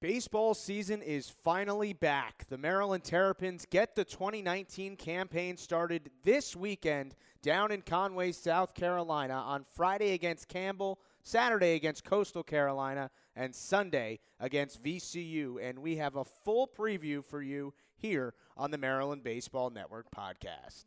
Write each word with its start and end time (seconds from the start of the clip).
Baseball 0.00 0.54
season 0.54 1.02
is 1.02 1.28
finally 1.28 1.92
back. 1.92 2.46
The 2.48 2.56
Maryland 2.56 3.02
Terrapins 3.02 3.66
get 3.68 3.96
the 3.96 4.04
2019 4.04 4.94
campaign 4.94 5.56
started 5.56 6.12
this 6.22 6.54
weekend 6.54 7.16
down 7.42 7.72
in 7.72 7.82
Conway, 7.82 8.30
South 8.30 8.74
Carolina 8.74 9.34
on 9.34 9.64
Friday 9.64 10.12
against 10.12 10.46
Campbell, 10.46 11.00
Saturday 11.24 11.74
against 11.74 12.04
Coastal 12.04 12.44
Carolina, 12.44 13.10
and 13.34 13.52
Sunday 13.52 14.20
against 14.38 14.80
VCU. 14.84 15.56
And 15.60 15.80
we 15.80 15.96
have 15.96 16.14
a 16.14 16.24
full 16.24 16.68
preview 16.68 17.24
for 17.24 17.42
you 17.42 17.74
here 17.96 18.34
on 18.56 18.70
the 18.70 18.78
Maryland 18.78 19.24
Baseball 19.24 19.70
Network 19.70 20.06
podcast. 20.16 20.84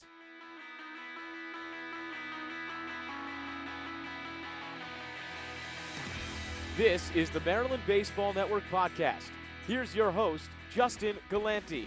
This 6.78 7.12
is 7.14 7.30
the 7.30 7.42
Maryland 7.42 7.84
Baseball 7.86 8.34
Network 8.34 8.64
podcast. 8.72 9.30
Here's 9.68 9.94
your 9.94 10.10
host, 10.10 10.46
Justin 10.74 11.18
Galanti. 11.30 11.86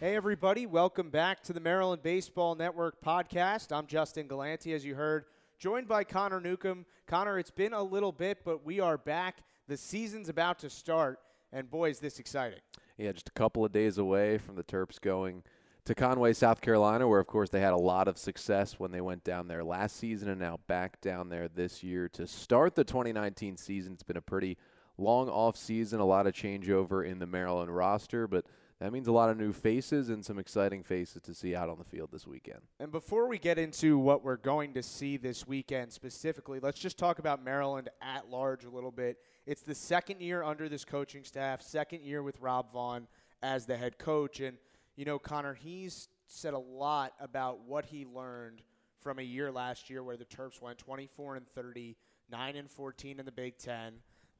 Hey, 0.00 0.16
everybody. 0.16 0.64
Welcome 0.64 1.10
back 1.10 1.42
to 1.42 1.52
the 1.52 1.60
Maryland 1.60 2.02
Baseball 2.02 2.54
Network 2.54 3.02
podcast. 3.04 3.70
I'm 3.70 3.86
Justin 3.86 4.26
Galanti, 4.26 4.74
as 4.74 4.82
you 4.82 4.94
heard, 4.94 5.26
joined 5.58 5.86
by 5.86 6.02
Connor 6.02 6.40
Newcomb. 6.40 6.86
Connor, 7.06 7.38
it's 7.38 7.50
been 7.50 7.74
a 7.74 7.82
little 7.82 8.12
bit, 8.12 8.38
but 8.46 8.64
we 8.64 8.80
are 8.80 8.96
back. 8.96 9.44
The 9.68 9.76
season's 9.76 10.30
about 10.30 10.58
to 10.60 10.70
start, 10.70 11.18
and 11.52 11.70
boy, 11.70 11.90
is 11.90 11.98
this 11.98 12.18
exciting. 12.18 12.60
Yeah, 12.96 13.12
just 13.12 13.28
a 13.28 13.32
couple 13.32 13.62
of 13.62 13.72
days 13.72 13.98
away 13.98 14.38
from 14.38 14.56
the 14.56 14.64
Terps 14.64 14.98
going 14.98 15.42
to 15.84 15.94
Conway, 15.94 16.32
South 16.32 16.60
Carolina, 16.60 17.08
where, 17.08 17.20
of 17.20 17.26
course, 17.26 17.50
they 17.50 17.60
had 17.60 17.72
a 17.72 17.78
lot 17.78 18.08
of 18.08 18.18
success 18.18 18.78
when 18.78 18.90
they 18.90 19.00
went 19.00 19.24
down 19.24 19.48
there 19.48 19.64
last 19.64 19.96
season 19.96 20.28
and 20.28 20.40
now 20.40 20.58
back 20.66 21.00
down 21.00 21.28
there 21.28 21.48
this 21.48 21.82
year 21.82 22.08
to 22.10 22.26
start 22.26 22.74
the 22.74 22.84
2019 22.84 23.56
season. 23.56 23.92
It's 23.92 24.02
been 24.02 24.16
a 24.16 24.22
pretty 24.22 24.56
long 24.98 25.28
off 25.28 25.56
season, 25.56 26.00
a 26.00 26.04
lot 26.04 26.26
of 26.26 26.34
changeover 26.34 27.06
in 27.06 27.18
the 27.18 27.26
Maryland 27.26 27.74
roster, 27.74 28.26
but 28.26 28.44
that 28.80 28.92
means 28.92 29.08
a 29.08 29.12
lot 29.12 29.28
of 29.28 29.36
new 29.36 29.52
faces 29.52 30.08
and 30.08 30.24
some 30.24 30.38
exciting 30.38 30.82
faces 30.82 31.20
to 31.22 31.34
see 31.34 31.54
out 31.54 31.68
on 31.68 31.78
the 31.78 31.84
field 31.84 32.10
this 32.12 32.26
weekend. 32.26 32.60
And 32.78 32.90
before 32.90 33.28
we 33.28 33.38
get 33.38 33.58
into 33.58 33.98
what 33.98 34.24
we're 34.24 34.36
going 34.36 34.72
to 34.74 34.82
see 34.82 35.18
this 35.18 35.46
weekend 35.46 35.92
specifically, 35.92 36.60
let's 36.60 36.78
just 36.78 36.96
talk 36.96 37.18
about 37.18 37.44
Maryland 37.44 37.90
at 38.00 38.30
large 38.30 38.64
a 38.64 38.70
little 38.70 38.90
bit. 38.90 39.18
It's 39.46 39.62
the 39.62 39.74
second 39.74 40.22
year 40.22 40.42
under 40.42 40.68
this 40.68 40.84
coaching 40.84 41.24
staff, 41.24 41.60
second 41.60 42.04
year 42.04 42.22
with 42.22 42.40
Rob 42.40 42.72
Vaughn 42.72 43.06
as 43.42 43.66
the 43.66 43.76
head 43.76 43.98
coach. 43.98 44.40
And, 44.40 44.56
you 45.00 45.06
know, 45.06 45.18
Connor, 45.18 45.54
he's 45.54 46.10
said 46.26 46.52
a 46.52 46.58
lot 46.58 47.14
about 47.20 47.60
what 47.60 47.86
he 47.86 48.04
learned 48.04 48.60
from 49.00 49.18
a 49.18 49.22
year 49.22 49.50
last 49.50 49.88
year 49.88 50.02
where 50.02 50.18
the 50.18 50.26
Terps 50.26 50.60
went 50.60 50.76
24 50.76 51.36
and 51.36 51.48
30, 51.54 51.96
9 52.30 52.56
and 52.56 52.70
14 52.70 53.18
in 53.18 53.24
the 53.24 53.32
Big 53.32 53.56
Ten. 53.56 53.94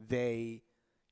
They, 0.06 0.61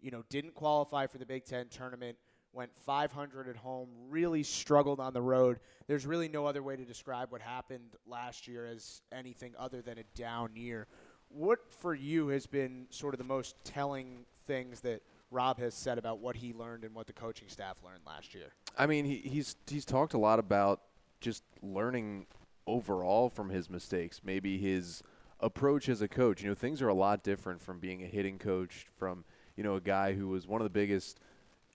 you 0.03 0.11
know, 0.11 0.23
didn't 0.29 0.53
qualify 0.53 1.07
for 1.07 1.17
the 1.17 1.25
Big 1.25 1.47
Ten 1.47 1.69
tournament 1.69 2.19
went 2.53 2.71
500 2.85 3.49
at 3.49 3.57
home, 3.57 3.89
really 4.11 4.43
struggled 4.43 5.01
on 5.01 5.15
the 5.15 5.23
road. 5.23 5.61
There's 5.87 6.05
really 6.05 6.29
no 6.29 6.45
other 6.45 6.63
way 6.63 6.77
to 6.77 6.85
describe 6.85 7.33
what 7.33 7.41
happened 7.41 7.97
last 8.07 8.49
year 8.49 8.67
as 8.67 9.01
anything 9.13 9.55
other 9.59 9.81
than 9.81 9.97
a 9.97 10.05
down 10.15 10.57
year. 10.57 10.89
What 11.31 11.61
for 11.71 11.95
you 11.95 12.29
has 12.29 12.47
been 12.47 12.87
sort 12.91 13.15
of 13.15 13.19
the 13.19 13.25
most 13.25 13.55
telling 13.65 14.27
things 14.47 14.81
that 14.81 15.01
Rob 15.31 15.59
has 15.59 15.75
said 15.75 15.99
about 15.99 16.21
what 16.21 16.37
he 16.37 16.53
learned 16.53 16.85
and 16.85 16.95
what 16.95 17.07
the 17.07 17.13
coaching 17.13 17.49
staff 17.49 17.77
learned 17.85 18.01
last 18.07 18.35
year? 18.35 18.53
I 18.77 18.87
mean, 18.87 19.05
he, 19.05 19.17
he's 19.17 19.57
he's 19.67 19.85
talked 19.85 20.15
a 20.15 20.19
lot 20.19 20.39
about 20.39 20.83
just 21.21 21.43
learning 21.63 22.27
overall 22.67 23.29
from 23.29 23.51
his 23.51 23.69
mistakes. 23.69 24.21
Maybe 24.25 24.59
his 24.59 25.03
approach 25.41 25.89
as 25.89 26.01
a 26.01 26.09
coach. 26.09 26.43
You 26.43 26.49
know, 26.49 26.55
things 26.55 26.81
are 26.81 26.89
a 26.89 26.95
lot 26.95 27.23
different 27.23 27.61
from 27.61 27.79
being 27.79 28.03
a 28.03 28.07
hitting 28.07 28.39
coach, 28.39 28.87
from 28.97 29.25
you 29.57 29.63
know 29.63 29.77
a 29.77 29.81
guy 29.81 30.15
who 30.15 30.29
was 30.29 30.47
one 30.47 30.61
of 30.61 30.65
the 30.65 30.71
biggest 30.71 31.21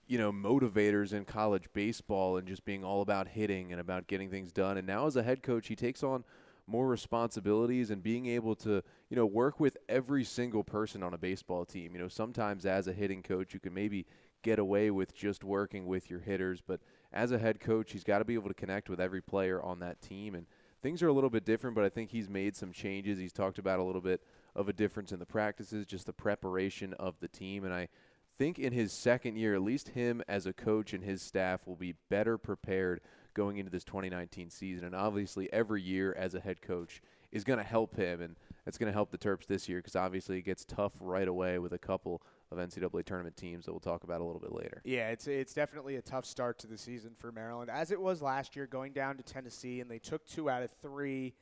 you 0.06 0.18
know, 0.18 0.32
motivators 0.32 1.12
in 1.12 1.24
college 1.24 1.64
baseball 1.72 2.36
and 2.36 2.46
just 2.46 2.64
being 2.64 2.84
all 2.84 3.00
about 3.00 3.28
hitting 3.28 3.72
and 3.72 3.80
about 3.80 4.06
getting 4.06 4.30
things 4.30 4.52
done. 4.52 4.76
And 4.76 4.86
now 4.86 5.06
as 5.06 5.16
a 5.16 5.22
head 5.22 5.42
coach, 5.42 5.68
he 5.68 5.76
takes 5.76 6.02
on 6.02 6.24
more 6.66 6.88
responsibilities 6.88 7.90
and 7.90 8.02
being 8.02 8.26
able 8.26 8.54
to, 8.56 8.82
you 9.10 9.16
know, 9.16 9.26
work 9.26 9.60
with 9.60 9.76
every 9.88 10.24
single 10.24 10.64
person 10.64 11.02
on 11.02 11.14
a 11.14 11.18
baseball 11.18 11.64
team. 11.64 11.92
You 11.94 12.00
know, 12.00 12.08
sometimes 12.08 12.64
as 12.66 12.88
a 12.88 12.92
hitting 12.92 13.22
coach, 13.22 13.54
you 13.54 13.60
can 13.60 13.74
maybe 13.74 14.06
get 14.42 14.58
away 14.58 14.90
with 14.90 15.14
just 15.14 15.44
working 15.44 15.86
with 15.86 16.10
your 16.10 16.20
hitters, 16.20 16.60
but 16.60 16.80
as 17.12 17.32
a 17.32 17.38
head 17.38 17.60
coach, 17.60 17.92
he's 17.92 18.04
got 18.04 18.18
to 18.18 18.24
be 18.24 18.34
able 18.34 18.48
to 18.48 18.54
connect 18.54 18.88
with 18.88 19.00
every 19.00 19.22
player 19.22 19.62
on 19.62 19.80
that 19.80 20.00
team 20.00 20.34
and 20.34 20.46
things 20.82 21.02
are 21.02 21.08
a 21.08 21.12
little 21.12 21.30
bit 21.30 21.46
different, 21.46 21.74
but 21.74 21.84
I 21.84 21.88
think 21.88 22.10
he's 22.10 22.28
made 22.28 22.54
some 22.54 22.70
changes. 22.70 23.18
He's 23.18 23.32
talked 23.32 23.58
about 23.58 23.78
a 23.78 23.82
little 23.82 24.02
bit 24.02 24.20
of 24.54 24.68
a 24.68 24.72
difference 24.74 25.12
in 25.12 25.18
the 25.18 25.24
practices, 25.24 25.86
just 25.86 26.04
the 26.04 26.12
preparation 26.12 26.92
of 26.94 27.18
the 27.20 27.28
team 27.28 27.64
and 27.64 27.72
I 27.72 27.88
think 28.36 28.58
in 28.58 28.72
his 28.72 28.92
second 28.92 29.36
year, 29.36 29.54
at 29.54 29.62
least 29.62 29.90
him 29.90 30.22
as 30.28 30.46
a 30.46 30.52
coach 30.52 30.92
and 30.92 31.04
his 31.04 31.22
staff 31.22 31.66
will 31.66 31.76
be 31.76 31.94
better 32.10 32.36
prepared 32.36 33.00
going 33.34 33.58
into 33.58 33.70
this 33.70 33.84
2019 33.84 34.50
season. 34.50 34.84
And 34.84 34.94
obviously, 34.94 35.52
every 35.52 35.82
year 35.82 36.14
as 36.16 36.34
a 36.34 36.40
head 36.40 36.62
coach 36.62 37.02
is 37.32 37.44
going 37.44 37.58
to 37.58 37.64
help 37.64 37.96
him, 37.96 38.20
and 38.20 38.36
it's 38.66 38.78
going 38.78 38.86
to 38.86 38.92
help 38.92 39.10
the 39.10 39.18
Terps 39.18 39.46
this 39.46 39.68
year 39.68 39.78
because 39.78 39.96
obviously 39.96 40.38
it 40.38 40.42
gets 40.42 40.64
tough 40.64 40.92
right 41.00 41.26
away 41.26 41.58
with 41.58 41.72
a 41.72 41.78
couple 41.78 42.22
of 42.50 42.58
NCAA 42.58 43.04
tournament 43.04 43.36
teams 43.36 43.64
that 43.64 43.72
we'll 43.72 43.80
talk 43.80 44.04
about 44.04 44.20
a 44.20 44.24
little 44.24 44.40
bit 44.40 44.52
later. 44.52 44.80
Yeah, 44.84 45.10
it's 45.10 45.26
it's 45.26 45.52
definitely 45.52 45.96
a 45.96 46.02
tough 46.02 46.24
start 46.24 46.58
to 46.60 46.66
the 46.66 46.78
season 46.78 47.12
for 47.18 47.32
Maryland, 47.32 47.70
as 47.70 47.90
it 47.90 48.00
was 48.00 48.22
last 48.22 48.54
year, 48.54 48.66
going 48.66 48.92
down 48.92 49.16
to 49.16 49.22
Tennessee, 49.22 49.80
and 49.80 49.90
they 49.90 49.98
took 49.98 50.24
two 50.26 50.48
out 50.48 50.62
of 50.62 50.70
three, 50.80 51.34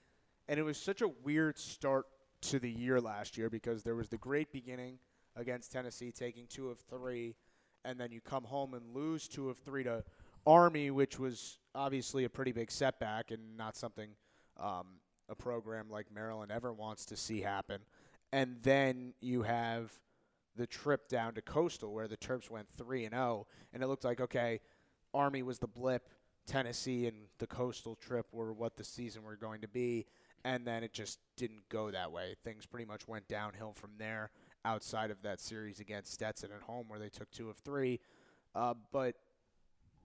and 0.48 0.58
it 0.58 0.62
was 0.62 0.78
such 0.78 1.02
a 1.02 1.08
weird 1.08 1.58
start 1.58 2.06
to 2.40 2.58
the 2.58 2.70
year 2.70 3.00
last 3.00 3.36
year 3.36 3.50
because 3.50 3.82
there 3.82 3.94
was 3.94 4.08
the 4.08 4.18
great 4.18 4.50
beginning– 4.50 4.98
against 5.36 5.72
Tennessee, 5.72 6.12
taking 6.12 6.46
two 6.46 6.68
of 6.68 6.78
three, 6.78 7.34
and 7.84 7.98
then 7.98 8.12
you 8.12 8.20
come 8.20 8.44
home 8.44 8.74
and 8.74 8.94
lose 8.94 9.28
two 9.28 9.48
of 9.48 9.58
three 9.58 9.84
to 9.84 10.04
Army, 10.46 10.90
which 10.90 11.18
was 11.18 11.58
obviously 11.74 12.24
a 12.24 12.30
pretty 12.30 12.52
big 12.52 12.70
setback 12.70 13.30
and 13.30 13.56
not 13.56 13.76
something 13.76 14.10
um, 14.58 14.86
a 15.28 15.34
program 15.34 15.88
like 15.88 16.12
Maryland 16.12 16.52
ever 16.52 16.72
wants 16.72 17.04
to 17.06 17.16
see 17.16 17.40
happen. 17.40 17.80
And 18.32 18.56
then 18.62 19.14
you 19.20 19.42
have 19.42 19.92
the 20.56 20.66
trip 20.66 21.08
down 21.08 21.34
to 21.34 21.42
Coastal 21.42 21.92
where 21.92 22.08
the 22.08 22.16
Terps 22.16 22.50
went 22.50 22.68
three 22.76 23.04
and 23.04 23.14
zero, 23.14 23.24
oh, 23.24 23.46
and 23.72 23.82
it 23.82 23.86
looked 23.86 24.04
like 24.04 24.20
okay, 24.20 24.60
Army 25.14 25.42
was 25.42 25.58
the 25.58 25.66
blip, 25.66 26.08
Tennessee 26.46 27.06
and 27.06 27.16
the 27.38 27.46
Coastal 27.46 27.94
trip 27.96 28.26
were 28.32 28.52
what 28.52 28.76
the 28.76 28.84
season 28.84 29.22
were 29.22 29.36
going 29.36 29.60
to 29.60 29.68
be, 29.68 30.06
and 30.44 30.66
then 30.66 30.82
it 30.82 30.92
just 30.92 31.18
didn't 31.36 31.68
go 31.68 31.90
that 31.90 32.10
way. 32.10 32.34
Things 32.44 32.66
pretty 32.66 32.86
much 32.86 33.06
went 33.06 33.28
downhill 33.28 33.72
from 33.72 33.90
there 33.98 34.30
outside 34.64 35.10
of 35.10 35.22
that 35.22 35.40
series 35.40 35.80
against 35.80 36.12
Stetson 36.12 36.50
at 36.54 36.62
home 36.62 36.86
where 36.88 36.98
they 36.98 37.08
took 37.08 37.30
two 37.30 37.48
of 37.48 37.56
three. 37.58 38.00
Uh, 38.54 38.74
but 38.92 39.16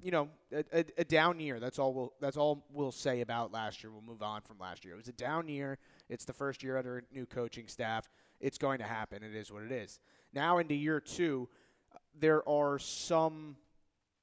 you 0.02 0.12
know, 0.12 0.30
a, 0.52 0.64
a, 0.72 0.86
a, 1.00 1.04
down 1.04 1.40
year. 1.40 1.60
That's 1.60 1.80
all. 1.80 1.94
We'll, 1.94 2.14
that's 2.22 2.38
all 2.38 2.66
we'll 2.72 2.92
say 2.92 3.22
about 3.22 3.52
last 3.52 3.84
year. 3.84 3.92
We'll 3.92 4.02
move 4.02 4.22
on 4.22 4.42
from 4.42 4.60
last 4.60 4.86
year. 4.86 4.94
It 4.94 4.98
was 4.98 5.08
a 5.08 5.14
down 5.14 5.48
year. 5.48 5.78
It's 6.10 6.26
the 6.26 6.34
first 6.34 6.64
year 6.64 6.78
under 6.78 7.00
a 7.00 7.02
new 7.12 7.26
coaching 7.26 7.68
staff. 7.68 8.10
It's 8.40 8.58
going 8.58 8.80
to 8.80 8.86
happen. 8.86 9.24
It 9.24 9.36
is 9.36 9.52
what 9.52 9.64
it 9.64 9.72
is. 9.72 10.00
Now 10.34 10.60
into 10.60 10.76
year 10.76 11.00
two, 11.00 11.50
there 12.20 12.48
are 12.48 12.78
some, 12.78 13.56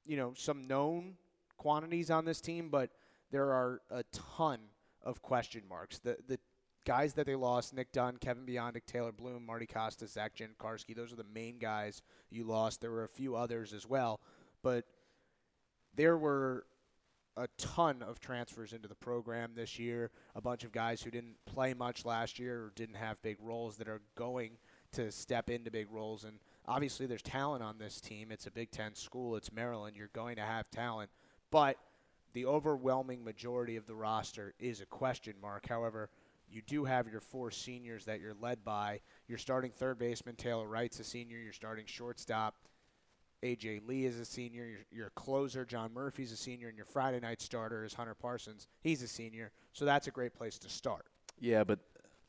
you 0.05 0.17
know, 0.17 0.33
some 0.35 0.67
known 0.67 1.15
quantities 1.57 2.09
on 2.09 2.25
this 2.25 2.39
team, 2.39 2.69
but 2.69 2.91
there 3.31 3.51
are 3.51 3.81
a 3.91 4.03
ton 4.11 4.59
of 5.03 5.21
question 5.21 5.63
marks. 5.67 5.99
The 5.99 6.17
the 6.27 6.39
guys 6.85 7.13
that 7.15 7.25
they 7.25 7.35
lost 7.35 7.73
Nick 7.73 7.91
Dunn, 7.91 8.17
Kevin 8.17 8.45
Biondic, 8.45 8.85
Taylor 8.85 9.11
Bloom, 9.11 9.45
Marty 9.45 9.65
Costes, 9.65 10.11
Zach 10.11 10.33
Jancarski. 10.35 10.95
Those 10.95 11.11
are 11.11 11.17
the 11.17 11.25
main 11.33 11.57
guys 11.57 12.01
you 12.29 12.45
lost. 12.45 12.79
There 12.79 12.91
were 12.91 13.03
a 13.03 13.09
few 13.09 13.35
others 13.35 13.73
as 13.73 13.87
well, 13.87 14.21
but 14.61 14.85
there 15.95 16.17
were 16.17 16.65
a 17.37 17.47
ton 17.57 18.01
of 18.01 18.19
transfers 18.19 18.71
into 18.73 18.87
the 18.87 18.95
program 18.95 19.51
this 19.55 19.77
year. 19.77 20.11
A 20.35 20.41
bunch 20.41 20.63
of 20.63 20.71
guys 20.71 21.01
who 21.01 21.11
didn't 21.11 21.35
play 21.45 21.73
much 21.73 22.05
last 22.05 22.39
year 22.39 22.65
or 22.65 22.71
didn't 22.75 22.95
have 22.95 23.21
big 23.21 23.37
roles 23.41 23.77
that 23.77 23.89
are 23.89 24.01
going 24.15 24.51
to 24.93 25.11
step 25.11 25.49
into 25.49 25.69
big 25.69 25.91
roles. 25.91 26.23
And 26.23 26.39
obviously, 26.65 27.05
there's 27.05 27.21
talent 27.21 27.63
on 27.63 27.77
this 27.77 27.99
team. 27.99 28.31
It's 28.31 28.47
a 28.47 28.51
Big 28.51 28.71
Ten 28.71 28.95
school, 28.95 29.35
it's 29.35 29.51
Maryland. 29.51 29.97
You're 29.97 30.09
going 30.13 30.37
to 30.37 30.43
have 30.43 30.69
talent. 30.71 31.09
But 31.51 31.77
the 32.33 32.45
overwhelming 32.45 33.23
majority 33.23 33.75
of 33.75 33.85
the 33.85 33.95
roster 33.95 34.53
is 34.59 34.81
a 34.81 34.85
question 34.85 35.35
mark. 35.41 35.67
However, 35.67 36.09
you 36.49 36.61
do 36.61 36.85
have 36.85 37.07
your 37.07 37.21
four 37.21 37.51
seniors 37.51 38.05
that 38.05 38.19
you're 38.19 38.35
led 38.39 38.63
by. 38.63 39.01
You're 39.27 39.37
starting 39.37 39.71
third 39.71 39.97
baseman, 39.97 40.35
Taylor 40.35 40.67
Wright's 40.67 40.99
a 40.99 41.03
senior. 41.03 41.37
You're 41.37 41.53
starting 41.53 41.85
shortstop, 41.85 42.55
A.J. 43.45 43.81
Lee 43.85 44.05
is 44.05 44.19
a 44.19 44.25
senior. 44.25 44.65
Your, 44.65 44.79
your 44.91 45.09
closer, 45.11 45.65
John 45.65 45.93
Murphy's 45.93 46.31
a 46.31 46.35
senior. 46.35 46.67
And 46.67 46.75
your 46.75 46.85
Friday 46.85 47.19
night 47.19 47.41
starter 47.41 47.85
is 47.85 47.93
Hunter 47.93 48.15
Parsons. 48.15 48.67
He's 48.81 49.03
a 49.03 49.07
senior. 49.07 49.51
So 49.71 49.85
that's 49.85 50.07
a 50.07 50.11
great 50.11 50.33
place 50.33 50.57
to 50.59 50.69
start. 50.69 51.05
Yeah, 51.39 51.63
but 51.63 51.79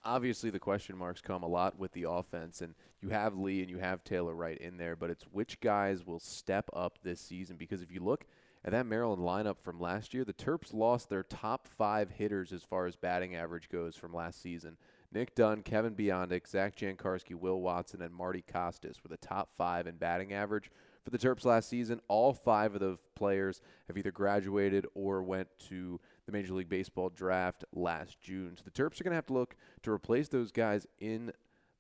obviously 0.05 0.51
the 0.51 0.59
question 0.59 0.97
marks 0.97 1.23
come 1.23 1.43
a 1.43 1.49
lot 1.49 1.79
with 1.79 1.93
the 1.93 2.07
offense. 2.09 2.61
And 2.61 2.75
you 3.01 3.09
have 3.09 3.35
Lee 3.35 3.63
and 3.63 3.71
you 3.71 3.79
have 3.79 4.05
Taylor 4.05 4.35
Wright 4.35 4.59
in 4.59 4.77
there, 4.77 4.95
but 4.95 5.09
it's 5.09 5.25
which 5.33 5.59
guys 5.61 6.05
will 6.05 6.21
step 6.21 6.69
up 6.75 6.99
this 7.03 7.21
season. 7.21 7.57
Because 7.57 7.81
if 7.81 7.91
you 7.91 8.01
look 8.01 8.27
at 8.63 8.73
that 8.73 8.85
Maryland 8.85 9.23
lineup 9.23 9.57
from 9.63 9.81
last 9.81 10.13
year, 10.13 10.25
the 10.25 10.35
Terps 10.35 10.75
lost 10.75 11.09
their 11.09 11.23
top 11.23 11.67
five 11.67 12.11
hitters 12.11 12.53
as 12.53 12.63
far 12.63 12.85
as 12.85 12.95
batting 12.95 13.35
average 13.35 13.71
goes 13.71 13.97
from 13.97 14.13
last 14.13 14.43
season. 14.43 14.77
Nick 15.13 15.35
Dunn, 15.35 15.63
Kevin 15.63 15.95
Biondic, 15.95 16.47
Zach 16.47 16.77
Jancarski, 16.77 17.35
Will 17.35 17.61
Watson, 17.63 18.03
and 18.03 18.13
Marty 18.13 18.43
Costes 18.43 19.03
were 19.03 19.09
the 19.09 19.17
top 19.17 19.49
five 19.57 19.87
in 19.87 19.97
batting 19.97 20.35
average 20.35 20.71
for 21.07 21.11
the 21.11 21.19
Terps 21.19 21.45
last 21.45 21.69
season. 21.69 22.01
All 22.09 22.33
five 22.33 22.75
of 22.75 22.81
the 22.81 22.99
players 23.15 23.63
have 23.87 23.97
either 23.97 24.11
graduated 24.11 24.87
or 24.93 25.23
went 25.23 25.47
to 25.69 26.01
the 26.27 26.33
Major 26.33 26.53
League 26.53 26.69
Baseball 26.69 27.11
draft 27.11 27.65
last 27.73 28.21
June. 28.21 28.57
So 28.57 28.65
the 28.65 28.73
Terps 28.73 29.01
are 29.01 29.05
going 29.05 29.13
to 29.13 29.17
have 29.17 29.27
to 29.27 29.33
look 29.33 29.55
to 29.83 29.93
replace 29.93 30.29
those 30.29 30.51
guys 30.51 30.85
in 30.99 31.31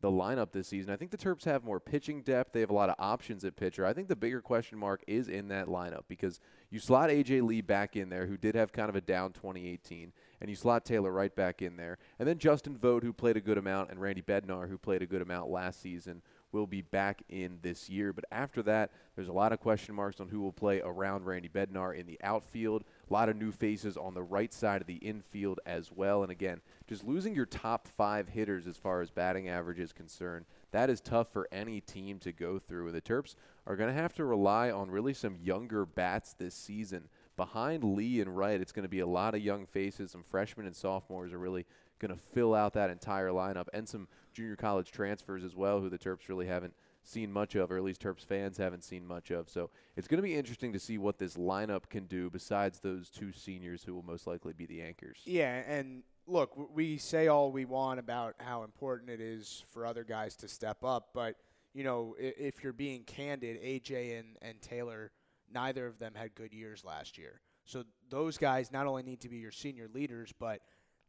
the 0.00 0.10
lineup 0.10 0.52
this 0.52 0.68
season. 0.68 0.92
I 0.92 0.96
think 0.96 1.10
the 1.10 1.16
Terps 1.16 1.44
have 1.44 1.64
more 1.64 1.80
pitching 1.80 2.22
depth. 2.22 2.52
They 2.52 2.60
have 2.60 2.70
a 2.70 2.74
lot 2.74 2.88
of 2.88 2.94
options 3.00 3.44
at 3.44 3.56
pitcher. 3.56 3.84
I 3.84 3.92
think 3.92 4.06
the 4.06 4.14
bigger 4.14 4.40
question 4.40 4.78
mark 4.78 5.02
is 5.08 5.26
in 5.28 5.48
that 5.48 5.66
lineup 5.66 6.02
because 6.06 6.38
you 6.70 6.78
slot 6.78 7.10
AJ 7.10 7.42
Lee 7.42 7.62
back 7.62 7.96
in 7.96 8.08
there, 8.08 8.26
who 8.26 8.36
did 8.36 8.54
have 8.54 8.72
kind 8.72 8.88
of 8.88 8.94
a 8.94 9.00
down 9.00 9.32
2018, 9.32 10.12
and 10.40 10.50
you 10.50 10.54
slot 10.54 10.84
Taylor 10.84 11.10
Wright 11.10 11.34
back 11.34 11.62
in 11.62 11.76
there. 11.76 11.98
And 12.20 12.28
then 12.28 12.38
Justin 12.38 12.76
Vogt, 12.76 13.02
who 13.02 13.12
played 13.12 13.36
a 13.36 13.40
good 13.40 13.58
amount, 13.58 13.90
and 13.90 14.00
Randy 14.00 14.22
Bednar, 14.22 14.68
who 14.68 14.78
played 14.78 15.02
a 15.02 15.06
good 15.06 15.22
amount 15.22 15.50
last 15.50 15.80
season, 15.80 16.22
will 16.52 16.66
be 16.66 16.82
back 16.82 17.22
in 17.28 17.58
this 17.62 17.88
year. 17.88 18.12
But 18.12 18.24
after 18.30 18.62
that, 18.62 18.90
there's 19.14 19.28
a 19.28 19.32
lot 19.32 19.52
of 19.52 19.60
question 19.60 19.94
marks 19.94 20.20
on 20.20 20.28
who 20.28 20.40
will 20.40 20.52
play 20.52 20.80
around 20.80 21.24
Randy 21.24 21.48
Bednar 21.48 21.96
in 21.96 22.06
the 22.06 22.18
outfield. 22.22 22.84
A 23.08 23.12
lot 23.12 23.28
of 23.28 23.36
new 23.36 23.52
faces 23.52 23.96
on 23.96 24.14
the 24.14 24.22
right 24.22 24.52
side 24.52 24.80
of 24.80 24.86
the 24.86 24.96
infield 24.96 25.60
as 25.66 25.90
well. 25.92 26.22
And 26.22 26.32
again, 26.32 26.60
just 26.86 27.04
losing 27.04 27.34
your 27.34 27.46
top 27.46 27.88
five 27.88 28.28
hitters 28.28 28.66
as 28.66 28.76
far 28.76 29.00
as 29.00 29.10
batting 29.10 29.48
average 29.48 29.80
is 29.80 29.92
concerned, 29.92 30.46
that 30.72 30.90
is 30.90 31.00
tough 31.00 31.32
for 31.32 31.48
any 31.52 31.80
team 31.80 32.18
to 32.20 32.32
go 32.32 32.58
through. 32.58 32.86
And 32.86 32.94
the 32.94 33.00
Terps 33.00 33.34
are 33.66 33.76
going 33.76 33.94
to 33.94 34.00
have 34.00 34.14
to 34.14 34.24
rely 34.24 34.70
on 34.70 34.90
really 34.90 35.14
some 35.14 35.36
younger 35.42 35.84
bats 35.84 36.34
this 36.34 36.54
season. 36.54 37.08
Behind 37.36 37.84
Lee 37.84 38.20
and 38.20 38.34
Wright, 38.34 38.60
it's 38.60 38.72
going 38.72 38.84
to 38.84 38.88
be 38.88 39.00
a 39.00 39.06
lot 39.06 39.34
of 39.34 39.42
young 39.42 39.66
faces. 39.66 40.10
Some 40.10 40.22
freshmen 40.22 40.66
and 40.66 40.74
sophomores 40.74 41.32
are 41.32 41.38
really 41.38 41.66
going 41.98 42.14
to 42.14 42.20
fill 42.32 42.54
out 42.54 42.74
that 42.74 42.90
entire 42.90 43.28
lineup, 43.28 43.66
and 43.72 43.88
some 43.88 44.08
junior 44.32 44.56
college 44.56 44.90
transfers 44.90 45.44
as 45.44 45.54
well, 45.54 45.80
who 45.80 45.88
the 45.88 45.98
Terps 45.98 46.28
really 46.28 46.46
haven't 46.46 46.74
seen 47.02 47.32
much 47.32 47.54
of, 47.54 47.70
or 47.70 47.76
at 47.76 47.84
least 47.84 48.02
Terps 48.02 48.24
fans 48.24 48.58
haven't 48.58 48.84
seen 48.84 49.06
much 49.06 49.30
of. 49.30 49.48
So 49.48 49.70
it's 49.96 50.08
going 50.08 50.18
to 50.18 50.22
be 50.22 50.34
interesting 50.34 50.72
to 50.72 50.78
see 50.78 50.98
what 50.98 51.18
this 51.18 51.34
lineup 51.34 51.88
can 51.88 52.06
do 52.06 52.28
besides 52.30 52.80
those 52.80 53.10
two 53.10 53.32
seniors 53.32 53.84
who 53.84 53.94
will 53.94 54.02
most 54.02 54.26
likely 54.26 54.52
be 54.52 54.66
the 54.66 54.82
anchors. 54.82 55.20
Yeah, 55.24 55.62
and 55.66 56.02
look, 56.26 56.74
we 56.74 56.98
say 56.98 57.28
all 57.28 57.52
we 57.52 57.64
want 57.64 58.00
about 58.00 58.34
how 58.38 58.64
important 58.64 59.10
it 59.10 59.20
is 59.20 59.64
for 59.72 59.86
other 59.86 60.04
guys 60.04 60.36
to 60.36 60.48
step 60.48 60.84
up, 60.84 61.10
but 61.14 61.36
you 61.72 61.84
know, 61.84 62.16
if 62.18 62.64
you're 62.64 62.72
being 62.72 63.04
candid, 63.04 63.62
AJ 63.62 64.18
and, 64.18 64.36
and 64.40 64.60
Taylor, 64.62 65.12
neither 65.52 65.86
of 65.86 65.98
them 65.98 66.14
had 66.14 66.34
good 66.34 66.54
years 66.54 66.82
last 66.84 67.18
year. 67.18 67.42
So 67.66 67.84
those 68.08 68.38
guys 68.38 68.72
not 68.72 68.86
only 68.86 69.02
need 69.02 69.20
to 69.20 69.28
be 69.28 69.36
your 69.36 69.50
senior 69.50 69.88
leaders, 69.92 70.32
but 70.38 70.62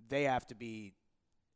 they 0.09 0.23
have 0.23 0.47
to 0.47 0.55
be 0.55 0.93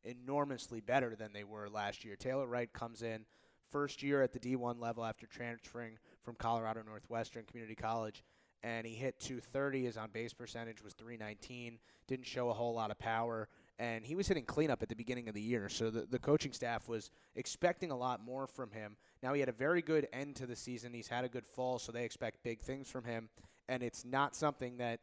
enormously 0.03 0.81
better 0.81 1.15
than 1.15 1.33
they 1.33 1.43
were 1.43 1.69
last 1.69 2.03
year. 2.03 2.15
Taylor 2.15 2.47
Wright 2.47 2.71
comes 2.71 3.01
in 3.01 3.25
first 3.71 4.03
year 4.03 4.21
at 4.21 4.33
the 4.33 4.39
D1 4.39 4.79
level 4.79 5.05
after 5.05 5.25
transferring 5.25 5.97
from 6.23 6.35
Colorado 6.35 6.81
Northwestern 6.85 7.45
Community 7.45 7.75
College, 7.75 8.23
and 8.63 8.85
he 8.85 8.93
hit 8.93 9.19
230. 9.19 9.85
His 9.85 9.97
on 9.97 10.09
base 10.11 10.33
percentage 10.33 10.83
was 10.83 10.93
319. 10.93 11.79
Didn't 12.07 12.25
show 12.25 12.49
a 12.49 12.53
whole 12.53 12.73
lot 12.73 12.91
of 12.91 12.99
power, 12.99 13.47
and 13.79 14.05
he 14.05 14.15
was 14.15 14.27
hitting 14.27 14.45
cleanup 14.45 14.83
at 14.83 14.89
the 14.89 14.95
beginning 14.95 15.27
of 15.27 15.33
the 15.33 15.41
year. 15.41 15.69
So 15.69 15.89
the, 15.89 16.01
the 16.01 16.19
coaching 16.19 16.51
staff 16.51 16.88
was 16.88 17.09
expecting 17.35 17.91
a 17.91 17.97
lot 17.97 18.23
more 18.23 18.47
from 18.47 18.71
him. 18.71 18.97
Now 19.23 19.33
he 19.33 19.39
had 19.39 19.49
a 19.49 19.53
very 19.53 19.81
good 19.81 20.07
end 20.11 20.35
to 20.38 20.45
the 20.45 20.55
season. 20.55 20.93
He's 20.93 21.07
had 21.07 21.23
a 21.23 21.29
good 21.29 21.45
fall, 21.45 21.79
so 21.79 21.91
they 21.91 22.03
expect 22.03 22.43
big 22.43 22.61
things 22.61 22.89
from 22.89 23.05
him. 23.05 23.29
And 23.69 23.81
it's 23.81 24.03
not 24.03 24.35
something 24.35 24.77
that 24.77 24.99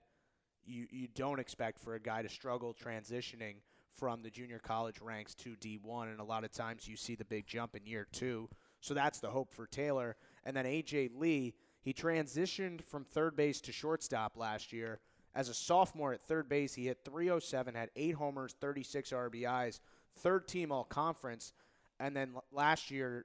you, 0.69 0.87
you 0.91 1.09
don't 1.15 1.41
expect 1.41 1.79
for 1.79 1.95
a 1.95 2.01
guy 2.01 2.23
to 2.23 2.29
struggle 2.29 2.75
transitioning 2.75 3.57
from 3.95 4.23
the 4.23 4.31
junior 4.31 4.59
college 4.59 5.01
ranks 5.01 5.35
to 5.35 5.57
D1. 5.57 6.11
And 6.11 6.21
a 6.21 6.25
lot 6.25 6.45
of 6.45 6.53
times 6.53 6.87
you 6.87 6.97
see 6.97 7.15
the 7.15 7.25
big 7.25 7.47
jump 7.47 7.75
in 7.75 7.87
year 7.87 8.07
two. 8.13 8.49
So 8.81 8.95
that's 8.95 9.19
the 9.19 9.31
hope 9.31 9.53
for 9.53 9.67
Taylor. 9.67 10.17
And 10.45 10.57
then 10.57 10.67
A.J. 10.67 11.11
Lee, 11.17 11.55
he 11.83 11.93
transitioned 11.93 12.83
from 12.85 13.05
third 13.05 13.35
base 13.35 13.61
to 13.63 13.73
shortstop 13.73 14.37
last 14.37 14.73
year. 14.73 15.01
As 15.35 15.49
a 15.49 15.55
sophomore 15.55 16.13
at 16.13 16.23
third 16.23 16.49
base, 16.49 16.75
he 16.75 16.87
hit 16.87 17.05
307, 17.05 17.75
had 17.75 17.91
eight 17.97 18.15
homers, 18.15 18.55
36 18.61 19.11
RBIs, 19.11 19.81
third 20.17 20.49
team 20.49 20.73
all 20.73 20.85
conference. 20.85 21.53
And 22.01 22.17
then 22.17 22.35
last 22.53 22.91
year, 22.91 23.25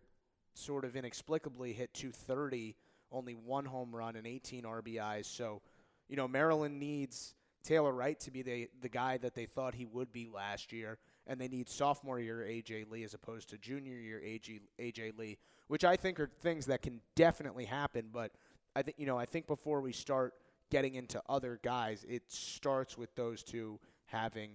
sort 0.54 0.86
of 0.86 0.96
inexplicably, 0.96 1.74
hit 1.74 1.94
230, 1.94 2.76
only 3.12 3.34
one 3.34 3.66
home 3.66 3.96
run 3.96 4.16
and 4.16 4.28
18 4.28 4.64
RBIs. 4.64 5.26
So, 5.26 5.62
you 6.10 6.16
know, 6.16 6.28
Maryland 6.28 6.80
needs 6.80 7.36
Taylor 7.64 7.94
Wright 7.94 8.20
to 8.22 8.32
be 8.32 8.42
the 8.42 8.70
the 8.82 8.90
guy 8.90 9.18
that 9.18 9.36
they 9.36 9.46
thought 9.46 9.74
he 9.74 9.86
would 9.86 10.12
be 10.12 10.28
last 10.28 10.72
year, 10.72 10.98
and 11.28 11.40
they 11.40 11.48
need 11.48 11.70
sophomore 11.70 12.20
year 12.20 12.46
AJ 12.48 12.90
Lee 12.90 13.04
as 13.04 13.14
opposed 13.14 13.50
to 13.50 13.58
junior 13.58 13.96
year 13.96 14.22
AJ 14.24 14.62
AJ 14.80 15.18
Lee, 15.18 15.38
which 15.68 15.86
I 15.86 15.96
think 15.96 16.20
are 16.20 16.30
things 16.42 16.66
that 16.68 16.82
can 16.82 17.02
definitely 17.16 17.66
happen. 17.66 18.10
But 18.12 18.32
I 18.76 18.82
think 18.82 19.00
you 19.00 19.06
know 19.06 19.18
I 19.18 19.26
think 19.26 19.48
before 19.48 19.82
we 19.82 19.94
start 19.94 20.34
getting 20.70 20.96
into 20.96 21.22
other 21.30 21.60
guys, 21.64 22.06
it 22.08 22.24
starts 22.28 22.98
with 22.98 23.14
those 23.16 23.44
two 23.44 23.80
having 24.06 24.50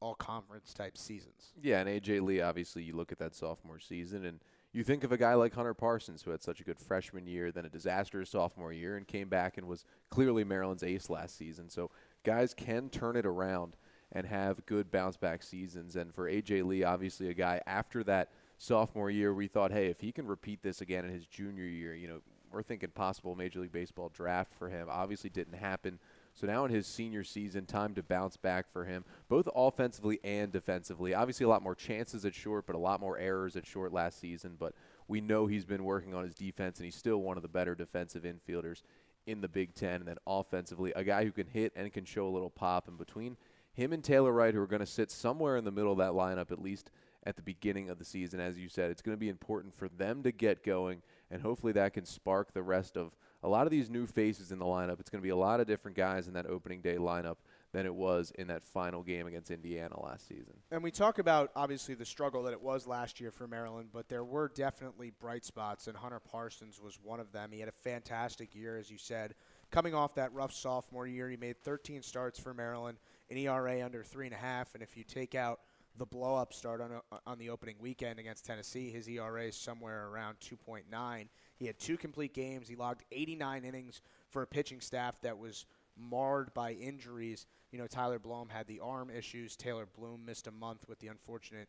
all 0.00 0.14
conference 0.14 0.72
type 0.72 0.96
seasons. 0.96 1.52
Yeah, 1.60 1.80
and 1.80 1.88
AJ 1.88 2.22
Lee, 2.22 2.40
obviously, 2.40 2.82
you 2.82 2.94
look 2.94 3.12
at 3.12 3.18
that 3.18 3.34
sophomore 3.34 3.80
season 3.80 4.24
and 4.24 4.40
you 4.72 4.84
think 4.84 5.02
of 5.02 5.12
a 5.12 5.16
guy 5.16 5.34
like 5.34 5.54
Hunter 5.54 5.74
Parsons, 5.74 6.22
who 6.22 6.30
had 6.30 6.42
such 6.42 6.60
a 6.60 6.64
good 6.64 6.78
freshman 6.78 7.26
year, 7.26 7.50
then 7.50 7.64
a 7.64 7.70
disastrous 7.70 8.30
sophomore 8.30 8.72
year, 8.72 8.96
and 8.96 9.06
came 9.06 9.28
back 9.28 9.56
and 9.56 9.66
was 9.66 9.84
clearly 10.10 10.44
Maryland's 10.44 10.82
ace 10.82 11.08
last 11.08 11.36
season. 11.36 11.68
So 11.70 11.90
guys 12.24 12.54
can 12.54 12.90
turn 12.90 13.16
it 13.16 13.26
around 13.26 13.76
and 14.12 14.26
have 14.26 14.64
good 14.66 14.90
bounce 14.90 15.16
back 15.16 15.42
seasons. 15.42 15.96
And 15.96 16.14
for 16.14 16.30
AJ 16.30 16.64
Lee, 16.64 16.84
obviously 16.84 17.28
a 17.28 17.34
guy 17.34 17.60
after 17.66 18.04
that 18.04 18.30
sophomore 18.58 19.10
year, 19.10 19.32
we 19.34 19.48
thought, 19.48 19.72
hey, 19.72 19.86
if 19.86 20.00
he 20.00 20.12
can 20.12 20.26
repeat 20.26 20.62
this 20.62 20.80
again 20.80 21.04
in 21.04 21.12
his 21.12 21.26
junior 21.26 21.64
year, 21.64 21.94
you 21.94 22.08
know, 22.08 22.20
we're 22.50 22.62
thinking 22.62 22.90
possible 22.90 23.34
Major 23.34 23.60
League 23.60 23.72
Baseball 23.72 24.10
draft 24.10 24.54
for 24.54 24.68
him. 24.68 24.88
Obviously, 24.90 25.30
didn't 25.30 25.58
happen. 25.58 25.98
So 26.38 26.46
now 26.46 26.64
in 26.64 26.70
his 26.70 26.86
senior 26.86 27.24
season, 27.24 27.66
time 27.66 27.96
to 27.96 28.02
bounce 28.04 28.36
back 28.36 28.70
for 28.72 28.84
him, 28.84 29.04
both 29.28 29.48
offensively 29.56 30.20
and 30.22 30.52
defensively. 30.52 31.12
Obviously, 31.12 31.42
a 31.42 31.48
lot 31.48 31.64
more 31.64 31.74
chances 31.74 32.24
at 32.24 32.32
short, 32.32 32.64
but 32.64 32.76
a 32.76 32.78
lot 32.78 33.00
more 33.00 33.18
errors 33.18 33.56
at 33.56 33.66
short 33.66 33.92
last 33.92 34.20
season. 34.20 34.54
But 34.56 34.72
we 35.08 35.20
know 35.20 35.48
he's 35.48 35.64
been 35.64 35.82
working 35.82 36.14
on 36.14 36.22
his 36.22 36.36
defense, 36.36 36.78
and 36.78 36.84
he's 36.84 36.94
still 36.94 37.22
one 37.22 37.36
of 37.36 37.42
the 37.42 37.48
better 37.48 37.74
defensive 37.74 38.22
infielders 38.22 38.82
in 39.26 39.40
the 39.40 39.48
Big 39.48 39.74
Ten. 39.74 39.96
And 39.96 40.06
then 40.06 40.18
offensively, 40.28 40.92
a 40.94 41.02
guy 41.02 41.24
who 41.24 41.32
can 41.32 41.48
hit 41.48 41.72
and 41.74 41.92
can 41.92 42.04
show 42.04 42.28
a 42.28 42.30
little 42.30 42.50
pop. 42.50 42.86
And 42.86 42.96
between 42.96 43.36
him 43.72 43.92
and 43.92 44.04
Taylor 44.04 44.30
Wright, 44.30 44.54
who 44.54 44.60
are 44.60 44.68
going 44.68 44.78
to 44.78 44.86
sit 44.86 45.10
somewhere 45.10 45.56
in 45.56 45.64
the 45.64 45.72
middle 45.72 45.90
of 45.90 45.98
that 45.98 46.12
lineup, 46.12 46.52
at 46.52 46.62
least 46.62 46.92
at 47.24 47.34
the 47.34 47.42
beginning 47.42 47.90
of 47.90 47.98
the 47.98 48.04
season, 48.04 48.38
as 48.38 48.56
you 48.56 48.68
said, 48.68 48.92
it's 48.92 49.02
going 49.02 49.16
to 49.16 49.20
be 49.20 49.28
important 49.28 49.74
for 49.74 49.88
them 49.88 50.22
to 50.22 50.30
get 50.30 50.62
going. 50.62 51.02
And 51.32 51.42
hopefully 51.42 51.72
that 51.72 51.94
can 51.94 52.04
spark 52.04 52.54
the 52.54 52.62
rest 52.62 52.96
of 52.96 53.16
a 53.42 53.48
lot 53.48 53.66
of 53.66 53.70
these 53.70 53.88
new 53.88 54.06
faces 54.06 54.52
in 54.52 54.58
the 54.58 54.64
lineup. 54.64 55.00
It's 55.00 55.10
going 55.10 55.20
to 55.20 55.26
be 55.26 55.30
a 55.30 55.36
lot 55.36 55.60
of 55.60 55.66
different 55.66 55.96
guys 55.96 56.26
in 56.26 56.34
that 56.34 56.46
opening 56.46 56.80
day 56.80 56.96
lineup 56.96 57.36
than 57.72 57.84
it 57.84 57.94
was 57.94 58.32
in 58.38 58.46
that 58.48 58.64
final 58.64 59.02
game 59.02 59.26
against 59.26 59.50
Indiana 59.50 60.00
last 60.02 60.26
season. 60.26 60.54
And 60.70 60.82
we 60.82 60.90
talk 60.90 61.18
about 61.18 61.50
obviously 61.54 61.94
the 61.94 62.04
struggle 62.04 62.42
that 62.44 62.52
it 62.52 62.62
was 62.62 62.86
last 62.86 63.20
year 63.20 63.30
for 63.30 63.46
Maryland, 63.46 63.90
but 63.92 64.08
there 64.08 64.24
were 64.24 64.50
definitely 64.54 65.12
bright 65.20 65.44
spots, 65.44 65.86
and 65.86 65.96
Hunter 65.96 66.20
Parsons 66.20 66.80
was 66.80 66.98
one 67.02 67.20
of 67.20 67.30
them. 67.30 67.52
He 67.52 67.60
had 67.60 67.68
a 67.68 67.72
fantastic 67.72 68.54
year, 68.54 68.78
as 68.78 68.90
you 68.90 68.96
said. 68.98 69.34
Coming 69.70 69.94
off 69.94 70.14
that 70.14 70.32
rough 70.32 70.52
sophomore 70.52 71.06
year, 71.06 71.28
he 71.28 71.36
made 71.36 71.60
13 71.62 72.02
starts 72.02 72.38
for 72.38 72.54
Maryland, 72.54 72.98
an 73.30 73.36
ERA 73.36 73.84
under 73.84 74.02
three 74.02 74.26
and 74.26 74.34
a 74.34 74.38
half, 74.38 74.74
and 74.74 74.82
if 74.82 74.96
you 74.96 75.04
take 75.04 75.34
out 75.34 75.60
the 75.98 76.06
blow 76.06 76.36
up 76.36 76.52
start 76.54 76.80
on, 76.80 76.92
a, 76.92 77.00
on 77.26 77.38
the 77.38 77.50
opening 77.50 77.74
weekend 77.80 78.18
against 78.18 78.46
Tennessee, 78.46 78.90
his 78.90 79.08
ERA 79.08 79.44
is 79.44 79.56
somewhere 79.56 80.08
around 80.08 80.36
2.9. 80.40 81.28
He 81.58 81.66
had 81.66 81.78
two 81.78 81.96
complete 81.96 82.34
games. 82.34 82.68
He 82.68 82.76
logged 82.76 83.04
89 83.10 83.64
innings 83.64 84.00
for 84.28 84.42
a 84.42 84.46
pitching 84.46 84.80
staff 84.80 85.20
that 85.22 85.36
was 85.36 85.66
marred 85.96 86.54
by 86.54 86.72
injuries. 86.72 87.46
You 87.72 87.78
know, 87.78 87.86
Tyler 87.86 88.18
Blohm 88.18 88.50
had 88.50 88.66
the 88.66 88.80
arm 88.80 89.10
issues. 89.10 89.56
Taylor 89.56 89.86
Bloom 89.86 90.24
missed 90.24 90.46
a 90.46 90.52
month 90.52 90.88
with 90.88 91.00
the 91.00 91.08
unfortunate 91.08 91.68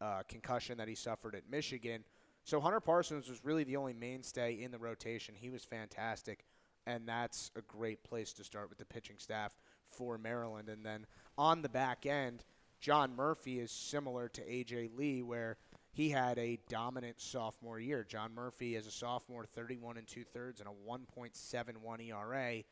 uh, 0.00 0.22
concussion 0.28 0.78
that 0.78 0.88
he 0.88 0.94
suffered 0.94 1.34
at 1.34 1.48
Michigan. 1.50 2.04
So 2.44 2.60
Hunter 2.60 2.80
Parsons 2.80 3.28
was 3.28 3.44
really 3.44 3.64
the 3.64 3.76
only 3.76 3.92
mainstay 3.92 4.62
in 4.62 4.70
the 4.70 4.78
rotation. 4.78 5.34
He 5.36 5.50
was 5.50 5.64
fantastic, 5.64 6.44
and 6.86 7.06
that's 7.06 7.50
a 7.56 7.62
great 7.62 8.02
place 8.04 8.32
to 8.34 8.44
start 8.44 8.68
with 8.68 8.78
the 8.78 8.84
pitching 8.84 9.16
staff 9.18 9.54
for 9.90 10.18
Maryland. 10.18 10.68
And 10.68 10.84
then 10.84 11.06
on 11.36 11.62
the 11.62 11.68
back 11.68 12.06
end, 12.06 12.44
John 12.80 13.14
Murphy 13.14 13.58
is 13.58 13.70
similar 13.70 14.28
to 14.30 14.40
AJ 14.42 14.96
Lee, 14.96 15.22
where 15.22 15.58
he 15.92 16.10
had 16.10 16.38
a 16.38 16.58
dominant 16.68 17.20
sophomore 17.20 17.80
year. 17.80 18.04
John 18.08 18.34
Murphy, 18.34 18.76
as 18.76 18.86
a 18.86 18.90
sophomore, 18.90 19.44
31 19.44 19.96
and 19.96 20.06
two 20.06 20.24
thirds 20.24 20.60
and 20.60 20.68
a 20.68 20.90
1.71 20.90 22.08
ERA. 22.08 22.62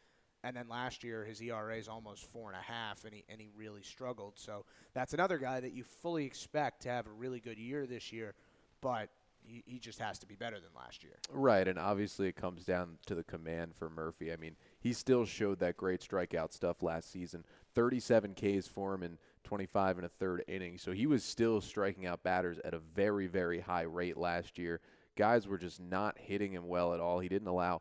And 0.44 0.56
then 0.56 0.68
last 0.68 1.02
year, 1.02 1.24
his 1.24 1.40
ERA 1.40 1.76
is 1.76 1.88
almost 1.88 2.30
four 2.30 2.48
and 2.48 2.58
a 2.58 2.62
half, 2.62 3.04
and 3.04 3.12
he 3.12 3.24
and 3.28 3.40
he 3.40 3.48
really 3.56 3.82
struggled. 3.82 4.34
So 4.36 4.64
that's 4.94 5.12
another 5.12 5.38
guy 5.38 5.58
that 5.60 5.72
you 5.72 5.82
fully 5.82 6.24
expect 6.24 6.82
to 6.82 6.88
have 6.90 7.06
a 7.06 7.10
really 7.10 7.40
good 7.40 7.58
year 7.58 7.86
this 7.86 8.12
year, 8.12 8.34
but 8.80 9.08
he, 9.46 9.62
he 9.66 9.78
just 9.78 9.98
has 10.00 10.18
to 10.18 10.26
be 10.26 10.34
better 10.34 10.56
than 10.56 10.70
last 10.76 11.02
year. 11.02 11.18
Right, 11.32 11.66
and 11.66 11.78
obviously 11.78 12.28
it 12.28 12.36
comes 12.36 12.64
down 12.64 12.98
to 13.06 13.14
the 13.14 13.24
command 13.24 13.74
for 13.74 13.88
Murphy. 13.88 14.32
I 14.32 14.36
mean, 14.36 14.56
he 14.80 14.92
still 14.92 15.24
showed 15.24 15.58
that 15.60 15.76
great 15.76 16.00
strikeout 16.00 16.52
stuff 16.52 16.82
last 16.82 17.10
season. 17.10 17.44
37 17.74 18.34
Ks 18.34 18.66
for 18.66 18.94
him 18.94 19.02
in 19.02 19.18
25 19.44 19.98
and 19.98 20.06
a 20.06 20.10
third 20.10 20.44
inning. 20.48 20.78
So 20.78 20.92
he 20.92 21.06
was 21.06 21.22
still 21.22 21.60
striking 21.60 22.06
out 22.06 22.22
batters 22.22 22.58
at 22.64 22.74
a 22.74 22.78
very, 22.78 23.26
very 23.26 23.60
high 23.60 23.82
rate 23.82 24.16
last 24.16 24.58
year. 24.58 24.80
Guys 25.16 25.46
were 25.46 25.58
just 25.58 25.80
not 25.80 26.18
hitting 26.18 26.52
him 26.52 26.68
well 26.68 26.92
at 26.92 27.00
all. 27.00 27.20
He 27.20 27.28
didn't 27.28 27.48
allow 27.48 27.80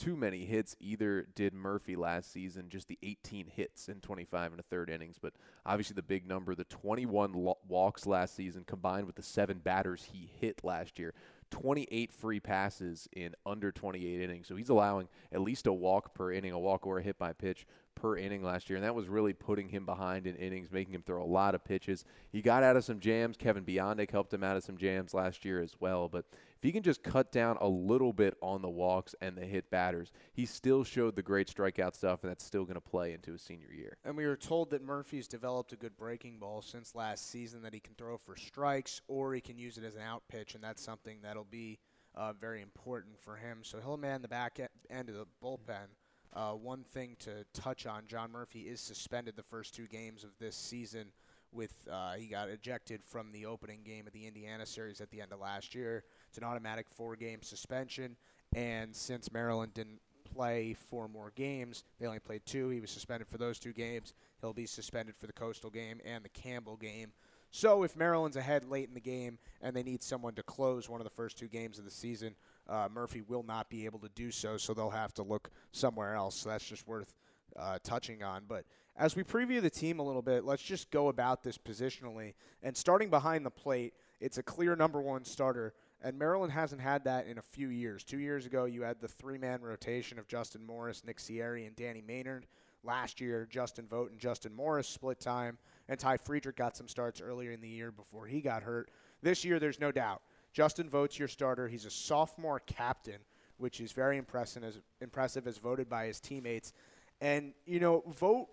too 0.00 0.16
many 0.16 0.46
hits 0.46 0.74
either 0.80 1.26
did 1.34 1.52
Murphy 1.52 1.94
last 1.94 2.32
season, 2.32 2.70
just 2.70 2.88
the 2.88 2.98
18 3.02 3.46
hits 3.46 3.88
in 3.88 4.00
25 4.00 4.52
and 4.52 4.60
a 4.60 4.62
third 4.62 4.88
innings. 4.88 5.16
But 5.20 5.34
obviously, 5.66 5.94
the 5.94 6.02
big 6.02 6.26
number, 6.26 6.54
the 6.54 6.64
21 6.64 7.34
lo- 7.34 7.58
walks 7.68 8.06
last 8.06 8.34
season 8.34 8.64
combined 8.64 9.06
with 9.06 9.16
the 9.16 9.22
seven 9.22 9.58
batters 9.58 10.08
he 10.12 10.30
hit 10.40 10.64
last 10.64 10.98
year. 10.98 11.12
28 11.50 12.12
free 12.12 12.40
passes 12.40 13.08
in 13.12 13.34
under 13.44 13.70
28 13.70 14.20
innings. 14.22 14.46
So 14.46 14.56
he's 14.56 14.68
allowing 14.70 15.08
at 15.32 15.42
least 15.42 15.66
a 15.66 15.72
walk 15.72 16.14
per 16.14 16.32
inning, 16.32 16.52
a 16.52 16.58
walk 16.58 16.86
or 16.86 16.98
a 16.98 17.02
hit 17.02 17.18
by 17.18 17.32
pitch 17.32 17.66
per 17.94 18.16
inning 18.16 18.42
last 18.42 18.70
year, 18.70 18.76
and 18.76 18.84
that 18.84 18.94
was 18.94 19.08
really 19.08 19.34
putting 19.34 19.68
him 19.68 19.84
behind 19.84 20.26
in 20.26 20.34
innings, 20.36 20.72
making 20.72 20.94
him 20.94 21.02
throw 21.02 21.22
a 21.22 21.26
lot 21.26 21.54
of 21.54 21.62
pitches. 21.62 22.04
He 22.30 22.40
got 22.40 22.62
out 22.62 22.76
of 22.76 22.84
some 22.84 23.00
jams. 23.00 23.36
Kevin 23.36 23.64
Biondic 23.64 24.10
helped 24.10 24.32
him 24.32 24.42
out 24.42 24.56
of 24.56 24.64
some 24.64 24.78
jams 24.78 25.12
last 25.12 25.44
year 25.44 25.60
as 25.60 25.74
well. 25.78 26.08
But 26.08 26.24
if 26.60 26.64
he 26.64 26.72
can 26.72 26.82
just 26.82 27.02
cut 27.02 27.32
down 27.32 27.56
a 27.62 27.66
little 27.66 28.12
bit 28.12 28.36
on 28.42 28.60
the 28.60 28.68
walks 28.68 29.14
and 29.22 29.34
the 29.34 29.46
hit 29.46 29.70
batters, 29.70 30.12
he 30.34 30.44
still 30.44 30.84
showed 30.84 31.16
the 31.16 31.22
great 31.22 31.48
strikeout 31.48 31.94
stuff, 31.94 32.22
and 32.22 32.30
that's 32.30 32.44
still 32.44 32.64
going 32.64 32.74
to 32.74 32.82
play 32.82 33.14
into 33.14 33.32
his 33.32 33.40
senior 33.40 33.72
year. 33.72 33.96
And 34.04 34.14
we 34.14 34.26
were 34.26 34.36
told 34.36 34.68
that 34.70 34.82
Murphy's 34.82 35.26
developed 35.26 35.72
a 35.72 35.76
good 35.76 35.96
breaking 35.96 36.38
ball 36.38 36.60
since 36.60 36.94
last 36.94 37.30
season, 37.30 37.62
that 37.62 37.72
he 37.72 37.80
can 37.80 37.94
throw 37.94 38.18
for 38.18 38.36
strikes 38.36 39.00
or 39.08 39.32
he 39.32 39.40
can 39.40 39.56
use 39.56 39.78
it 39.78 39.84
as 39.84 39.94
an 39.94 40.02
out 40.02 40.22
pitch, 40.28 40.54
and 40.54 40.62
that's 40.62 40.82
something 40.82 41.20
that'll 41.22 41.44
be 41.44 41.78
uh, 42.14 42.34
very 42.34 42.60
important 42.60 43.18
for 43.18 43.36
him. 43.36 43.60
So 43.62 43.78
he'll 43.80 43.96
man 43.96 44.20
the 44.20 44.28
back 44.28 44.60
end 44.90 45.08
of 45.08 45.14
the 45.14 45.26
bullpen. 45.42 45.88
Uh, 46.34 46.52
one 46.52 46.84
thing 46.92 47.16
to 47.20 47.44
touch 47.54 47.86
on: 47.86 48.02
John 48.06 48.30
Murphy 48.30 48.68
is 48.68 48.82
suspended 48.82 49.34
the 49.34 49.42
first 49.42 49.74
two 49.74 49.86
games 49.86 50.24
of 50.24 50.30
this 50.38 50.56
season. 50.56 51.12
With 51.52 51.74
uh, 51.90 52.12
he 52.14 52.26
got 52.26 52.48
ejected 52.48 53.02
from 53.04 53.32
the 53.32 53.46
opening 53.46 53.80
game 53.82 54.06
of 54.06 54.12
the 54.12 54.26
Indiana 54.26 54.66
series 54.66 55.00
at 55.00 55.10
the 55.10 55.20
end 55.20 55.32
of 55.32 55.40
last 55.40 55.74
year. 55.74 56.04
It's 56.30 56.38
an 56.38 56.44
automatic 56.44 56.86
four-game 56.88 57.42
suspension, 57.42 58.14
and 58.54 58.94
since 58.94 59.32
Maryland 59.32 59.74
didn't 59.74 59.98
play 60.32 60.76
four 60.88 61.08
more 61.08 61.32
games, 61.34 61.82
they 61.98 62.06
only 62.06 62.20
played 62.20 62.46
two. 62.46 62.68
He 62.68 62.78
was 62.78 62.92
suspended 62.92 63.26
for 63.26 63.36
those 63.36 63.58
two 63.58 63.72
games. 63.72 64.14
He'll 64.40 64.52
be 64.52 64.66
suspended 64.66 65.16
for 65.16 65.26
the 65.26 65.32
Coastal 65.32 65.70
game 65.70 66.00
and 66.04 66.24
the 66.24 66.28
Campbell 66.28 66.76
game. 66.76 67.10
So 67.50 67.82
if 67.82 67.96
Maryland's 67.96 68.36
ahead 68.36 68.64
late 68.64 68.86
in 68.86 68.94
the 68.94 69.00
game 69.00 69.40
and 69.60 69.74
they 69.74 69.82
need 69.82 70.04
someone 70.04 70.34
to 70.34 70.44
close 70.44 70.88
one 70.88 71.00
of 71.00 71.04
the 71.04 71.10
first 71.10 71.36
two 71.36 71.48
games 71.48 71.80
of 71.80 71.84
the 71.84 71.90
season, 71.90 72.36
uh, 72.68 72.88
Murphy 72.92 73.22
will 73.22 73.42
not 73.42 73.68
be 73.68 73.84
able 73.86 73.98
to 73.98 74.10
do 74.14 74.30
so. 74.30 74.56
So 74.56 74.72
they'll 74.72 74.88
have 74.88 75.12
to 75.14 75.24
look 75.24 75.50
somewhere 75.72 76.14
else. 76.14 76.36
So 76.36 76.50
that's 76.50 76.64
just 76.64 76.86
worth 76.86 77.12
uh, 77.58 77.78
touching 77.82 78.22
on. 78.22 78.44
But 78.46 78.66
as 78.96 79.16
we 79.16 79.24
preview 79.24 79.60
the 79.60 79.70
team 79.70 79.98
a 79.98 80.02
little 80.04 80.22
bit, 80.22 80.44
let's 80.44 80.62
just 80.62 80.92
go 80.92 81.08
about 81.08 81.42
this 81.42 81.58
positionally. 81.58 82.34
And 82.62 82.76
starting 82.76 83.10
behind 83.10 83.44
the 83.44 83.50
plate, 83.50 83.94
it's 84.20 84.38
a 84.38 84.44
clear 84.44 84.76
number 84.76 85.00
one 85.00 85.24
starter. 85.24 85.74
And 86.02 86.18
Maryland 86.18 86.52
hasn't 86.52 86.80
had 86.80 87.04
that 87.04 87.26
in 87.26 87.38
a 87.38 87.42
few 87.42 87.68
years. 87.68 88.04
Two 88.04 88.18
years 88.18 88.46
ago, 88.46 88.64
you 88.64 88.82
had 88.82 89.00
the 89.00 89.08
three 89.08 89.38
man 89.38 89.60
rotation 89.60 90.18
of 90.18 90.26
Justin 90.28 90.64
Morris, 90.64 91.04
Nick 91.04 91.18
Cieri, 91.18 91.66
and 91.66 91.76
Danny 91.76 92.02
Maynard. 92.06 92.46
Last 92.82 93.20
year, 93.20 93.46
Justin 93.50 93.86
Vogt 93.86 94.10
and 94.10 94.18
Justin 94.18 94.54
Morris 94.54 94.88
split 94.88 95.20
time 95.20 95.58
and 95.90 95.98
Ty 95.98 96.16
Friedrich 96.18 96.56
got 96.56 96.76
some 96.76 96.88
starts 96.88 97.20
earlier 97.20 97.50
in 97.50 97.60
the 97.60 97.68
year 97.68 97.90
before 97.90 98.26
he 98.26 98.40
got 98.40 98.62
hurt. 98.62 98.90
This 99.22 99.44
year, 99.44 99.58
there's 99.58 99.80
no 99.80 99.90
doubt. 99.92 100.22
Justin 100.52 100.88
Vogt's 100.88 101.18
your 101.18 101.28
starter. 101.28 101.68
He's 101.68 101.84
a 101.84 101.90
sophomore 101.90 102.60
captain, 102.60 103.18
which 103.58 103.80
is 103.80 103.92
very 103.92 104.16
impressive 104.16 104.64
as, 104.64 104.78
impressive 105.00 105.46
as 105.46 105.58
voted 105.58 105.88
by 105.88 106.06
his 106.06 106.20
teammates. 106.20 106.72
And, 107.20 107.52
you 107.66 107.80
know, 107.80 108.02
Vogt 108.06 108.48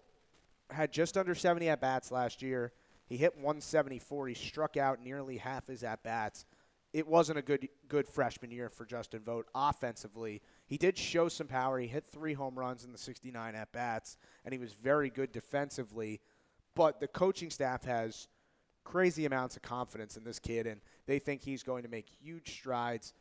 had 0.71 0.91
just 0.91 1.15
under 1.15 1.35
70 1.35 1.69
at 1.69 1.79
bats 1.79 2.11
last 2.11 2.41
year. 2.41 2.73
He 3.05 3.17
hit 3.17 3.35
174. 3.35 4.27
He 4.27 4.33
struck 4.33 4.75
out 4.75 5.01
nearly 5.01 5.37
half 5.37 5.67
his 5.67 5.83
at 5.83 6.03
bats. 6.03 6.45
It 6.93 7.07
wasn't 7.07 7.37
a 7.37 7.41
good 7.41 7.67
good 7.87 8.07
freshman 8.07 8.51
year 8.51 8.69
for 8.69 8.85
Justin 8.85 9.21
Vogt 9.23 9.49
offensively. 9.53 10.41
He 10.65 10.77
did 10.77 10.97
show 10.97 11.27
some 11.27 11.47
power. 11.47 11.79
He 11.79 11.87
hit 11.87 12.05
three 12.09 12.33
home 12.33 12.57
runs 12.57 12.85
in 12.85 12.91
the 12.91 12.97
69 12.97 13.55
at 13.55 13.71
bats, 13.71 14.17
and 14.45 14.53
he 14.53 14.59
was 14.59 14.73
very 14.73 15.09
good 15.09 15.31
defensively. 15.31 16.21
But 16.75 16.99
the 16.99 17.07
coaching 17.07 17.49
staff 17.49 17.83
has 17.85 18.27
crazy 18.83 19.25
amounts 19.25 19.57
of 19.57 19.61
confidence 19.61 20.15
in 20.15 20.23
this 20.23 20.39
kid, 20.39 20.65
and 20.65 20.79
they 21.07 21.19
think 21.19 21.41
he's 21.41 21.61
going 21.61 21.83
to 21.83 21.89
make 21.89 22.07
huge 22.07 22.53
strides 22.53 23.13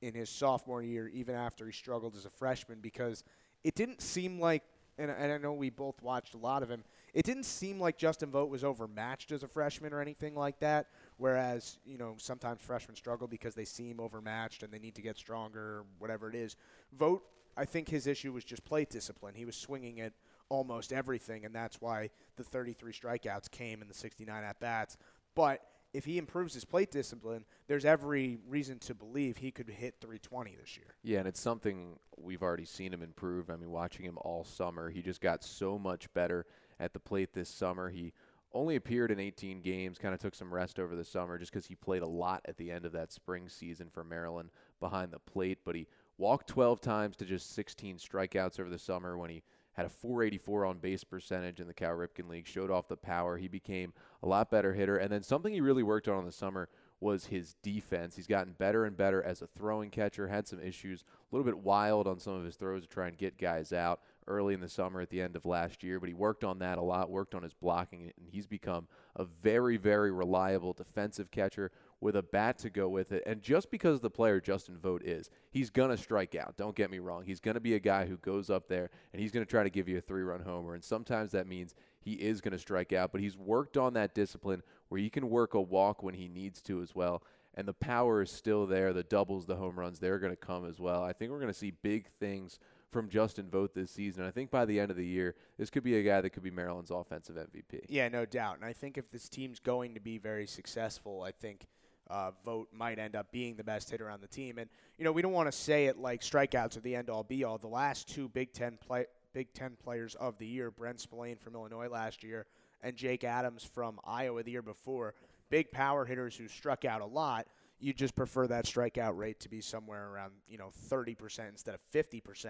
in 0.00 0.14
his 0.14 0.30
sophomore 0.30 0.82
year, 0.82 1.08
even 1.08 1.34
after 1.34 1.66
he 1.66 1.72
struggled 1.72 2.16
as 2.16 2.24
a 2.24 2.30
freshman, 2.30 2.80
because 2.80 3.22
it 3.62 3.74
didn't 3.74 4.00
seem 4.00 4.40
like, 4.40 4.62
and, 4.96 5.10
and 5.10 5.30
I 5.32 5.36
know 5.36 5.52
we 5.52 5.68
both 5.68 6.00
watched 6.02 6.34
a 6.34 6.38
lot 6.38 6.62
of 6.62 6.70
him, 6.70 6.84
it 7.12 7.24
didn't 7.26 7.44
seem 7.44 7.78
like 7.78 7.98
Justin 7.98 8.30
Vogt 8.30 8.50
was 8.50 8.64
overmatched 8.64 9.30
as 9.30 9.42
a 9.42 9.48
freshman 9.48 9.92
or 9.92 10.00
anything 10.00 10.34
like 10.34 10.58
that. 10.60 10.86
Whereas, 11.20 11.78
you 11.84 11.98
know, 11.98 12.14
sometimes 12.16 12.62
freshmen 12.62 12.96
struggle 12.96 13.28
because 13.28 13.54
they 13.54 13.66
seem 13.66 14.00
overmatched 14.00 14.62
and 14.62 14.72
they 14.72 14.78
need 14.78 14.94
to 14.94 15.02
get 15.02 15.18
stronger, 15.18 15.84
whatever 15.98 16.30
it 16.30 16.34
is. 16.34 16.56
Vogt, 16.98 17.26
I 17.58 17.66
think 17.66 17.90
his 17.90 18.06
issue 18.06 18.32
was 18.32 18.42
just 18.42 18.64
plate 18.64 18.88
discipline. 18.88 19.34
He 19.34 19.44
was 19.44 19.54
swinging 19.54 19.98
it 19.98 20.14
almost 20.48 20.94
everything, 20.94 21.44
and 21.44 21.54
that's 21.54 21.78
why 21.78 22.08
the 22.36 22.42
33 22.42 22.94
strikeouts 22.94 23.50
came 23.50 23.82
in 23.82 23.88
the 23.88 23.92
69 23.92 24.42
at 24.42 24.60
bats. 24.60 24.96
But 25.34 25.60
if 25.92 26.06
he 26.06 26.16
improves 26.16 26.54
his 26.54 26.64
plate 26.64 26.90
discipline, 26.90 27.44
there's 27.66 27.84
every 27.84 28.38
reason 28.48 28.78
to 28.78 28.94
believe 28.94 29.36
he 29.36 29.50
could 29.50 29.68
hit 29.68 29.96
320 30.00 30.56
this 30.58 30.78
year. 30.78 30.86
Yeah, 31.02 31.18
and 31.18 31.28
it's 31.28 31.40
something 31.40 31.98
we've 32.16 32.42
already 32.42 32.64
seen 32.64 32.94
him 32.94 33.02
improve. 33.02 33.50
I 33.50 33.56
mean, 33.56 33.70
watching 33.70 34.06
him 34.06 34.16
all 34.22 34.42
summer, 34.42 34.88
he 34.88 35.02
just 35.02 35.20
got 35.20 35.44
so 35.44 35.78
much 35.78 36.10
better 36.14 36.46
at 36.78 36.94
the 36.94 36.98
plate 36.98 37.34
this 37.34 37.50
summer. 37.50 37.90
He 37.90 38.14
only 38.52 38.76
appeared 38.76 39.10
in 39.10 39.20
18 39.20 39.60
games, 39.60 39.98
kind 39.98 40.14
of 40.14 40.20
took 40.20 40.34
some 40.34 40.52
rest 40.52 40.78
over 40.78 40.96
the 40.96 41.04
summer 41.04 41.38
just 41.38 41.52
because 41.52 41.66
he 41.66 41.74
played 41.74 42.02
a 42.02 42.06
lot 42.06 42.42
at 42.46 42.56
the 42.56 42.70
end 42.70 42.84
of 42.84 42.92
that 42.92 43.12
spring 43.12 43.48
season 43.48 43.88
for 43.92 44.04
Maryland 44.04 44.50
behind 44.80 45.12
the 45.12 45.18
plate, 45.18 45.58
but 45.64 45.74
he 45.74 45.86
walked 46.18 46.48
12 46.48 46.80
times 46.80 47.16
to 47.16 47.24
just 47.24 47.54
16 47.54 47.96
strikeouts 47.96 48.60
over 48.60 48.68
the 48.68 48.78
summer 48.78 49.16
when 49.16 49.30
he 49.30 49.42
had 49.74 49.86
a 49.86 49.90
484 49.90 50.66
on 50.66 50.78
base 50.78 51.04
percentage 51.04 51.60
in 51.60 51.66
the 51.66 51.74
Cal 51.74 51.92
Ripken 51.92 52.28
League, 52.28 52.46
showed 52.46 52.70
off 52.70 52.88
the 52.88 52.96
power. 52.96 53.38
He 53.38 53.48
became 53.48 53.92
a 54.22 54.26
lot 54.26 54.50
better 54.50 54.74
hitter. 54.74 54.96
And 54.96 55.10
then 55.10 55.22
something 55.22 55.52
he 55.52 55.60
really 55.60 55.82
worked 55.82 56.08
on 56.08 56.18
in 56.18 56.26
the 56.26 56.32
summer 56.32 56.68
was 57.00 57.26
his 57.26 57.54
defense. 57.62 58.16
He's 58.16 58.26
gotten 58.26 58.52
better 58.52 58.84
and 58.84 58.96
better 58.96 59.22
as 59.22 59.40
a 59.40 59.46
throwing 59.46 59.90
catcher, 59.90 60.28
had 60.28 60.46
some 60.46 60.60
issues, 60.60 61.02
a 61.02 61.34
little 61.34 61.50
bit 61.50 61.64
wild 61.64 62.06
on 62.06 62.18
some 62.18 62.34
of 62.34 62.44
his 62.44 62.56
throws 62.56 62.82
to 62.82 62.88
try 62.88 63.08
and 63.08 63.16
get 63.16 63.38
guys 63.38 63.72
out 63.72 64.00
early 64.30 64.54
in 64.54 64.60
the 64.60 64.68
summer 64.68 65.00
at 65.00 65.10
the 65.10 65.20
end 65.20 65.36
of 65.36 65.44
last 65.44 65.82
year, 65.82 66.00
but 66.00 66.08
he 66.08 66.14
worked 66.14 66.44
on 66.44 66.60
that 66.60 66.78
a 66.78 66.82
lot, 66.82 67.10
worked 67.10 67.34
on 67.34 67.42
his 67.42 67.52
blocking, 67.52 68.12
and 68.16 68.28
he's 68.30 68.46
become 68.46 68.86
a 69.16 69.24
very, 69.24 69.76
very 69.76 70.12
reliable 70.12 70.72
defensive 70.72 71.30
catcher 71.30 71.70
with 72.00 72.16
a 72.16 72.22
bat 72.22 72.58
to 72.58 72.70
go 72.70 72.88
with 72.88 73.12
it. 73.12 73.22
And 73.26 73.42
just 73.42 73.70
because 73.70 74.00
the 74.00 74.08
player 74.08 74.40
Justin 74.40 74.78
Vogt 74.78 75.04
is, 75.04 75.28
he's 75.50 75.68
going 75.68 75.90
to 75.90 75.98
strike 75.98 76.34
out. 76.34 76.56
Don't 76.56 76.74
get 76.74 76.90
me 76.90 76.98
wrong. 76.98 77.24
He's 77.24 77.40
going 77.40 77.54
to 77.54 77.60
be 77.60 77.74
a 77.74 77.80
guy 77.80 78.06
who 78.06 78.16
goes 78.18 78.48
up 78.48 78.68
there 78.68 78.90
and 79.12 79.20
he's 79.20 79.32
going 79.32 79.44
to 79.44 79.50
try 79.50 79.62
to 79.62 79.70
give 79.70 79.88
you 79.88 79.98
a 79.98 80.00
three 80.00 80.22
run 80.22 80.40
homer. 80.40 80.74
And 80.74 80.82
sometimes 80.82 81.32
that 81.32 81.46
means 81.46 81.74
he 82.00 82.12
is 82.14 82.40
going 82.40 82.52
to 82.52 82.58
strike 82.58 82.92
out, 82.92 83.12
but 83.12 83.20
he's 83.20 83.36
worked 83.36 83.76
on 83.76 83.92
that 83.94 84.14
discipline 84.14 84.62
where 84.88 85.00
he 85.00 85.10
can 85.10 85.28
work 85.28 85.54
a 85.54 85.60
walk 85.60 86.02
when 86.02 86.14
he 86.14 86.28
needs 86.28 86.62
to 86.62 86.80
as 86.80 86.94
well. 86.94 87.22
And 87.54 87.68
the 87.68 87.74
power 87.74 88.22
is 88.22 88.30
still 88.30 88.66
there. 88.66 88.92
The 88.92 89.02
doubles, 89.02 89.44
the 89.44 89.56
home 89.56 89.78
runs, 89.78 89.98
they're 89.98 90.18
going 90.18 90.32
to 90.32 90.36
come 90.36 90.66
as 90.66 90.78
well. 90.78 91.02
I 91.02 91.12
think 91.12 91.30
we're 91.30 91.40
going 91.40 91.52
to 91.52 91.58
see 91.58 91.72
big 91.82 92.06
things 92.18 92.58
from 92.90 93.08
Justin 93.08 93.48
Vogt 93.50 93.74
this 93.74 93.90
season. 93.90 94.24
I 94.24 94.30
think 94.30 94.50
by 94.50 94.64
the 94.64 94.78
end 94.80 94.90
of 94.90 94.96
the 94.96 95.06
year, 95.06 95.34
this 95.58 95.70
could 95.70 95.84
be 95.84 95.96
a 95.96 96.02
guy 96.02 96.20
that 96.20 96.30
could 96.30 96.42
be 96.42 96.50
Maryland's 96.50 96.90
offensive 96.90 97.36
MVP. 97.36 97.84
Yeah, 97.88 98.08
no 98.08 98.26
doubt. 98.26 98.56
And 98.56 98.64
I 98.64 98.72
think 98.72 98.98
if 98.98 99.10
this 99.10 99.28
team's 99.28 99.58
going 99.58 99.94
to 99.94 100.00
be 100.00 100.18
very 100.18 100.46
successful, 100.46 101.22
I 101.22 101.30
think– 101.32 101.66
uh, 102.10 102.32
Vogt 102.44 102.68
might 102.72 102.98
end 102.98 103.14
up 103.14 103.30
being 103.30 103.54
the 103.54 103.64
best 103.64 103.88
hitter 103.88 104.10
on 104.10 104.20
the 104.20 104.26
team. 104.26 104.58
And 104.58 104.68
you 104.98 105.04
know, 105.04 105.12
we 105.12 105.22
don't 105.22 105.32
want 105.32 105.50
to 105.50 105.56
say 105.56 105.86
it 105.86 105.96
like 105.96 106.20
strikeouts 106.20 106.76
are 106.76 106.80
the 106.80 106.96
end 106.96 107.08
all 107.08 107.22
be 107.22 107.44
all. 107.44 107.56
The 107.56 107.68
last 107.68 108.08
two 108.08 108.28
Big 108.28 108.52
Ten 108.52 108.76
play, 108.76 109.06
Big 109.32 109.54
Ten 109.54 109.76
players 109.82 110.16
of 110.16 110.36
the 110.38 110.46
year, 110.46 110.70
Bren 110.70 110.98
Spillane 110.98 111.36
from 111.36 111.54
Illinois 111.54 111.88
last 111.88 112.22
year, 112.22 112.46
and 112.82 112.96
Jake 112.96 113.24
Adams 113.24 113.64
from 113.64 114.00
Iowa 114.04 114.42
the 114.42 114.50
year 114.50 114.62
before, 114.62 115.14
big 115.48 115.70
power 115.70 116.04
hitters 116.04 116.36
who 116.36 116.48
struck 116.48 116.84
out 116.84 117.00
a 117.00 117.06
lot. 117.06 117.46
You 117.78 117.94
just 117.94 118.14
prefer 118.14 118.46
that 118.48 118.66
strikeout 118.66 119.16
rate 119.16 119.40
to 119.40 119.48
be 119.48 119.60
somewhere 119.60 120.10
around 120.10 120.32
you 120.48 120.58
know 120.58 120.72
30% 120.90 121.48
instead 121.48 121.74
of 121.74 121.80
50%. 121.94 122.48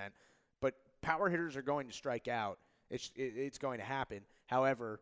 Power 1.03 1.29
hitters 1.29 1.57
are 1.57 1.63
going 1.63 1.87
to 1.87 1.93
strike 1.93 2.29
out. 2.29 2.59
It's 2.91 3.11
it, 3.17 3.35
it's 3.37 3.59
going 3.59 3.79
to 3.79 3.85
happen. 3.85 4.21
However, 4.47 5.01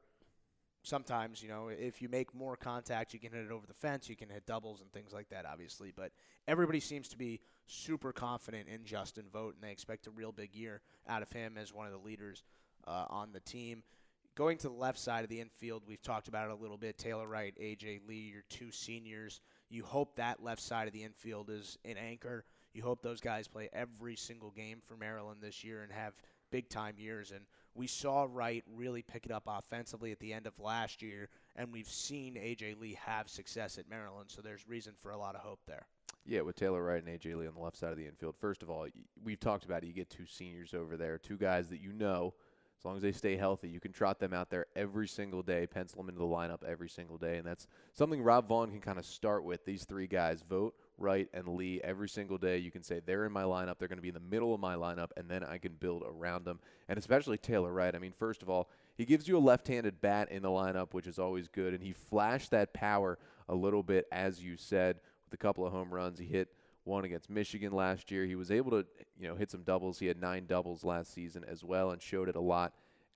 sometimes, 0.82 1.42
you 1.42 1.48
know, 1.48 1.68
if 1.68 2.00
you 2.00 2.08
make 2.08 2.34
more 2.34 2.56
contact, 2.56 3.12
you 3.12 3.20
can 3.20 3.32
hit 3.32 3.44
it 3.44 3.50
over 3.50 3.66
the 3.66 3.74
fence, 3.74 4.08
you 4.08 4.16
can 4.16 4.28
hit 4.28 4.46
doubles 4.46 4.80
and 4.80 4.90
things 4.92 5.12
like 5.12 5.28
that, 5.30 5.44
obviously. 5.46 5.92
But 5.94 6.12
everybody 6.46 6.80
seems 6.80 7.08
to 7.08 7.18
be 7.18 7.40
super 7.66 8.12
confident 8.12 8.68
in 8.68 8.84
Justin 8.84 9.24
Vogt, 9.32 9.54
and 9.54 9.62
they 9.62 9.72
expect 9.72 10.06
a 10.06 10.10
real 10.10 10.32
big 10.32 10.54
year 10.54 10.80
out 11.08 11.22
of 11.22 11.30
him 11.30 11.56
as 11.58 11.72
one 11.72 11.86
of 11.86 11.92
the 11.92 11.98
leaders 11.98 12.42
uh, 12.86 13.04
on 13.10 13.32
the 13.32 13.40
team. 13.40 13.82
Going 14.34 14.56
to 14.58 14.68
the 14.68 14.74
left 14.74 14.98
side 14.98 15.24
of 15.24 15.30
the 15.30 15.40
infield, 15.40 15.82
we've 15.86 16.02
talked 16.02 16.28
about 16.28 16.48
it 16.48 16.52
a 16.52 16.62
little 16.62 16.76
bit. 16.76 16.96
Taylor 16.96 17.26
Wright, 17.26 17.54
AJ 17.60 18.00
Lee, 18.06 18.30
your 18.32 18.44
two 18.48 18.70
seniors. 18.70 19.40
You 19.68 19.84
hope 19.84 20.16
that 20.16 20.42
left 20.42 20.62
side 20.62 20.86
of 20.86 20.92
the 20.92 21.02
infield 21.02 21.50
is 21.50 21.76
an 21.84 21.96
anchor. 21.96 22.44
You 22.74 22.82
hope 22.82 23.02
those 23.02 23.20
guys 23.20 23.48
play 23.48 23.68
every 23.72 24.16
single 24.16 24.50
game 24.50 24.80
for 24.86 24.96
Maryland 24.96 25.40
this 25.40 25.64
year 25.64 25.82
and 25.82 25.92
have 25.92 26.14
big 26.50 26.68
time 26.68 26.94
years. 26.98 27.32
And 27.32 27.44
we 27.74 27.86
saw 27.86 28.26
Wright 28.28 28.64
really 28.74 29.02
pick 29.02 29.26
it 29.26 29.32
up 29.32 29.44
offensively 29.46 30.12
at 30.12 30.20
the 30.20 30.32
end 30.32 30.46
of 30.46 30.58
last 30.58 31.02
year, 31.02 31.28
and 31.56 31.72
we've 31.72 31.88
seen 31.88 32.34
AJ 32.34 32.80
Lee 32.80 32.98
have 33.04 33.28
success 33.28 33.78
at 33.78 33.88
Maryland. 33.88 34.30
So 34.30 34.42
there's 34.42 34.66
reason 34.68 34.94
for 35.00 35.10
a 35.10 35.16
lot 35.16 35.34
of 35.34 35.42
hope 35.42 35.60
there. 35.66 35.86
Yeah, 36.26 36.42
with 36.42 36.56
Taylor 36.56 36.82
Wright 36.82 37.02
and 37.02 37.20
AJ 37.20 37.36
Lee 37.36 37.46
on 37.46 37.54
the 37.54 37.60
left 37.60 37.76
side 37.76 37.90
of 37.92 37.96
the 37.96 38.06
infield. 38.06 38.36
First 38.36 38.62
of 38.62 38.68
all, 38.68 38.86
we've 39.24 39.40
talked 39.40 39.64
about 39.64 39.82
it. 39.82 39.86
You 39.86 39.94
get 39.94 40.10
two 40.10 40.26
seniors 40.26 40.74
over 40.74 40.96
there, 40.96 41.18
two 41.18 41.38
guys 41.38 41.68
that 41.68 41.80
you 41.80 41.92
know 41.92 42.34
as 42.78 42.84
long 42.84 42.96
as 42.96 43.02
they 43.02 43.12
stay 43.12 43.36
healthy, 43.36 43.68
you 43.68 43.80
can 43.80 43.92
trot 43.92 44.20
them 44.20 44.32
out 44.32 44.50
there 44.50 44.66
every 44.76 45.08
single 45.08 45.42
day, 45.42 45.66
pencil 45.66 45.98
them 45.98 46.08
into 46.10 46.20
the 46.20 46.24
lineup 46.24 46.62
every 46.64 46.88
single 46.88 47.18
day. 47.18 47.38
And 47.38 47.46
that's 47.46 47.66
something 47.92 48.22
Rob 48.22 48.46
Vaughn 48.46 48.70
can 48.70 48.80
kind 48.80 49.00
of 49.00 49.04
start 49.04 49.42
with. 49.42 49.64
These 49.64 49.84
three 49.84 50.06
guys, 50.06 50.44
Vogt, 50.48 50.74
Wright, 50.98 51.28
and 51.32 51.48
Lee, 51.48 51.80
every 51.82 52.08
single 52.08 52.38
day. 52.38 52.58
You 52.58 52.70
can 52.70 52.82
say 52.82 53.00
they're 53.04 53.24
in 53.24 53.32
my 53.32 53.44
lineup. 53.44 53.78
They're 53.78 53.88
going 53.88 53.98
to 53.98 54.02
be 54.02 54.08
in 54.08 54.14
the 54.14 54.20
middle 54.20 54.52
of 54.52 54.60
my 54.60 54.74
lineup, 54.74 55.10
and 55.16 55.28
then 55.28 55.44
I 55.44 55.58
can 55.58 55.72
build 55.72 56.02
around 56.04 56.44
them. 56.44 56.60
And 56.88 56.98
especially 56.98 57.38
Taylor 57.38 57.72
Wright. 57.72 57.94
I 57.94 57.98
mean, 57.98 58.12
first 58.18 58.42
of 58.42 58.50
all, 58.50 58.68
he 58.96 59.04
gives 59.04 59.28
you 59.28 59.36
a 59.36 59.40
left 59.40 59.68
handed 59.68 60.00
bat 60.00 60.30
in 60.30 60.42
the 60.42 60.48
lineup, 60.48 60.92
which 60.92 61.06
is 61.06 61.18
always 61.18 61.48
good. 61.48 61.72
And 61.72 61.82
he 61.82 61.92
flashed 61.92 62.50
that 62.50 62.74
power 62.74 63.18
a 63.48 63.54
little 63.54 63.82
bit, 63.82 64.06
as 64.10 64.42
you 64.42 64.56
said, 64.56 64.96
with 65.24 65.34
a 65.34 65.42
couple 65.42 65.64
of 65.64 65.72
home 65.72 65.94
runs. 65.94 66.18
He 66.18 66.26
hit 66.26 66.48
one 66.84 67.04
against 67.04 67.30
Michigan 67.30 67.72
last 67.72 68.10
year. 68.10 68.26
He 68.26 68.34
was 68.34 68.50
able 68.50 68.70
to, 68.72 68.86
you 69.18 69.28
know, 69.28 69.36
hit 69.36 69.50
some 69.50 69.62
doubles. 69.62 69.98
He 69.98 70.06
had 70.06 70.20
nine 70.20 70.46
doubles 70.46 70.84
last 70.84 71.12
season 71.12 71.44
as 71.46 71.62
well 71.62 71.90
and 71.90 72.02
showed 72.02 72.28
it 72.28 72.36
a 72.36 72.40
lot 72.40 72.72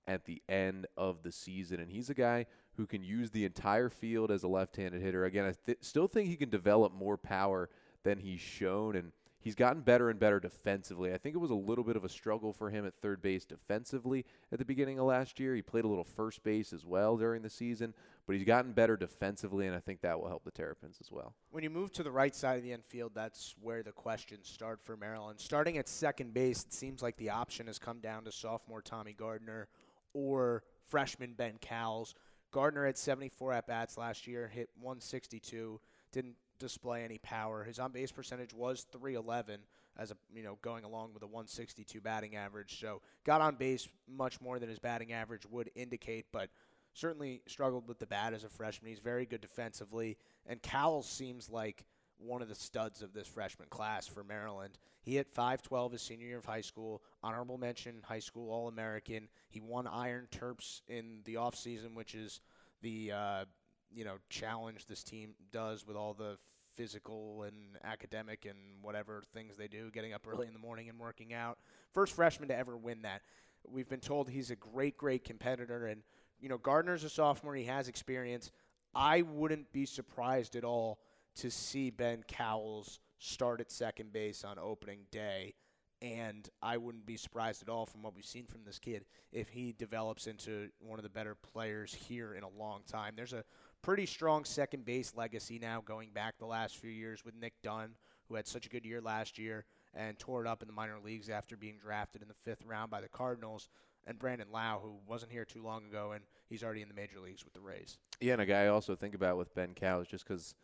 at 0.07 0.25
the 0.25 0.41
end 0.47 0.85
of 0.95 1.23
the 1.23 1.31
season. 1.31 1.79
And 1.79 1.89
he's 1.89 2.09
a 2.09 2.13
guy 2.13 2.45
who 2.77 2.87
can 2.87 3.03
use 3.03 3.31
the 3.31 3.45
entire 3.45 3.89
field 3.89 4.31
as 4.31 4.43
a 4.43 4.47
left-handed 4.47 5.01
hitter. 5.01 5.25
Again, 5.25 5.45
I 5.45 5.53
th- 5.65 5.77
still 5.81 6.07
think 6.07 6.29
he 6.29 6.35
can 6.35 6.49
develop 6.49 6.93
more 6.93 7.17
power 7.17 7.69
than 8.03 8.19
he's 8.19 8.39
shown 8.39 8.95
and 8.95 9.11
he's 9.43 9.55
gotten 9.55 9.81
better 9.81 10.09
and 10.09 10.19
better 10.19 10.39
defensively. 10.39 11.13
I 11.13 11.17
think 11.17 11.35
it 11.35 11.39
was 11.39 11.51
a 11.51 11.55
little 11.55 11.83
bit 11.83 11.95
of 11.95 12.03
a 12.03 12.09
struggle 12.09 12.53
for 12.53 12.69
him 12.69 12.85
at 12.85 12.95
third 12.95 13.21
base 13.21 13.45
defensively 13.45 14.25
at 14.51 14.57
the 14.57 14.65
beginning 14.65 14.99
of 14.99 15.05
last 15.05 15.39
year. 15.39 15.53
He 15.53 15.61
played 15.61 15.83
a 15.83 15.87
little 15.87 16.03
first 16.03 16.43
base 16.43 16.73
as 16.73 16.85
well 16.85 17.17
during 17.17 17.41
the 17.41 17.49
season, 17.49 17.93
but 18.25 18.35
he's 18.35 18.45
gotten 18.45 18.71
better 18.71 18.95
defensively, 18.97 19.67
and 19.67 19.75
I 19.75 19.79
think 19.79 20.01
that 20.01 20.19
will 20.19 20.29
help 20.29 20.45
the 20.45 20.51
Terrapins 20.51 20.97
as 21.01 21.11
well. 21.11 21.35
When 21.51 21.63
you 21.63 21.69
move 21.69 21.91
to 21.93 22.03
the 22.03 22.11
right 22.11 22.33
side 22.33 22.57
of 22.57 22.63
the 22.63 22.71
infield, 22.71 23.11
that's 23.13 23.53
where 23.61 23.83
the 23.83 23.91
questions 23.91 24.47
start 24.47 24.81
for 24.81 24.95
Maryland. 24.95 25.39
Starting 25.39 25.77
at 25.77 25.87
second 25.87 26.33
base, 26.33 26.63
it 26.63 26.73
seems 26.73 27.01
like 27.01 27.17
the 27.17 27.29
option 27.29 27.67
has 27.67 27.77
come 27.77 27.99
down 27.99 28.23
to 28.23 28.31
sophomore 28.31 28.81
Tommy 28.81 29.13
Gardner 29.13 29.67
or 30.13 30.63
freshman 30.87 31.33
Ben 31.33 31.55
Cowles. 31.59 32.15
Gardner 32.53 32.85
had 32.85 32.97
74 32.97 33.51
at 33.51 33.67
bats 33.67 33.97
last 33.97 34.27
year, 34.27 34.47
hit 34.47 34.69
162, 34.79 35.81
didn't 36.13 36.35
display 36.59 37.03
any 37.03 37.17
power. 37.17 37.63
His 37.63 37.79
on 37.79 37.91
base 37.91 38.11
percentage 38.11 38.53
was 38.53 38.85
311 38.93 39.59
as 39.97 40.11
a 40.11 40.15
you 40.33 40.43
know 40.43 40.57
going 40.61 40.85
along 40.85 41.13
with 41.13 41.23
a 41.23 41.27
162 41.27 41.99
batting 41.99 42.35
average. 42.35 42.79
So 42.79 43.01
got 43.25 43.41
on 43.41 43.55
base 43.55 43.89
much 44.07 44.39
more 44.39 44.59
than 44.59 44.69
his 44.69 44.79
batting 44.79 45.11
average 45.11 45.45
would 45.49 45.71
indicate, 45.75 46.27
but 46.31 46.49
certainly 46.93 47.41
struggled 47.47 47.87
with 47.87 47.99
the 47.99 48.05
bat 48.05 48.33
as 48.33 48.43
a 48.43 48.49
freshman. 48.49 48.89
He's 48.89 48.99
very 48.99 49.25
good 49.25 49.41
defensively, 49.41 50.15
and 50.45 50.61
Cowles 50.61 51.09
seems 51.09 51.49
like 51.49 51.85
one 52.23 52.41
of 52.41 52.49
the 52.49 52.55
studs 52.55 53.01
of 53.01 53.13
this 53.13 53.27
freshman 53.27 53.67
class 53.69 54.07
for 54.07 54.23
Maryland. 54.23 54.77
He 55.01 55.15
hit 55.15 55.27
512 55.33 55.93
his 55.93 56.01
senior 56.01 56.27
year 56.27 56.37
of 56.37 56.45
high 56.45 56.61
school, 56.61 57.01
honorable 57.21 57.57
mention, 57.57 58.01
high 58.03 58.19
school 58.19 58.51
All 58.51 58.67
American. 58.67 59.27
He 59.49 59.59
won 59.59 59.87
Iron 59.87 60.27
Terps 60.31 60.81
in 60.87 61.21
the 61.25 61.35
offseason, 61.35 61.93
which 61.93 62.15
is 62.15 62.41
the 62.81 63.11
uh, 63.11 63.45
you 63.93 64.05
know 64.05 64.15
challenge 64.29 64.85
this 64.85 65.03
team 65.03 65.35
does 65.51 65.85
with 65.85 65.95
all 65.95 66.13
the 66.13 66.37
physical 66.75 67.43
and 67.43 67.77
academic 67.83 68.45
and 68.45 68.57
whatever 68.81 69.21
things 69.33 69.55
they 69.57 69.67
do, 69.67 69.91
getting 69.91 70.13
up 70.13 70.25
early 70.27 70.47
in 70.47 70.53
the 70.53 70.59
morning 70.59 70.89
and 70.89 70.99
working 70.99 71.33
out. 71.33 71.59
First 71.93 72.15
freshman 72.15 72.49
to 72.49 72.57
ever 72.57 72.75
win 72.77 73.03
that. 73.03 73.21
We've 73.67 73.87
been 73.87 73.99
told 73.99 74.29
he's 74.29 74.51
a 74.51 74.55
great, 74.55 74.97
great 74.97 75.23
competitor, 75.23 75.87
and 75.87 76.01
you 76.39 76.49
know 76.49 76.57
Gardner's 76.57 77.03
a 77.03 77.09
sophomore. 77.09 77.55
He 77.55 77.65
has 77.65 77.87
experience. 77.87 78.51
I 78.95 79.23
wouldn't 79.23 79.71
be 79.71 79.85
surprised 79.85 80.55
at 80.55 80.63
all 80.63 80.99
to 81.35 81.49
see 81.49 81.89
Ben 81.89 82.23
Cowles 82.27 82.99
start 83.19 83.61
at 83.61 83.71
second 83.71 84.11
base 84.11 84.43
on 84.43 84.59
opening 84.59 84.99
day. 85.11 85.55
And 86.01 86.49
I 86.61 86.75
wouldn't 86.75 87.05
be 87.05 87.15
surprised 87.15 87.61
at 87.61 87.69
all 87.69 87.85
from 87.85 88.03
what 88.03 88.13
we've 88.13 88.25
seen 88.25 88.45
from 88.45 88.65
this 88.65 88.77
kid 88.77 89.05
if 89.31 89.47
he 89.47 89.73
develops 89.77 90.27
into 90.27 90.67
one 90.79 90.99
of 90.99 91.03
the 91.03 91.09
better 91.09 91.33
players 91.35 91.93
here 91.93 92.33
in 92.33 92.43
a 92.43 92.49
long 92.49 92.81
time. 92.85 93.13
There's 93.15 93.31
a 93.31 93.45
pretty 93.81 94.05
strong 94.05 94.43
second 94.43 94.83
base 94.83 95.13
legacy 95.15 95.59
now 95.59 95.81
going 95.85 96.09
back 96.11 96.37
the 96.37 96.45
last 96.45 96.77
few 96.77 96.89
years 96.89 97.23
with 97.23 97.35
Nick 97.35 97.53
Dunn, 97.63 97.95
who 98.27 98.35
had 98.35 98.47
such 98.47 98.65
a 98.65 98.69
good 98.69 98.85
year 98.85 98.99
last 98.99 99.37
year 99.39 99.63
and 99.93 100.19
tore 100.19 100.41
it 100.43 100.47
up 100.47 100.61
in 100.61 100.67
the 100.67 100.73
minor 100.73 100.99
leagues 100.99 101.29
after 101.29 101.55
being 101.55 101.77
drafted 101.77 102.21
in 102.21 102.27
the 102.27 102.33
fifth 102.33 102.65
round 102.65 102.91
by 102.91 102.99
the 102.99 103.07
Cardinals 103.07 103.69
and 104.05 104.19
Brandon 104.19 104.47
Lowe, 104.51 104.79
who 104.81 104.95
wasn't 105.07 105.31
here 105.31 105.45
too 105.45 105.63
long 105.63 105.85
ago, 105.85 106.11
and 106.11 106.25
he's 106.49 106.63
already 106.63 106.81
in 106.81 106.89
the 106.89 106.93
major 106.93 107.19
leagues 107.19 107.45
with 107.45 107.53
the 107.53 107.61
Rays. 107.61 107.97
Yeah, 108.19 108.33
and 108.33 108.41
a 108.41 108.45
guy 108.45 108.63
I 108.63 108.67
also 108.67 108.95
think 108.95 109.15
about 109.15 109.37
with 109.37 109.53
Ben 109.55 109.73
Cowles, 109.73 110.07
just 110.07 110.27
because 110.27 110.55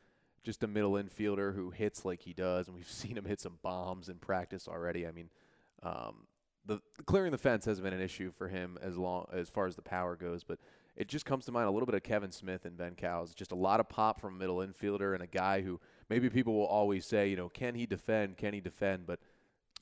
just 0.43 0.63
a 0.63 0.67
middle 0.67 0.93
infielder 0.93 1.55
who 1.55 1.69
hits 1.71 2.05
like 2.05 2.21
he 2.21 2.33
does, 2.33 2.67
and 2.67 2.75
we've 2.75 2.87
seen 2.89 3.17
him 3.17 3.25
hit 3.25 3.39
some 3.39 3.57
bombs 3.61 4.09
in 4.09 4.15
practice 4.15 4.67
already. 4.67 5.07
I 5.07 5.11
mean, 5.11 5.29
um, 5.83 6.27
the 6.65 6.79
clearing 7.05 7.31
the 7.31 7.37
fence 7.37 7.65
has 7.65 7.79
been 7.79 7.93
an 7.93 8.01
issue 8.01 8.31
for 8.31 8.47
him 8.47 8.77
as 8.81 8.97
long 8.97 9.25
as 9.31 9.49
far 9.49 9.65
as 9.65 9.75
the 9.75 9.81
power 9.81 10.15
goes, 10.15 10.43
but 10.43 10.59
it 10.95 11.07
just 11.07 11.25
comes 11.25 11.45
to 11.45 11.51
mind 11.51 11.67
a 11.67 11.71
little 11.71 11.85
bit 11.85 11.95
of 11.95 12.03
Kevin 12.03 12.31
Smith 12.31 12.65
and 12.65 12.77
Ben 12.77 12.93
Cowles. 12.95 13.33
Just 13.33 13.53
a 13.53 13.55
lot 13.55 13.79
of 13.79 13.87
pop 13.87 14.19
from 14.19 14.35
a 14.35 14.37
middle 14.37 14.57
infielder 14.57 15.13
and 15.13 15.23
a 15.23 15.27
guy 15.27 15.61
who 15.61 15.79
maybe 16.09 16.29
people 16.29 16.53
will 16.53 16.65
always 16.65 17.05
say, 17.05 17.29
you 17.29 17.37
know, 17.37 17.47
can 17.47 17.73
he 17.73 17.85
defend? 17.85 18.37
Can 18.37 18.53
he 18.53 18.59
defend? 18.59 19.07
But 19.07 19.19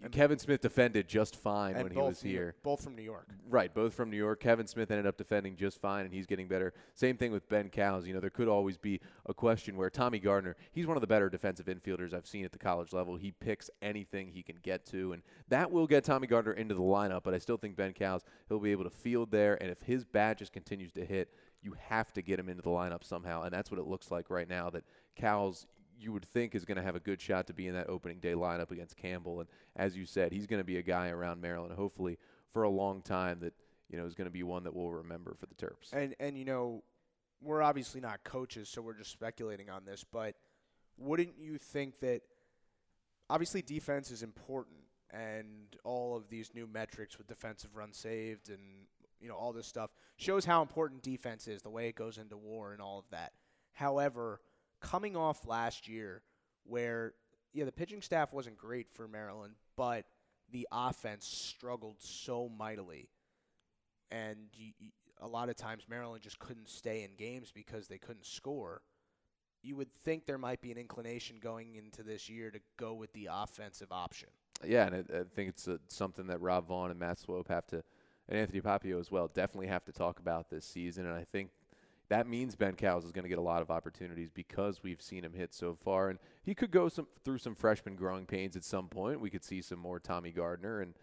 and 0.03 0.11
Kevin 0.11 0.37
Smith 0.37 0.61
defended 0.61 1.07
just 1.07 1.35
fine 1.35 1.75
when 1.75 1.91
he 1.91 1.97
was 1.97 2.21
here. 2.21 2.55
both 2.63 2.83
from 2.83 2.95
New 2.95 3.01
York. 3.01 3.27
Right, 3.49 3.73
both 3.73 3.93
from 3.93 4.09
New 4.11 4.17
York. 4.17 4.39
Kevin 4.39 4.67
Smith 4.67 4.91
ended 4.91 5.07
up 5.07 5.17
defending 5.17 5.55
just 5.55 5.81
fine, 5.81 6.05
and 6.05 6.13
he's 6.13 6.27
getting 6.27 6.47
better. 6.47 6.73
Same 6.93 7.17
thing 7.17 7.31
with 7.31 7.49
Ben 7.49 7.69
Cowles. 7.69 8.05
You 8.05 8.13
know, 8.13 8.19
there 8.19 8.29
could 8.29 8.47
always 8.47 8.77
be 8.77 8.99
a 9.25 9.33
question 9.33 9.75
where 9.75 9.89
Tommy 9.89 10.19
Gardner, 10.19 10.55
he's 10.71 10.85
one 10.85 10.97
of 10.97 11.01
the 11.01 11.07
better 11.07 11.29
defensive 11.29 11.65
infielders 11.65 12.13
I've 12.13 12.27
seen 12.27 12.45
at 12.45 12.51
the 12.51 12.59
college 12.59 12.93
level. 12.93 13.15
He 13.15 13.31
picks 13.31 13.69
anything 13.81 14.29
he 14.29 14.43
can 14.43 14.57
get 14.61 14.85
to, 14.87 15.13
and 15.13 15.23
that 15.47 15.71
will 15.71 15.87
get 15.87 16.03
Tommy 16.03 16.27
Gardner 16.27 16.53
into 16.53 16.75
the 16.75 16.81
lineup. 16.81 17.23
But 17.23 17.33
I 17.33 17.39
still 17.39 17.57
think 17.57 17.75
Ben 17.75 17.93
Cowles, 17.93 18.23
he'll 18.49 18.59
be 18.59 18.71
able 18.71 18.83
to 18.83 18.89
field 18.89 19.31
there, 19.31 19.61
and 19.61 19.71
if 19.71 19.81
his 19.81 20.05
bat 20.05 20.37
just 20.37 20.53
continues 20.53 20.91
to 20.93 21.05
hit, 21.05 21.33
you 21.63 21.75
have 21.89 22.13
to 22.13 22.21
get 22.21 22.39
him 22.39 22.49
into 22.49 22.61
the 22.61 22.69
lineup 22.69 23.03
somehow, 23.03 23.41
and 23.41 23.51
that's 23.51 23.71
what 23.71 23.79
it 23.79 23.87
looks 23.87 24.11
like 24.11 24.29
right 24.29 24.47
now. 24.47 24.69
That 24.69 24.83
Cowles, 25.15 25.65
you 25.99 26.11
would 26.11 26.25
think 26.25 26.55
is 26.55 26.65
going 26.65 26.77
to 26.77 26.83
have 26.83 26.95
a 26.95 26.99
good 26.99 27.19
shot 27.19 27.47
to 27.47 27.53
be 27.53 27.67
in 27.67 27.73
that 27.73 27.89
opening 27.89 28.19
day 28.19 28.33
lineup 28.33 28.71
against 28.71 28.97
Campbell. 28.97 29.39
And 29.39 29.49
as 29.75 29.97
you 29.97 30.05
said, 30.05 30.31
he's 30.31 30.47
going 30.47 30.59
to 30.59 30.65
be 30.65 30.77
a 30.77 30.81
guy 30.83 31.09
around 31.09 31.41
Maryland, 31.41 31.73
hopefully 31.73 32.17
for 32.53 32.63
a 32.63 32.69
long 32.69 33.01
time 33.01 33.39
that 33.41 33.53
you 33.89 33.97
know 33.97 34.05
is 34.05 34.15
going 34.15 34.27
to 34.27 34.31
be 34.31 34.43
one 34.43 34.63
that 34.63 34.75
we'll 34.75 34.91
remember 34.91 35.35
for 35.39 35.45
the 35.45 35.55
Terps. 35.55 35.93
And 35.93 36.15
and 36.19 36.37
you 36.37 36.45
know, 36.45 36.83
we're 37.41 37.61
obviously 37.61 38.01
not 38.01 38.23
coaches, 38.23 38.69
so 38.69 38.81
we're 38.81 38.97
just 38.97 39.11
speculating 39.11 39.69
on 39.69 39.85
this. 39.85 40.03
But 40.03 40.35
wouldn't 40.97 41.37
you 41.39 41.57
think 41.57 41.99
that 42.01 42.21
obviously 43.29 43.61
defense 43.61 44.11
is 44.11 44.23
important, 44.23 44.77
and 45.11 45.75
all 45.83 46.15
of 46.15 46.29
these 46.29 46.51
new 46.53 46.67
metrics 46.67 47.17
with 47.17 47.27
defensive 47.27 47.75
run 47.75 47.93
saved 47.93 48.49
and 48.49 48.59
you 49.19 49.27
know 49.27 49.35
all 49.35 49.51
this 49.53 49.67
stuff 49.67 49.89
shows 50.17 50.45
how 50.45 50.61
important 50.61 51.01
defense 51.01 51.47
is, 51.47 51.61
the 51.61 51.69
way 51.69 51.87
it 51.87 51.95
goes 51.95 52.17
into 52.17 52.37
war, 52.37 52.73
and 52.73 52.81
all 52.81 52.99
of 52.99 53.05
that. 53.11 53.33
However 53.73 54.41
coming 54.81 55.15
off 55.15 55.45
last 55.45 55.87
year 55.87 56.21
where 56.63 57.13
yeah, 57.53 57.65
the 57.65 57.71
pitching 57.71 58.01
staff 58.01 58.33
wasn't 58.33 58.57
great 58.57 58.87
for 58.93 59.07
Maryland, 59.07 59.55
but 59.75 60.05
the 60.51 60.67
offense 60.71 61.25
struggled 61.25 61.95
so 61.99 62.49
mightily. 62.49 63.09
And 64.11 64.37
you, 64.53 64.73
you, 64.79 64.89
a 65.21 65.27
lot 65.27 65.49
of 65.49 65.55
times 65.55 65.83
Maryland 65.89 66.21
just 66.21 66.39
couldn't 66.39 66.69
stay 66.69 67.03
in 67.03 67.15
games 67.15 67.51
because 67.53 67.87
they 67.87 67.97
couldn't 67.97 68.25
score. 68.25 68.81
You 69.63 69.75
would 69.75 69.91
think 70.03 70.25
there 70.25 70.37
might 70.37 70.61
be 70.61 70.71
an 70.71 70.77
inclination 70.77 71.37
going 71.41 71.75
into 71.75 72.03
this 72.03 72.29
year 72.29 72.51
to 72.51 72.59
go 72.77 72.93
with 72.93 73.11
the 73.13 73.27
offensive 73.31 73.91
option. 73.91 74.29
Yeah, 74.65 74.87
and 74.87 74.95
I, 74.95 75.19
I 75.19 75.23
think 75.35 75.49
it's 75.49 75.67
a, 75.67 75.79
something 75.87 76.27
that 76.27 76.39
Rob 76.41 76.67
Vaughn 76.67 76.91
and 76.91 76.99
Matt 76.99 77.19
Swope 77.19 77.49
have 77.49 77.67
to, 77.67 77.83
and 78.29 78.37
Anthony 78.37 78.61
Papio 78.61 78.99
as 78.99 79.11
well, 79.11 79.27
definitely 79.27 79.67
have 79.67 79.83
to 79.85 79.91
talk 79.91 80.19
about 80.19 80.49
this 80.49 80.65
season. 80.65 81.05
And 81.05 81.15
I 81.15 81.25
think 81.31 81.49
that 82.09 82.27
means 82.27 82.55
Ben 82.55 82.75
Cowles 82.75 83.05
is 83.05 83.11
going 83.11 83.23
to 83.23 83.29
get 83.29 83.37
a 83.37 83.41
lot 83.41 83.61
of 83.61 83.69
opportunities 83.69 84.29
because 84.33 84.81
we've 84.81 85.01
seen 85.01 85.23
him 85.23 85.33
hit 85.33 85.53
so 85.53 85.75
far, 85.75 86.09
and 86.09 86.19
he 86.43 86.55
could 86.55 86.71
go 86.71 86.87
some 86.89 87.07
through 87.23 87.39
some 87.39 87.55
freshman 87.55 87.95
growing 87.95 88.25
pains 88.25 88.55
at 88.55 88.63
some 88.63 88.87
point. 88.87 89.19
We 89.19 89.29
could 89.29 89.43
see 89.43 89.61
some 89.61 89.79
more 89.79 89.99
Tommy 89.99 90.31
Gardner 90.31 90.81
and 90.81 90.93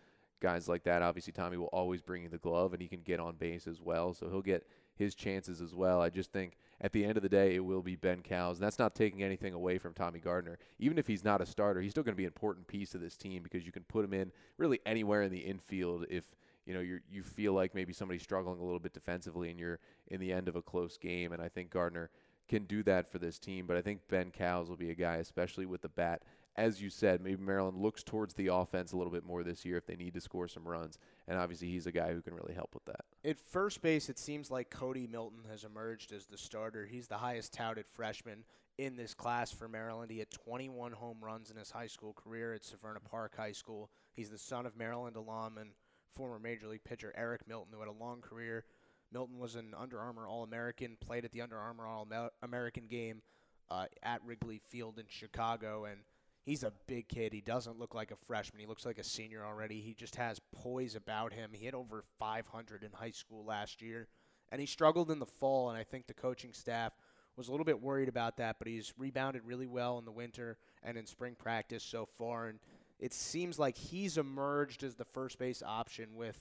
guys 0.41 0.69
like 0.69 0.85
that. 0.85 1.03
Obviously, 1.03 1.33
Tommy 1.33 1.57
will 1.57 1.67
always 1.67 2.01
bring 2.01 2.23
you 2.23 2.29
the 2.29 2.39
glove, 2.39 2.73
and 2.73 2.83
he 2.83 2.89
can 2.89 3.03
get 3.03 3.21
on 3.21 3.37
base 3.37 3.67
as 3.67 3.81
well, 3.81 4.15
so 4.15 4.29
he'll 4.29 4.43
get 4.43 4.67
his 4.97 5.15
chances 5.15 5.61
as 5.61 5.75
well. 5.75 6.01
I 6.01 6.09
just 6.09 6.33
think 6.33 6.57
at 6.81 6.93
the 6.93 7.05
end 7.05 7.17
of 7.17 7.23
the 7.23 7.29
day, 7.29 7.55
it 7.55 7.65
will 7.65 7.83
be 7.83 7.97
Ben 7.97 8.23
Cowles, 8.23 8.59
and 8.59 8.67
that's 8.67 8.79
not 8.79 8.95
taking 8.95 9.23
anything 9.23 9.53
away 9.53 9.79
from 9.79 9.93
Tommy 9.93 10.21
Gardner. 10.21 10.59
Even 10.79 10.99
if 10.99 11.07
he's 11.07 11.25
not 11.25 11.41
a 11.41 11.47
starter, 11.47 11.81
he's 11.81 11.91
still 11.91 12.03
going 12.03 12.15
to 12.15 12.17
be 12.17 12.25
an 12.25 12.29
important 12.29 12.67
piece 12.67 12.95
of 12.95 13.01
this 13.01 13.17
team 13.17 13.43
because 13.43 13.67
you 13.67 13.73
can 13.73 13.85
put 13.85 14.05
him 14.05 14.15
in 14.15 14.33
really 14.57 14.81
anywhere 14.87 15.23
in 15.23 15.33
the 15.33 15.39
infield 15.39 16.07
if 16.09 16.25
you 16.67 16.75
know 16.75 16.81
you 16.81 17.01
you 17.11 17.23
feel 17.23 17.53
like 17.53 17.75
maybe 17.75 17.93
somebody's 17.93 18.23
struggling 18.23 18.61
a 18.61 18.65
little 18.65 18.79
bit 18.79 18.95
defensively 18.95 19.51
and 19.51 19.59
you're 19.59 19.79
in 20.09 20.21
the 20.21 20.33
end 20.33 20.49
of 20.49 20.57
a 20.57 20.63
close 20.63 20.97
game 20.97 21.33
and 21.33 21.43
I 21.43 21.49
think 21.49 21.71
Gardner 21.71 22.11
can 22.49 22.65
do 22.65 22.83
that 22.83 23.11
for 23.11 23.19
this 23.19 23.39
team 23.39 23.67
but 23.67 23.77
I 23.77 23.83
think 23.83 24.01
Ben 24.09 24.31
Cowles 24.31 24.69
will 24.69 24.77
be 24.77 24.91
a 24.91 24.95
guy 24.95 25.17
especially 25.17 25.67
with 25.67 25.83
the 25.83 25.89
bat 25.89 26.23
as 26.57 26.81
you 26.81 26.91
said 26.91 27.21
maybe 27.21 27.43
Maryland 27.43 27.79
looks 27.79 28.03
towards 28.03 28.35
the 28.35 28.49
offense 28.49 28.93
a 28.93 28.97
little 28.97 29.13
bit 29.13 29.25
more 29.25 29.43
this 29.43 29.65
year 29.65 29.77
if 29.77 29.87
they 29.87 29.97
need 29.97 30.15
to 30.15 30.21
score 30.21 30.49
some 30.49 30.67
runs 30.67 30.99
and 31.27 31.39
obviously 31.39 31.69
he's 31.69 31.87
a 31.87 31.93
guy 31.93 32.13
who 32.13 32.21
can 32.21 32.35
really 32.35 32.55
help 32.55 32.75
with 32.75 32.85
that. 32.85 33.05
At 33.25 33.39
first 33.41 33.83
base 33.83 34.09
it 34.09 34.19
seems 34.19 34.51
like 34.51 34.71
Cody 34.71 35.07
Milton 35.07 35.45
has 35.51 35.65
emerged 35.65 36.13
as 36.13 36.27
the 36.27 36.39
starter. 36.39 36.87
He's 36.87 37.09
the 37.09 37.17
highest 37.17 37.55
touted 37.55 37.87
freshman 37.89 38.45
in 38.79 38.97
this 38.97 39.15
class 39.15 39.53
for 39.53 39.69
Maryland. 39.69 40.11
He 40.11 40.19
had 40.19 40.31
21 40.31 40.93
home 40.93 41.19
runs 41.21 41.51
in 41.51 41.57
his 41.57 41.71
high 41.71 41.87
school 41.87 42.13
career 42.13 42.55
at 42.55 42.63
Severna 42.63 43.03
Park 43.09 43.37
High 43.37 43.53
School. 43.53 43.91
He's 44.15 44.31
the 44.31 44.39
son 44.39 44.67
of 44.67 44.77
Maryland 44.77 45.17
alum 45.17 45.59
and 45.59 45.71
former 46.15 46.39
major 46.39 46.69
league 46.69 46.85
pitcher 46.85 47.13
Eric 47.17 47.43
Milton, 47.49 47.73
who 47.73 47.81
had 47.81 47.89
a 47.89 48.05
long 48.05 48.21
career. 48.21 48.65
Milton 49.13 49.39
was 49.39 49.55
an 49.55 49.75
Under 49.79 50.01
Armour 50.01 50.27
All 50.27 50.43
American, 50.43 50.97
played 51.01 51.25
at 51.25 51.33
the 51.33 51.43
Under 51.43 51.57
Armour 51.57 51.87
All 51.87 52.09
American 52.43 52.87
game 52.87 53.23
uh, 53.71 53.87
at 54.03 54.21
Wrigley 54.25 54.61
Field 54.69 54.99
in 54.99 55.05
Chicago, 55.09 55.85
and 55.85 56.01
he's 56.45 56.65
a 56.65 56.73
big 56.87 57.09
kid. 57.09 57.33
He 57.33 57.41
doesn't 57.41 57.79
look 57.79 57.95
like 57.95 58.11
a 58.11 58.17
freshman. 58.17 58.61
He 58.61 58.67
looks 58.67 58.85
like 58.85 58.99
a 58.99 59.05
senior 59.05 59.45
already. 59.45 59.81
He 59.81 59.95
just 59.95 60.17
has 60.17 60.41
poise 60.53 60.95
about 60.97 61.33
him. 61.33 61.51
He 61.53 61.65
hit 61.65 61.75
over 61.75 62.03
500 62.19 62.83
in 62.83 62.91
high 62.93 63.11
school 63.11 63.45
last 63.45 63.83
year, 63.83 64.09
and 64.51 64.61
he 64.61 64.67
struggled 64.67 65.11
in 65.11 65.19
the 65.19 65.27
fall. 65.27 65.71
And 65.71 65.79
I 65.79 65.85
think 65.85 66.07
the 66.07 66.15
coaching 66.15 66.53
staff 66.53 66.93
was 67.37 67.49
a 67.49 67.51
little 67.51 67.65
bit 67.65 67.81
worried 67.81 68.09
about 68.09 68.37
that, 68.37 68.57
but 68.59 68.69
he's 68.69 68.93
rebounded 68.99 69.43
really 69.45 69.67
well 69.67 69.99
in 69.99 70.05
the 70.05 70.13
winter 70.13 70.57
and 70.83 70.97
in 70.97 71.07
spring 71.07 71.35
practice 71.37 71.83
so 71.83 72.07
far. 72.19 72.47
And 72.49 72.59
it 72.99 73.13
seems 73.13 73.59
like 73.59 73.77
he's 73.77 74.19
emerged 74.19 74.83
as 74.83 74.95
the 74.95 75.05
first 75.05 75.39
base 75.39 75.63
option 75.65 76.15
with 76.15 76.39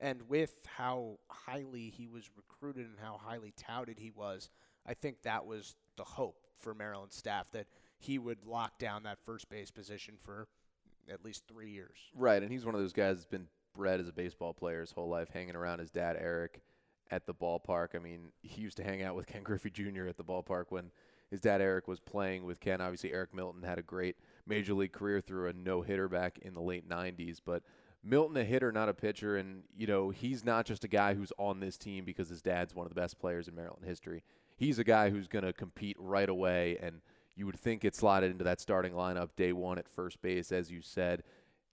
and 0.00 0.28
with 0.28 0.54
how 0.66 1.18
highly 1.28 1.88
he 1.88 2.08
was 2.08 2.28
recruited 2.36 2.86
and 2.86 2.96
how 3.00 3.20
highly 3.22 3.52
touted 3.56 3.98
he 3.98 4.10
was, 4.10 4.50
I 4.84 4.94
think 4.94 5.22
that 5.22 5.46
was 5.46 5.76
the 5.96 6.04
hope 6.04 6.46
for 6.58 6.74
Maryland 6.74 7.12
staff 7.12 7.50
that 7.52 7.66
he 7.98 8.18
would 8.18 8.44
lock 8.44 8.78
down 8.78 9.04
that 9.04 9.18
first 9.24 9.48
base 9.48 9.70
position 9.70 10.14
for 10.18 10.48
at 11.10 11.24
least 11.24 11.44
three 11.46 11.70
years. 11.70 11.98
Right, 12.14 12.42
and 12.42 12.50
he's 12.50 12.64
one 12.64 12.74
of 12.74 12.80
those 12.80 12.92
guys 12.92 13.16
that's 13.16 13.26
been 13.26 13.46
bred 13.74 14.00
as 14.00 14.08
a 14.08 14.12
baseball 14.12 14.52
player 14.52 14.80
his 14.80 14.90
whole 14.90 15.08
life, 15.08 15.28
hanging 15.32 15.56
around 15.56 15.78
his 15.78 15.90
dad 15.90 16.16
Eric 16.18 16.62
at 17.10 17.26
the 17.26 17.34
ballpark. 17.34 17.94
I 17.94 17.98
mean, 17.98 18.32
he 18.42 18.60
used 18.60 18.76
to 18.78 18.84
hang 18.84 19.02
out 19.02 19.14
with 19.14 19.26
Ken 19.28 19.42
Griffey 19.42 19.70
Jr. 19.70 20.06
at 20.08 20.16
the 20.16 20.24
ballpark 20.24 20.66
when 20.70 20.90
his 21.30 21.40
dad 21.40 21.60
Eric 21.60 21.86
was 21.86 22.00
playing 22.00 22.44
with 22.44 22.60
Ken. 22.60 22.80
Obviously, 22.80 23.12
Eric 23.12 23.34
Milton 23.34 23.62
had 23.62 23.78
a 23.78 23.82
great 23.82 24.16
major 24.46 24.74
league 24.74 24.92
career 24.92 25.20
through 25.20 25.48
a 25.48 25.52
no 25.52 25.82
hitter 25.82 26.08
back 26.08 26.38
in 26.38 26.54
the 26.54 26.60
late 26.60 26.88
90s, 26.88 27.38
but 27.44 27.62
Milton 28.04 28.36
a 28.36 28.44
hitter, 28.44 28.72
not 28.72 28.88
a 28.88 28.94
pitcher, 28.94 29.36
and 29.36 29.62
you 29.76 29.86
know 29.86 30.10
he's 30.10 30.44
not 30.44 30.66
just 30.66 30.84
a 30.84 30.88
guy 30.88 31.14
who's 31.14 31.32
on 31.38 31.60
this 31.60 31.76
team 31.76 32.04
because 32.04 32.28
his 32.28 32.42
dad's 32.42 32.74
one 32.74 32.84
of 32.84 32.90
the 32.90 33.00
best 33.00 33.18
players 33.18 33.46
in 33.46 33.54
Maryland 33.54 33.84
history. 33.84 34.24
He's 34.56 34.78
a 34.78 34.84
guy 34.84 35.10
who's 35.10 35.28
going 35.28 35.44
to 35.44 35.52
compete 35.52 35.96
right 35.98 36.28
away, 36.28 36.78
and 36.82 37.00
you 37.36 37.46
would 37.46 37.58
think 37.58 37.84
it 37.84 37.94
slotted 37.94 38.30
into 38.30 38.44
that 38.44 38.60
starting 38.60 38.92
lineup 38.92 39.30
day 39.36 39.52
one 39.52 39.78
at 39.78 39.88
first 39.88 40.20
base, 40.20 40.50
as 40.50 40.70
you 40.70 40.82
said. 40.82 41.22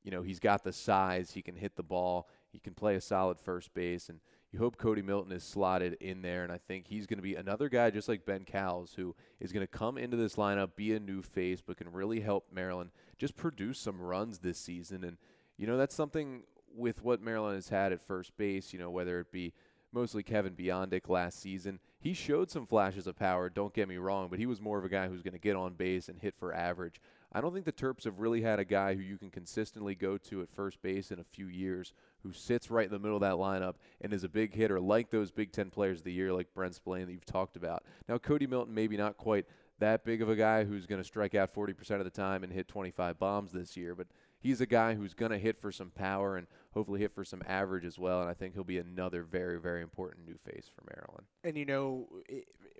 You 0.03 0.11
know 0.11 0.21
he's 0.21 0.39
got 0.39 0.63
the 0.63 0.71
size, 0.71 1.31
he 1.31 1.41
can 1.41 1.55
hit 1.55 1.75
the 1.75 1.83
ball, 1.83 2.29
he 2.51 2.59
can 2.59 2.73
play 2.73 2.95
a 2.95 3.01
solid 3.01 3.39
first 3.39 3.73
base, 3.73 4.09
and 4.09 4.19
you 4.51 4.59
hope 4.59 4.77
Cody 4.77 5.01
Milton 5.01 5.31
is 5.31 5.43
slotted 5.43 5.93
in 5.99 6.21
there, 6.21 6.43
and 6.43 6.51
I 6.51 6.57
think 6.57 6.87
he's 6.87 7.05
going 7.05 7.19
to 7.19 7.23
be 7.23 7.35
another 7.35 7.69
guy 7.69 7.91
just 7.91 8.09
like 8.09 8.25
Ben 8.25 8.45
Cowles 8.45 8.93
who 8.95 9.15
is 9.39 9.51
going 9.51 9.65
to 9.65 9.71
come 9.71 9.97
into 9.97 10.17
this 10.17 10.35
lineup, 10.35 10.75
be 10.75 10.93
a 10.93 10.99
new 10.99 11.21
face, 11.21 11.61
but 11.61 11.77
can 11.77 11.91
really 11.91 12.21
help 12.21 12.47
Maryland 12.51 12.89
just 13.17 13.35
produce 13.35 13.77
some 13.79 14.01
runs 14.01 14.39
this 14.39 14.57
season. 14.57 15.03
And 15.03 15.17
you 15.57 15.67
know 15.67 15.77
that's 15.77 15.95
something 15.95 16.43
with 16.75 17.03
what 17.03 17.21
Maryland 17.21 17.55
has 17.55 17.69
had 17.69 17.93
at 17.93 18.01
first 18.01 18.35
base. 18.37 18.73
You 18.73 18.79
know 18.79 18.89
whether 18.89 19.19
it 19.19 19.31
be 19.31 19.53
mostly 19.91 20.23
Kevin 20.23 20.53
Biondic 20.53 21.09
last 21.09 21.39
season. 21.39 21.79
He 21.99 22.13
showed 22.13 22.49
some 22.49 22.65
flashes 22.65 23.07
of 23.07 23.17
power, 23.17 23.49
don't 23.49 23.73
get 23.73 23.89
me 23.89 23.97
wrong, 23.97 24.29
but 24.29 24.39
he 24.39 24.45
was 24.45 24.61
more 24.61 24.77
of 24.77 24.85
a 24.85 24.89
guy 24.89 25.07
who's 25.07 25.21
going 25.21 25.33
to 25.33 25.39
get 25.39 25.55
on 25.55 25.73
base 25.73 26.07
and 26.07 26.19
hit 26.19 26.35
for 26.39 26.53
average. 26.53 27.01
I 27.31 27.41
don't 27.41 27.53
think 27.53 27.65
the 27.65 27.71
Terps 27.71 28.05
have 28.05 28.19
really 28.19 28.41
had 28.41 28.59
a 28.59 28.65
guy 28.65 28.95
who 28.95 29.01
you 29.01 29.17
can 29.17 29.29
consistently 29.29 29.93
go 29.93 30.17
to 30.17 30.41
at 30.41 30.49
first 30.49 30.81
base 30.81 31.11
in 31.11 31.19
a 31.19 31.23
few 31.23 31.47
years 31.47 31.93
who 32.23 32.33
sits 32.33 32.71
right 32.71 32.85
in 32.85 32.91
the 32.91 32.99
middle 32.99 33.17
of 33.17 33.21
that 33.21 33.33
lineup 33.33 33.75
and 34.01 34.11
is 34.13 34.23
a 34.23 34.29
big 34.29 34.55
hitter 34.55 34.79
like 34.79 35.11
those 35.11 35.31
Big 35.31 35.51
Ten 35.51 35.69
players 35.69 35.99
of 35.99 36.05
the 36.05 36.11
year, 36.13 36.33
like 36.33 36.47
Bren 36.55 36.73
Spillane 36.73 37.05
that 37.05 37.11
you've 37.11 37.25
talked 37.25 37.55
about. 37.55 37.83
Now, 38.07 38.17
Cody 38.17 38.47
Milton, 38.47 38.73
maybe 38.73 38.97
not 38.97 39.17
quite 39.17 39.45
that 39.77 40.03
big 40.03 40.21
of 40.21 40.29
a 40.29 40.35
guy 40.35 40.63
who's 40.63 40.85
going 40.85 41.01
to 41.01 41.07
strike 41.07 41.35
out 41.35 41.53
40% 41.53 41.91
of 41.99 42.03
the 42.03 42.09
time 42.09 42.43
and 42.43 42.51
hit 42.51 42.67
25 42.67 43.17
bombs 43.19 43.51
this 43.51 43.77
year, 43.77 43.95
but 43.95 44.07
he's 44.39 44.59
a 44.59 44.65
guy 44.65 44.95
who's 44.95 45.13
going 45.13 45.31
to 45.31 45.37
hit 45.37 45.61
for 45.61 45.71
some 45.71 45.91
power 45.91 46.35
and 46.35 46.47
hopefully 46.73 46.99
hit 46.99 47.13
for 47.13 47.23
some 47.23 47.41
average 47.47 47.85
as 47.85 47.97
well. 47.97 48.21
And 48.21 48.29
I 48.29 48.33
think 48.33 48.53
he'll 48.55 48.63
be 48.63 48.79
another 48.79 49.23
very, 49.23 49.59
very 49.59 49.81
important 49.81 50.25
new 50.25 50.37
face 50.37 50.69
for 50.73 50.83
Maryland. 50.93 51.27
And, 51.43 51.57
you 51.57 51.65
know, 51.65 52.07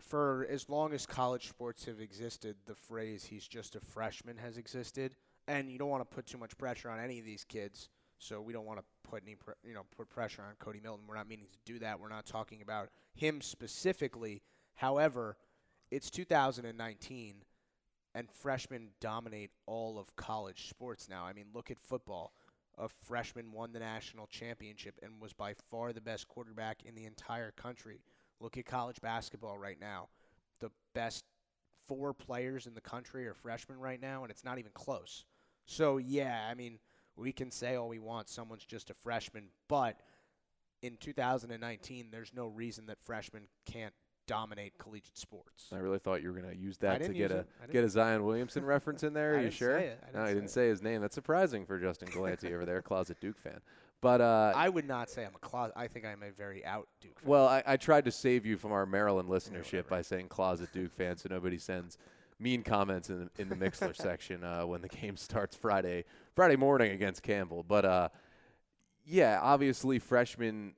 for 0.02 0.48
as 0.50 0.70
long 0.70 0.94
as 0.94 1.06
college 1.06 1.48
sports 1.48 1.86
have 1.86 2.00
existed, 2.00 2.56
the 2.66 2.76
phrase 2.76 3.26
he's 3.26 3.48
just 3.48 3.76
a 3.76 3.80
freshman 3.80 4.38
has 4.38 4.58
existed. 4.58 5.16
And 5.48 5.72
you 5.72 5.80
don't 5.80 5.90
want 5.90 6.10
to 6.10 6.16
put 6.16 6.28
too 6.28 6.38
much 6.38 6.58
pressure 6.58 6.90
on 6.90 7.00
any 7.00 7.20
of 7.20 7.26
these 7.26 7.44
kids. 7.44 7.90
So 8.20 8.42
we 8.42 8.54
don't 8.54 8.66
want 8.66 8.80
to 8.80 8.86
put 9.10 9.24
any, 9.24 9.38
you 9.66 9.74
know, 9.74 9.84
put 9.96 10.10
pressure 10.10 10.42
on 10.42 10.56
Cody 10.60 10.80
Milton. 10.82 11.06
We're 11.08 11.16
not 11.16 11.28
meaning 11.28 11.48
to 11.52 11.74
do 11.74 11.80
that. 11.80 12.00
We're 12.00 12.10
not 12.10 12.26
talking 12.26 12.62
about 12.62 12.90
him 13.16 13.42
specifically. 13.42 14.42
However, 14.76 15.38
it's 15.90 16.10
2019 16.10 17.36
and 18.14 18.30
freshmen 18.30 18.90
dominate 19.00 19.52
all 19.66 19.98
of 19.98 20.16
college 20.16 20.70
sports 20.70 21.08
now. 21.10 21.26
I 21.26 21.34
mean, 21.34 21.46
look 21.54 21.72
at 21.72 21.80
football. 21.80 22.34
A 22.78 22.90
freshman 22.90 23.52
won 23.52 23.72
the 23.72 23.80
national 23.80 24.28
championship 24.28 24.96
and 25.02 25.22
was 25.22 25.34
by 25.34 25.54
far 25.70 25.94
the 25.94 26.02
best 26.02 26.28
quarterback 26.28 26.84
in 26.86 26.96
the 26.96 27.06
entire 27.06 27.52
country. 27.52 28.02
Look 28.40 28.58
at 28.58 28.66
college 28.66 29.02
basketball 29.02 29.58
right 29.58 29.80
now. 29.80 30.10
The 30.60 30.72
best 30.94 31.26
four 31.88 32.14
players 32.14 32.68
in 32.68 32.74
the 32.74 32.82
country 32.82 33.28
are 33.28 33.34
freshmen 33.34 33.80
right 33.80 34.02
now, 34.02 34.24
and 34.24 34.32
it's 34.32 34.44
not 34.44 34.60
even 34.60 34.72
close. 34.74 35.26
So, 35.66 35.98
yeah, 35.98 36.48
I 36.50 36.54
mean, 36.54 36.80
we 37.16 37.32
can 37.32 37.52
say 37.52 37.76
all 37.76 37.90
we 37.90 38.00
want, 38.00 38.30
someone's 38.30 38.66
just 38.66 38.90
a 38.90 38.94
freshman, 38.94 39.46
but 39.68 40.00
in 40.82 40.98
2019, 40.98 42.08
there's 42.12 42.32
no 42.34 42.48
reason 42.48 42.86
that 42.88 42.98
freshmen 43.04 43.44
can't 43.66 43.94
dominate 44.28 44.78
collegiate 44.78 45.18
sports. 45.18 45.70
I 45.74 45.78
really 45.78 45.98
thought 45.98 46.22
you 46.22 46.32
were 46.32 46.40
going 46.40 46.54
to 46.54 46.56
use 46.56 46.78
that 46.78 47.02
to 47.02 47.14
get 47.14 47.32
a 47.32 47.46
get 47.72 47.84
a 47.84 47.90
Zion 47.90 48.24
Williamson 48.24 48.64
reference 48.64 49.04
in 49.04 49.14
there. 49.14 49.34
Are 49.38 49.42
you 49.42 49.50
sure? 49.50 49.82
no, 50.14 50.22
I 50.22 50.34
didn't 50.34 50.50
say 50.50 50.68
his 50.68 50.84
name. 50.84 51.02
That's 51.02 51.16
surprising 51.16 51.66
for 51.66 51.80
Justin 51.80 52.10
Galanti 52.10 52.54
over 52.54 52.64
there, 52.66 52.82
closet 52.84 53.18
Duke 53.20 53.40
fan. 53.40 53.60
But 54.02 54.22
uh, 54.22 54.54
I 54.56 54.70
would 54.70 54.88
not 54.88 55.10
say 55.10 55.26
I'm 55.26 55.36
a 55.36 55.40
closet. 55.40 55.74
I 55.76 55.88
think 55.88 56.06
I'm 56.06 56.24
a 56.24 56.32
very 56.32 56.66
out 56.66 56.88
Duke. 57.02 57.20
fan. 57.20 57.30
Well, 57.30 57.48
I, 57.48 57.64
I 57.66 57.78
tried 57.78 58.06
to 58.06 58.12
save 58.12 58.46
you 58.46 58.58
from 58.58 58.72
our 58.72 58.86
Maryland 58.86 59.30
listenership 59.30 59.74
yeah, 59.74 59.82
by 59.90 60.02
saying 60.02 60.30
closet 60.30 60.70
Duke 60.74 60.94
fan, 60.94 61.18
so 61.18 61.28
nobody 61.30 61.58
sends 61.58 61.98
mean 62.40 62.64
comments 62.64 63.10
in 63.10 63.30
the, 63.36 63.42
in 63.42 63.50
the 63.50 63.56
Mixlr 63.56 63.94
section 64.02 64.44
uh, 64.44 64.66
when 64.66 64.82
the 64.82 64.88
game 64.88 65.18
starts 65.18 65.56
Friday 65.56 66.06
Friday 66.34 66.56
morning 66.56 66.92
against 66.92 67.24
Campbell. 67.24 67.64
But 67.68 67.84
uh, 67.84 68.10
yeah, 69.06 69.40
obviously 69.42 70.00
freshmen 70.00 70.74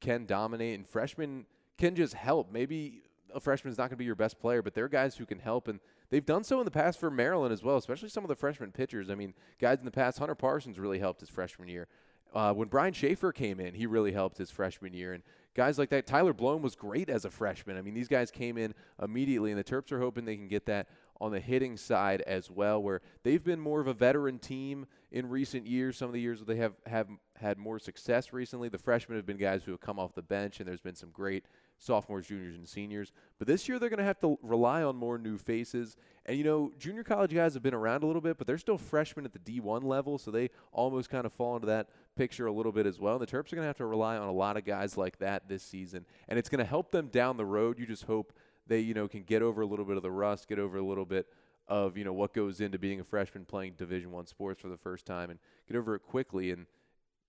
can 0.00 0.26
dominate, 0.26 0.74
and 0.74 0.86
freshmen 0.86 1.46
can 1.78 1.94
just 1.94 2.12
help. 2.12 2.52
Maybe 2.52 3.02
a 3.34 3.40
freshman's 3.40 3.78
not 3.78 3.84
going 3.84 3.90
to 3.90 3.96
be 3.96 4.04
your 4.04 4.14
best 4.14 4.38
player, 4.38 4.62
but 4.62 4.74
they're 4.74 4.88
guys 4.88 5.16
who 5.16 5.24
can 5.24 5.38
help, 5.38 5.68
and 5.68 5.80
they've 6.10 6.24
done 6.24 6.44
so 6.44 6.58
in 6.58 6.64
the 6.64 6.70
past 6.70 7.00
for 7.00 7.10
Maryland 7.10 7.52
as 7.52 7.62
well, 7.62 7.76
especially 7.76 8.08
some 8.08 8.24
of 8.24 8.28
the 8.28 8.34
freshman 8.34 8.72
pitchers. 8.72 9.08
I 9.08 9.14
mean, 9.14 9.34
guys 9.58 9.78
in 9.78 9.84
the 9.84 9.90
past, 9.90 10.18
Hunter 10.18 10.34
Parsons 10.34 10.78
really 10.78 10.98
helped 10.98 11.20
his 11.20 11.30
freshman 11.30 11.68
year. 11.68 11.88
Uh, 12.36 12.52
when 12.52 12.68
Brian 12.68 12.92
Shaffer 12.92 13.32
came 13.32 13.58
in, 13.60 13.72
he 13.72 13.86
really 13.86 14.12
helped 14.12 14.36
his 14.36 14.50
freshman 14.50 14.92
year. 14.92 15.14
And 15.14 15.22
guys 15.54 15.78
like 15.78 15.88
that, 15.88 16.06
Tyler 16.06 16.34
Blohm 16.34 16.60
was 16.60 16.76
great 16.76 17.08
as 17.08 17.24
a 17.24 17.30
freshman. 17.30 17.78
I 17.78 17.80
mean, 17.80 17.94
these 17.94 18.08
guys 18.08 18.30
came 18.30 18.58
in 18.58 18.74
immediately, 19.02 19.52
and 19.52 19.58
the 19.58 19.64
Terps 19.64 19.90
are 19.90 19.98
hoping 19.98 20.26
they 20.26 20.36
can 20.36 20.46
get 20.46 20.66
that 20.66 20.86
on 21.18 21.32
the 21.32 21.40
hitting 21.40 21.78
side 21.78 22.20
as 22.26 22.50
well, 22.50 22.82
where 22.82 23.00
they've 23.22 23.42
been 23.42 23.58
more 23.58 23.80
of 23.80 23.86
a 23.86 23.94
veteran 23.94 24.38
team 24.38 24.84
in 25.10 25.30
recent 25.30 25.66
years. 25.66 25.96
Some 25.96 26.08
of 26.08 26.12
the 26.12 26.20
years 26.20 26.42
they 26.46 26.56
have, 26.56 26.74
have 26.84 27.08
had 27.40 27.56
more 27.56 27.78
success 27.78 28.34
recently. 28.34 28.68
The 28.68 28.76
freshmen 28.76 29.16
have 29.16 29.24
been 29.24 29.38
guys 29.38 29.62
who 29.64 29.70
have 29.70 29.80
come 29.80 29.98
off 29.98 30.14
the 30.14 30.20
bench, 30.20 30.60
and 30.60 30.68
there's 30.68 30.82
been 30.82 30.94
some 30.94 31.12
great 31.12 31.46
sophomores, 31.78 32.26
juniors, 32.26 32.56
and 32.56 32.68
seniors. 32.68 33.12
But 33.38 33.48
this 33.48 33.68
year 33.68 33.78
they're 33.78 33.88
going 33.90 33.98
to 33.98 34.04
have 34.04 34.20
to 34.20 34.38
rely 34.42 34.82
on 34.82 34.96
more 34.96 35.18
new 35.18 35.38
faces. 35.38 35.96
And, 36.24 36.36
you 36.36 36.44
know, 36.44 36.72
junior 36.78 37.04
college 37.04 37.34
guys 37.34 37.54
have 37.54 37.62
been 37.62 37.74
around 37.74 38.02
a 38.02 38.06
little 38.06 38.22
bit, 38.22 38.38
but 38.38 38.46
they're 38.46 38.58
still 38.58 38.78
freshmen 38.78 39.24
at 39.24 39.32
the 39.32 39.38
D1 39.38 39.84
level, 39.84 40.18
so 40.18 40.30
they 40.30 40.50
almost 40.72 41.10
kind 41.10 41.26
of 41.26 41.32
fall 41.32 41.54
into 41.56 41.66
that 41.66 41.88
picture 42.16 42.46
a 42.46 42.52
little 42.52 42.72
bit 42.72 42.86
as 42.86 42.98
well. 42.98 43.14
And 43.14 43.22
the 43.22 43.26
Terps 43.26 43.52
are 43.52 43.56
going 43.56 43.64
to 43.64 43.68
have 43.68 43.76
to 43.76 43.86
rely 43.86 44.16
on 44.16 44.28
a 44.28 44.32
lot 44.32 44.56
of 44.56 44.64
guys 44.64 44.96
like 44.96 45.18
that 45.18 45.48
this 45.48 45.62
season. 45.62 46.04
And 46.28 46.38
it's 46.38 46.48
going 46.48 46.58
to 46.58 46.64
help 46.64 46.90
them 46.90 47.08
down 47.08 47.36
the 47.36 47.44
road. 47.44 47.78
You 47.78 47.86
just 47.86 48.04
hope 48.04 48.32
they, 48.66 48.80
you 48.80 48.94
know, 48.94 49.06
can 49.06 49.22
get 49.22 49.42
over 49.42 49.60
a 49.60 49.66
little 49.66 49.84
bit 49.84 49.96
of 49.96 50.02
the 50.02 50.10
rust, 50.10 50.48
get 50.48 50.58
over 50.58 50.78
a 50.78 50.84
little 50.84 51.04
bit 51.04 51.26
of, 51.68 51.96
you 51.96 52.04
know, 52.04 52.12
what 52.12 52.32
goes 52.32 52.60
into 52.60 52.78
being 52.78 53.00
a 53.00 53.04
freshman 53.04 53.44
playing 53.44 53.74
Division 53.76 54.10
One 54.10 54.26
sports 54.26 54.60
for 54.60 54.68
the 54.68 54.76
first 54.76 55.06
time 55.06 55.30
and 55.30 55.38
get 55.68 55.76
over 55.76 55.94
it 55.94 56.00
quickly. 56.00 56.50
And, 56.50 56.66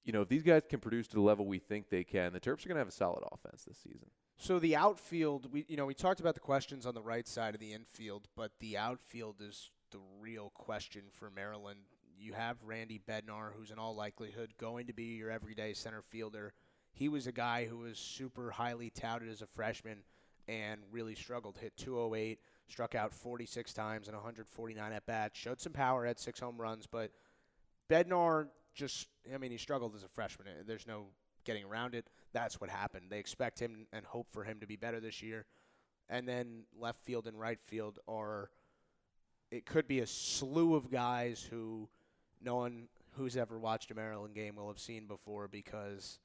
you 0.04 0.14
know, 0.14 0.22
if 0.22 0.30
these 0.30 0.44
guys 0.44 0.64
can 0.68 0.80
produce 0.80 1.08
to 1.10 1.16
the 1.16 1.22
level 1.22 1.46
we 1.46 1.60
think 1.60 1.90
they 1.90 2.04
can, 2.04 2.34
the 2.34 2.40
Terps 2.40 2.66
are 2.66 2.70
going 2.70 2.76
to 2.76 2.80
have 2.80 2.88
a 2.88 2.92
solid 2.92 3.24
offense 3.32 3.66
this 3.66 3.78
season. 3.78 4.10
So 4.38 4.60
the 4.60 4.76
outfield, 4.76 5.52
we 5.52 5.66
you 5.68 5.78
know 5.78 5.88
we 5.88 5.96
talked 5.96 6.20
about 6.20 6.36
the 6.36 6.40
questions 6.40 6.86
on 6.86 6.94
the 6.94 7.02
right 7.02 7.28
side 7.28 7.56
of 7.56 7.60
the 7.60 7.74
infield, 7.74 8.28
but 8.36 8.52
the 8.60 8.78
outfield 8.78 9.38
is 9.42 9.72
the 9.92 10.00
real 10.20 10.52
question 10.54 11.04
for 11.10 11.32
Maryland. 11.32 11.80
You 12.20 12.34
have 12.34 12.58
Randy 12.64 13.00
Bednar, 13.08 13.52
who's 13.56 13.72
in 13.72 13.80
all 13.80 13.96
likelihood 13.96 14.54
going 14.58 14.88
to 14.88 14.94
be 14.94 15.04
your 15.04 15.30
everyday 15.30 15.74
center 15.74 16.02
fielder. 16.02 16.54
He 16.92 17.10
was 17.10 17.28
a 17.28 17.32
guy 17.32 17.66
who 17.66 17.78
was 17.78 18.00
super 18.00 18.52
highly 18.52 18.90
touted 18.90 19.30
as 19.30 19.42
a 19.42 19.46
freshman 19.46 20.00
and 20.48 20.82
really 20.92 21.16
struggled. 21.16 21.58
Hit 21.58 21.76
208, 21.78 22.40
struck 22.68 22.96
out 22.96 23.14
46 23.14 23.74
times 23.74 24.08
and 24.08 24.16
149 24.16 24.92
at 24.92 25.06
bats. 25.06 25.38
Showed 25.38 25.62
some 25.62 25.74
power, 25.74 26.06
had 26.06 26.20
six 26.20 26.40
home 26.40 26.58
runs, 26.58 26.88
but 26.88 27.12
Bednar 27.90 28.48
just, 28.74 29.08
I 29.34 29.38
mean, 29.38 29.52
he 29.52 29.58
struggled 29.58 29.96
as 29.96 30.04
a 30.04 30.08
freshman. 30.08 30.48
Uh, 30.48 30.64
there's 30.66 30.88
no 30.88 31.08
getting 31.46 31.66
around 31.66 31.96
it. 31.96 32.10
That's 32.34 32.60
what 32.60 32.70
happened. 32.70 33.06
They 33.10 33.20
expect 33.20 33.60
him 33.60 33.88
and 33.94 34.06
hope 34.06 34.28
for 34.32 34.44
him 34.44 34.60
to 34.60 34.68
be 34.68 34.76
better 34.76 35.00
this 35.00 35.22
year. 35.22 35.46
And 36.10 36.28
then 36.28 36.64
left 36.78 37.04
field 37.04 37.28
and 37.28 37.40
right 37.40 37.60
field 37.66 38.00
are, 38.08 38.50
it 39.52 39.66
could 39.66 39.88
be 39.88 40.00
a 40.00 40.08
slew 40.08 40.76
of 40.76 40.90
guys 40.90 41.46
who 41.50 41.90
no 42.42 42.56
one 42.56 42.88
who's 43.12 43.38
ever 43.38 43.60
watched 43.60 43.92
a 43.92 43.96
Maryland 43.96 44.36
game 44.36 44.56
will 44.56 44.68
have 44.68 44.80
seen 44.80 45.08
before 45.08 45.48
because 45.48 46.20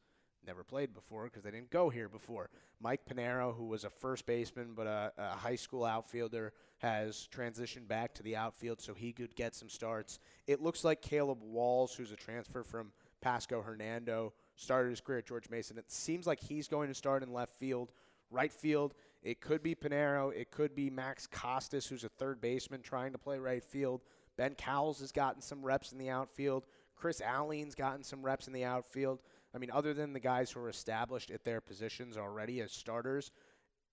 never 0.46 0.64
played 0.64 0.92
before 0.92 1.25
because 1.25 1.42
they 1.42 1.51
didn't 1.51 1.70
go 1.70 1.88
here 1.88 2.09
before. 2.09 2.51
Mike 2.81 3.01
Panero, 3.09 3.55
who 3.55 3.66
was 3.66 3.85
a 3.85 3.90
first 3.90 4.27
baseman 4.27 4.72
but 4.75 4.87
a, 4.87 5.12
a, 5.16 5.31
high 5.31 5.57
school 5.57 5.85
outfielder, 5.85 6.53
has 6.79 7.29
transitioned 7.35 7.87
back 7.87 8.12
to 8.14 8.22
the 8.22 8.37
outfield 8.37 8.81
so 8.81 8.92
he 8.92 9.12
could 9.12 9.35
get 9.37 9.55
some 9.55 9.68
starts. 9.68 10.18
It 10.46 10.61
looks 10.61 10.85
like 10.85 11.01
Caleb 11.01 11.38
Walls, 11.42 11.94
who's 11.94 12.12
a 12.12 12.16
transfer 12.16 12.64
from 12.64 12.92
Pasco 13.20 13.62
Hernando, 13.62 14.33
started 14.57 14.90
his 14.90 15.01
career 15.01 15.18
at 15.18 15.27
George 15.27 15.48
Mason. 15.48 15.79
It 15.79 15.90
seems 15.90 16.27
like 16.27 16.40
he's 16.40 16.68
going 16.68 16.88
to 16.88 16.94
start 16.94 17.22
in 17.22 17.33
left 17.33 17.55
field. 17.59 17.92
Right 18.31 18.53
field, 18.53 18.94
it 19.22 19.40
could 19.40 19.62
be 19.62 19.75
Panero. 19.75 20.35
It 20.35 20.51
could 20.51 20.75
be 20.75 20.90
Max 20.90 21.27
Costes, 21.27 21.87
who's 21.87 22.03
a 22.03 22.09
third 22.09 22.40
baseman 22.40 22.81
trying 22.81 23.12
to 23.12 23.18
play 23.18 23.38
right 23.38 23.62
field. 23.62 24.01
Ben 24.36 24.54
Cowles 24.54 25.00
has 25.00 25.12
gotten 25.12 25.42
some 25.42 25.62
reps 25.62 25.92
in 25.92 25.98
the 25.98 26.08
outfield. 26.08 26.66
Chris 26.96 27.20
Alleyne's 27.20 27.74
gotten 27.74 28.02
some 28.02 28.22
reps 28.22 28.46
in 28.46 28.52
the 28.52 28.64
outfield. 28.64 29.20
I 29.54 29.58
mean, 29.58 29.70
other 29.72 29.92
than 29.92 30.12
the 30.12 30.20
guys 30.20 30.50
who 30.50 30.60
are 30.60 30.68
established 30.68 31.30
at 31.30 31.44
their 31.44 31.60
positions 31.60 32.16
already 32.16 32.60
as 32.60 32.72
starters, 32.72 33.32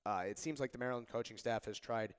uh, 0.05 0.23
it 0.27 0.39
seems 0.39 0.59
like 0.59 0.71
the 0.71 0.77
Maryland 0.77 1.07
coaching 1.11 1.37
staff 1.37 1.65
has 1.65 1.77
tried 1.77 2.13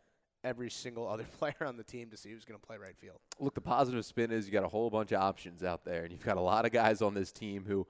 every 0.44 0.70
single 0.70 1.08
other 1.08 1.24
player 1.38 1.64
on 1.64 1.76
the 1.76 1.84
team 1.84 2.10
to 2.10 2.16
see 2.16 2.30
who's 2.30 2.44
going 2.44 2.58
to 2.58 2.66
play 2.66 2.76
right 2.76 2.96
field. 2.96 3.18
Look, 3.38 3.54
the 3.54 3.60
positive 3.60 4.04
spin 4.04 4.30
is 4.30 4.46
you 4.46 4.52
got 4.52 4.64
a 4.64 4.68
whole 4.68 4.90
bunch 4.90 5.12
of 5.12 5.20
options 5.20 5.62
out 5.62 5.84
there, 5.84 6.02
and 6.02 6.12
you've 6.12 6.24
got 6.24 6.36
a 6.36 6.42
lot 6.42 6.66
of 6.66 6.72
guys 6.72 7.02
on 7.02 7.14
this 7.14 7.32
team 7.32 7.64
who, 7.66 7.86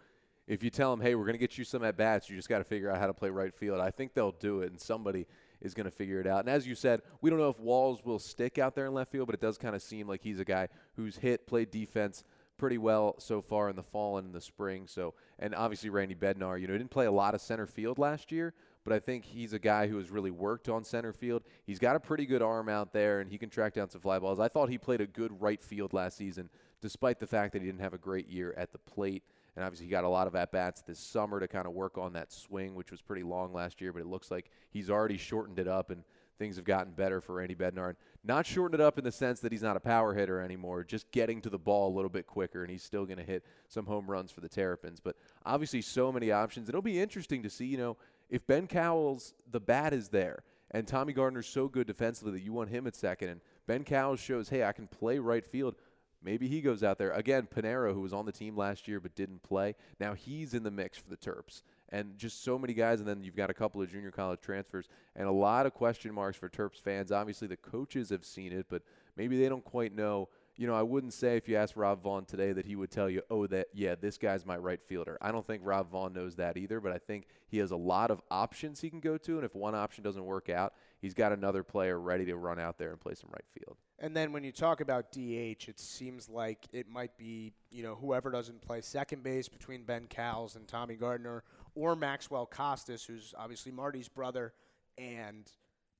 if 0.46 0.62
you 0.62 0.70
tell 0.70 0.94
them, 0.94 1.04
hey, 1.04 1.14
we're 1.14 1.24
going 1.24 1.34
to 1.34 1.38
get 1.38 1.58
you 1.58 1.64
some 1.64 1.84
at 1.84 1.96
bats, 1.96 2.28
you 2.28 2.36
just 2.36 2.48
got 2.48 2.58
to 2.58 2.64
figure 2.64 2.90
out 2.90 2.98
how 2.98 3.06
to 3.06 3.14
play 3.14 3.30
right 3.30 3.54
field. 3.54 3.80
I 3.80 3.90
think 3.90 4.14
they'll 4.14 4.32
do 4.32 4.60
it, 4.60 4.70
and 4.70 4.80
somebody 4.80 5.26
is 5.60 5.74
going 5.74 5.84
to 5.84 5.90
figure 5.90 6.20
it 6.20 6.26
out. 6.26 6.40
And 6.40 6.48
as 6.48 6.66
you 6.66 6.74
said, 6.74 7.02
we 7.20 7.30
don't 7.30 7.38
know 7.38 7.50
if 7.50 7.58
Walls 7.58 8.04
will 8.04 8.18
stick 8.18 8.58
out 8.58 8.74
there 8.74 8.86
in 8.86 8.94
left 8.94 9.12
field, 9.12 9.26
but 9.26 9.34
it 9.34 9.40
does 9.40 9.58
kind 9.58 9.74
of 9.74 9.82
seem 9.82 10.08
like 10.08 10.22
he's 10.22 10.40
a 10.40 10.44
guy 10.44 10.68
who's 10.96 11.16
hit, 11.16 11.46
played 11.46 11.70
defense 11.70 12.24
pretty 12.60 12.78
well 12.78 13.14
so 13.18 13.40
far 13.40 13.70
in 13.70 13.76
the 13.76 13.82
fall 13.82 14.18
and 14.18 14.26
in 14.26 14.32
the 14.32 14.40
spring. 14.40 14.86
So, 14.86 15.14
and 15.38 15.54
obviously 15.54 15.88
Randy 15.88 16.14
Bednar, 16.14 16.60
you 16.60 16.66
know, 16.66 16.76
didn't 16.76 16.90
play 16.90 17.06
a 17.06 17.12
lot 17.12 17.34
of 17.34 17.40
center 17.40 17.66
field 17.66 17.98
last 17.98 18.30
year, 18.30 18.52
but 18.84 18.92
I 18.92 18.98
think 18.98 19.24
he's 19.24 19.54
a 19.54 19.58
guy 19.58 19.86
who 19.86 19.96
has 19.96 20.10
really 20.10 20.30
worked 20.30 20.68
on 20.68 20.84
center 20.84 21.12
field. 21.12 21.42
He's 21.64 21.78
got 21.78 21.96
a 21.96 22.00
pretty 22.00 22.26
good 22.26 22.42
arm 22.42 22.68
out 22.68 22.92
there, 22.92 23.20
and 23.20 23.30
he 23.30 23.38
can 23.38 23.48
track 23.48 23.72
down 23.72 23.88
some 23.88 24.02
fly 24.02 24.18
balls. 24.18 24.38
I 24.38 24.48
thought 24.48 24.68
he 24.68 24.76
played 24.76 25.00
a 25.00 25.06
good 25.06 25.40
right 25.40 25.62
field 25.62 25.94
last 25.94 26.18
season, 26.18 26.50
despite 26.82 27.18
the 27.18 27.26
fact 27.26 27.54
that 27.54 27.62
he 27.62 27.66
didn't 27.66 27.80
have 27.80 27.94
a 27.94 27.98
great 27.98 28.28
year 28.28 28.54
at 28.58 28.72
the 28.72 28.78
plate. 28.78 29.22
And 29.60 29.66
obviously, 29.66 29.84
he 29.84 29.90
got 29.90 30.04
a 30.04 30.08
lot 30.08 30.26
of 30.26 30.34
at 30.34 30.52
bats 30.52 30.80
this 30.80 30.98
summer 30.98 31.38
to 31.38 31.46
kind 31.46 31.66
of 31.66 31.74
work 31.74 31.98
on 31.98 32.14
that 32.14 32.32
swing, 32.32 32.74
which 32.74 32.90
was 32.90 33.02
pretty 33.02 33.22
long 33.22 33.52
last 33.52 33.82
year. 33.82 33.92
But 33.92 34.00
it 34.00 34.06
looks 34.06 34.30
like 34.30 34.50
he's 34.70 34.88
already 34.88 35.18
shortened 35.18 35.58
it 35.58 35.68
up 35.68 35.90
and 35.90 36.02
things 36.38 36.56
have 36.56 36.64
gotten 36.64 36.94
better 36.94 37.20
for 37.20 37.34
Randy 37.34 37.54
Bednar. 37.54 37.94
Not 38.24 38.46
shortened 38.46 38.80
it 38.80 38.82
up 38.82 38.96
in 38.96 39.04
the 39.04 39.12
sense 39.12 39.40
that 39.40 39.52
he's 39.52 39.60
not 39.60 39.76
a 39.76 39.80
power 39.80 40.14
hitter 40.14 40.40
anymore, 40.40 40.82
just 40.82 41.12
getting 41.12 41.42
to 41.42 41.50
the 41.50 41.58
ball 41.58 41.92
a 41.92 41.94
little 41.94 42.08
bit 42.08 42.26
quicker, 42.26 42.62
and 42.62 42.70
he's 42.70 42.82
still 42.82 43.04
going 43.04 43.18
to 43.18 43.22
hit 43.22 43.44
some 43.68 43.84
home 43.84 44.10
runs 44.10 44.30
for 44.32 44.40
the 44.40 44.48
Terrapins. 44.48 44.98
But 44.98 45.16
obviously, 45.44 45.82
so 45.82 46.10
many 46.10 46.32
options. 46.32 46.70
It'll 46.70 46.80
be 46.80 46.98
interesting 46.98 47.42
to 47.42 47.50
see, 47.50 47.66
you 47.66 47.76
know, 47.76 47.98
if 48.30 48.46
Ben 48.46 48.66
Cowles, 48.66 49.34
the 49.50 49.60
bat 49.60 49.92
is 49.92 50.08
there, 50.08 50.42
and 50.70 50.88
Tommy 50.88 51.12
Gardner's 51.12 51.48
so 51.48 51.68
good 51.68 51.86
defensively 51.86 52.32
that 52.32 52.42
you 52.42 52.54
want 52.54 52.70
him 52.70 52.86
at 52.86 52.96
second, 52.96 53.28
and 53.28 53.42
Ben 53.66 53.84
Cowles 53.84 54.20
shows, 54.20 54.48
hey, 54.48 54.64
I 54.64 54.72
can 54.72 54.86
play 54.86 55.18
right 55.18 55.44
field. 55.44 55.74
Maybe 56.22 56.48
he 56.48 56.60
goes 56.60 56.82
out 56.82 56.98
there. 56.98 57.12
Again, 57.12 57.48
Panero, 57.54 57.94
who 57.94 58.00
was 58.00 58.12
on 58.12 58.26
the 58.26 58.32
team 58.32 58.56
last 58.56 58.86
year 58.86 59.00
but 59.00 59.14
didn't 59.14 59.42
play, 59.42 59.74
now 59.98 60.14
he's 60.14 60.54
in 60.54 60.62
the 60.62 60.70
mix 60.70 60.98
for 60.98 61.08
the 61.08 61.16
Terps 61.16 61.62
and 61.88 62.16
just 62.18 62.44
so 62.44 62.58
many 62.58 62.74
guys. 62.74 63.00
And 63.00 63.08
then 63.08 63.22
you've 63.22 63.36
got 63.36 63.50
a 63.50 63.54
couple 63.54 63.80
of 63.80 63.90
junior 63.90 64.10
college 64.10 64.40
transfers 64.40 64.88
and 65.16 65.26
a 65.26 65.32
lot 65.32 65.66
of 65.66 65.74
question 65.74 66.12
marks 66.14 66.36
for 66.36 66.48
Terps 66.48 66.80
fans. 66.80 67.10
Obviously, 67.10 67.48
the 67.48 67.56
coaches 67.56 68.10
have 68.10 68.24
seen 68.24 68.52
it, 68.52 68.66
but 68.68 68.82
maybe 69.16 69.38
they 69.38 69.48
don't 69.48 69.64
quite 69.64 69.94
know. 69.94 70.28
You 70.56 70.66
know, 70.66 70.74
I 70.74 70.82
wouldn't 70.82 71.14
say 71.14 71.36
if 71.36 71.48
you 71.48 71.56
asked 71.56 71.74
Rob 71.74 72.02
Vaughn 72.02 72.26
today 72.26 72.52
that 72.52 72.66
he 72.66 72.76
would 72.76 72.90
tell 72.90 73.08
you, 73.08 73.22
oh, 73.30 73.46
that, 73.46 73.68
yeah, 73.72 73.94
this 73.94 74.18
guy's 74.18 74.44
my 74.44 74.58
right 74.58 74.80
fielder. 74.82 75.16
I 75.22 75.32
don't 75.32 75.46
think 75.46 75.62
Rob 75.64 75.90
Vaughn 75.90 76.12
knows 76.12 76.36
that 76.36 76.58
either, 76.58 76.80
but 76.80 76.92
I 76.92 76.98
think 76.98 77.28
he 77.48 77.58
has 77.58 77.70
a 77.70 77.76
lot 77.76 78.10
of 78.10 78.20
options 78.30 78.80
he 78.80 78.90
can 78.90 79.00
go 79.00 79.16
to. 79.16 79.36
And 79.36 79.44
if 79.44 79.54
one 79.54 79.74
option 79.74 80.04
doesn't 80.04 80.24
work 80.24 80.50
out, 80.50 80.74
he's 81.00 81.14
got 81.14 81.32
another 81.32 81.62
player 81.62 81.98
ready 81.98 82.24
to 82.26 82.36
run 82.36 82.58
out 82.58 82.78
there 82.78 82.90
and 82.90 83.00
play 83.00 83.14
some 83.14 83.30
right 83.32 83.44
field. 83.50 83.76
And 83.98 84.16
then 84.16 84.32
when 84.32 84.44
you 84.44 84.52
talk 84.52 84.80
about 84.80 85.12
DH, 85.12 85.68
it 85.68 85.78
seems 85.78 86.28
like 86.28 86.66
it 86.72 86.88
might 86.88 87.16
be, 87.18 87.52
you 87.70 87.82
know, 87.82 87.94
whoever 87.94 88.30
doesn't 88.30 88.62
play 88.62 88.80
second 88.80 89.22
base 89.22 89.48
between 89.48 89.82
Ben 89.84 90.06
Cowles 90.08 90.56
and 90.56 90.66
Tommy 90.66 90.96
Gardner 90.96 91.42
or 91.74 91.94
Maxwell 91.96 92.46
Costes, 92.46 93.04
who's 93.04 93.34
obviously 93.36 93.72
Marty's 93.72 94.08
brother. 94.08 94.52
And 94.96 95.50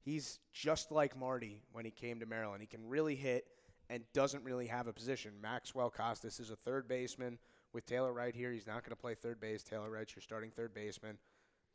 he's 0.03 0.39
just 0.53 0.93
like 0.93 1.17
Marty 1.17 1.63
when 1.73 1.85
he 1.85 1.91
came 1.91 2.21
to 2.21 2.27
Maryland. 2.27 2.61
He 2.63 2.67
can 2.67 2.89
really 2.89 3.15
hit 3.15 3.47
and 3.91 4.03
doesn't 4.13 4.45
really 4.45 4.67
have 4.67 4.87
a 4.87 4.93
position. 4.93 5.33
Maxwell 5.43 5.91
Costes 5.91 6.41
is 6.41 6.51
a 6.51 6.57
third 6.57 6.89
baseman 6.89 7.39
with 7.73 7.87
Taylor 7.87 8.13
Wright 8.13 8.35
here. 8.35 8.53
He's 8.53 8.67
not 8.67 8.83
going 8.83 8.91
to 8.91 8.97
play 8.97 9.15
third 9.15 9.41
base. 9.41 9.63
Taylor 9.63 9.91
Wright's 9.91 10.15
your 10.15 10.23
starting 10.23 10.51
third 10.51 10.73
baseman. 10.73 11.19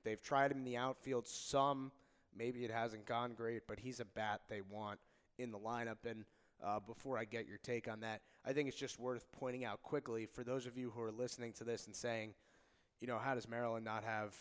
They've 0.03 0.21
tried 0.21 0.51
him 0.51 0.59
in 0.59 0.63
the 0.63 0.77
outfield 0.77 1.27
some. 1.27 1.91
Maybe 2.37 2.65
it 2.65 2.71
hasn't 2.71 3.05
gone 3.05 3.33
great, 3.33 3.63
but 3.67 3.79
he's 3.79 3.99
a 3.99 4.05
bat 4.05 4.41
they 4.49 4.61
want 4.61 4.99
in 5.37 5.51
the 5.51 5.59
lineup. 5.59 6.09
And 6.09 6.25
uh, 6.63 6.79
before 6.79 7.17
I 7.17 7.25
get 7.25 7.47
your 7.47 7.57
take 7.57 7.87
on 7.87 8.01
that, 8.01 8.21
I 8.45 8.53
think 8.53 8.67
it's 8.67 8.77
just 8.77 8.99
worth 8.99 9.31
pointing 9.31 9.65
out 9.65 9.81
quickly 9.83 10.25
for 10.25 10.43
those 10.43 10.65
of 10.65 10.77
you 10.77 10.91
who 10.91 11.01
are 11.01 11.11
listening 11.11 11.53
to 11.53 11.63
this 11.63 11.87
and 11.87 11.95
saying, 11.95 12.33
you 13.01 13.07
know, 13.07 13.17
how 13.17 13.35
does 13.35 13.47
Maryland 13.47 13.85
not 13.85 14.03
have 14.03 14.35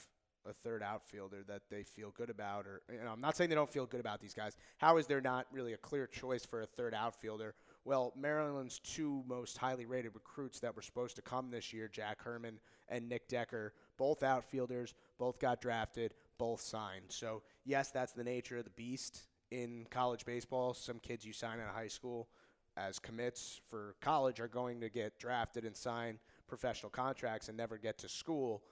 a 0.46 0.52
third 0.52 0.82
outfielder 0.82 1.42
that 1.48 1.62
they 1.70 1.82
feel 1.82 2.10
good 2.10 2.30
about? 2.30 2.66
Or 2.66 2.82
you 2.92 3.02
know, 3.02 3.10
I'm 3.10 3.20
not 3.20 3.36
saying 3.36 3.50
they 3.50 3.56
don't 3.56 3.70
feel 3.70 3.86
good 3.86 4.00
about 4.00 4.20
these 4.20 4.34
guys. 4.34 4.56
How 4.78 4.96
is 4.98 5.06
there 5.06 5.20
not 5.20 5.46
really 5.52 5.72
a 5.72 5.78
clear 5.78 6.06
choice 6.06 6.44
for 6.44 6.62
a 6.62 6.66
third 6.66 6.94
outfielder? 6.94 7.54
Well, 7.84 8.12
Maryland's 8.16 8.78
two 8.78 9.22
most 9.26 9.58
highly 9.58 9.86
rated 9.86 10.14
recruits 10.14 10.60
that 10.60 10.74
were 10.74 10.82
supposed 10.82 11.16
to 11.16 11.22
come 11.22 11.50
this 11.50 11.72
year, 11.72 11.88
Jack 11.88 12.22
Herman 12.22 12.58
and 12.88 13.08
Nick 13.08 13.28
Decker, 13.28 13.72
both 13.98 14.22
outfielders, 14.22 14.94
both 15.18 15.38
got 15.38 15.60
drafted, 15.60 16.14
both 16.38 16.60
signed. 16.60 17.06
So, 17.08 17.42
yes, 17.64 17.90
that's 17.90 18.12
the 18.12 18.24
nature 18.24 18.58
of 18.58 18.64
the 18.64 18.70
beast 18.70 19.22
in 19.50 19.86
college 19.90 20.24
baseball. 20.24 20.74
Some 20.74 20.98
kids 20.98 21.24
you 21.24 21.32
sign 21.32 21.60
out 21.60 21.68
of 21.68 21.74
high 21.74 21.88
school 21.88 22.28
as 22.76 22.98
commits 22.98 23.60
for 23.70 23.94
college 24.00 24.40
are 24.40 24.48
going 24.48 24.80
to 24.80 24.88
get 24.88 25.18
drafted 25.18 25.64
and 25.64 25.76
sign 25.76 26.18
professional 26.48 26.90
contracts 26.90 27.48
and 27.48 27.56
never 27.56 27.78
get 27.78 27.98
to 27.98 28.08
school. 28.08 28.62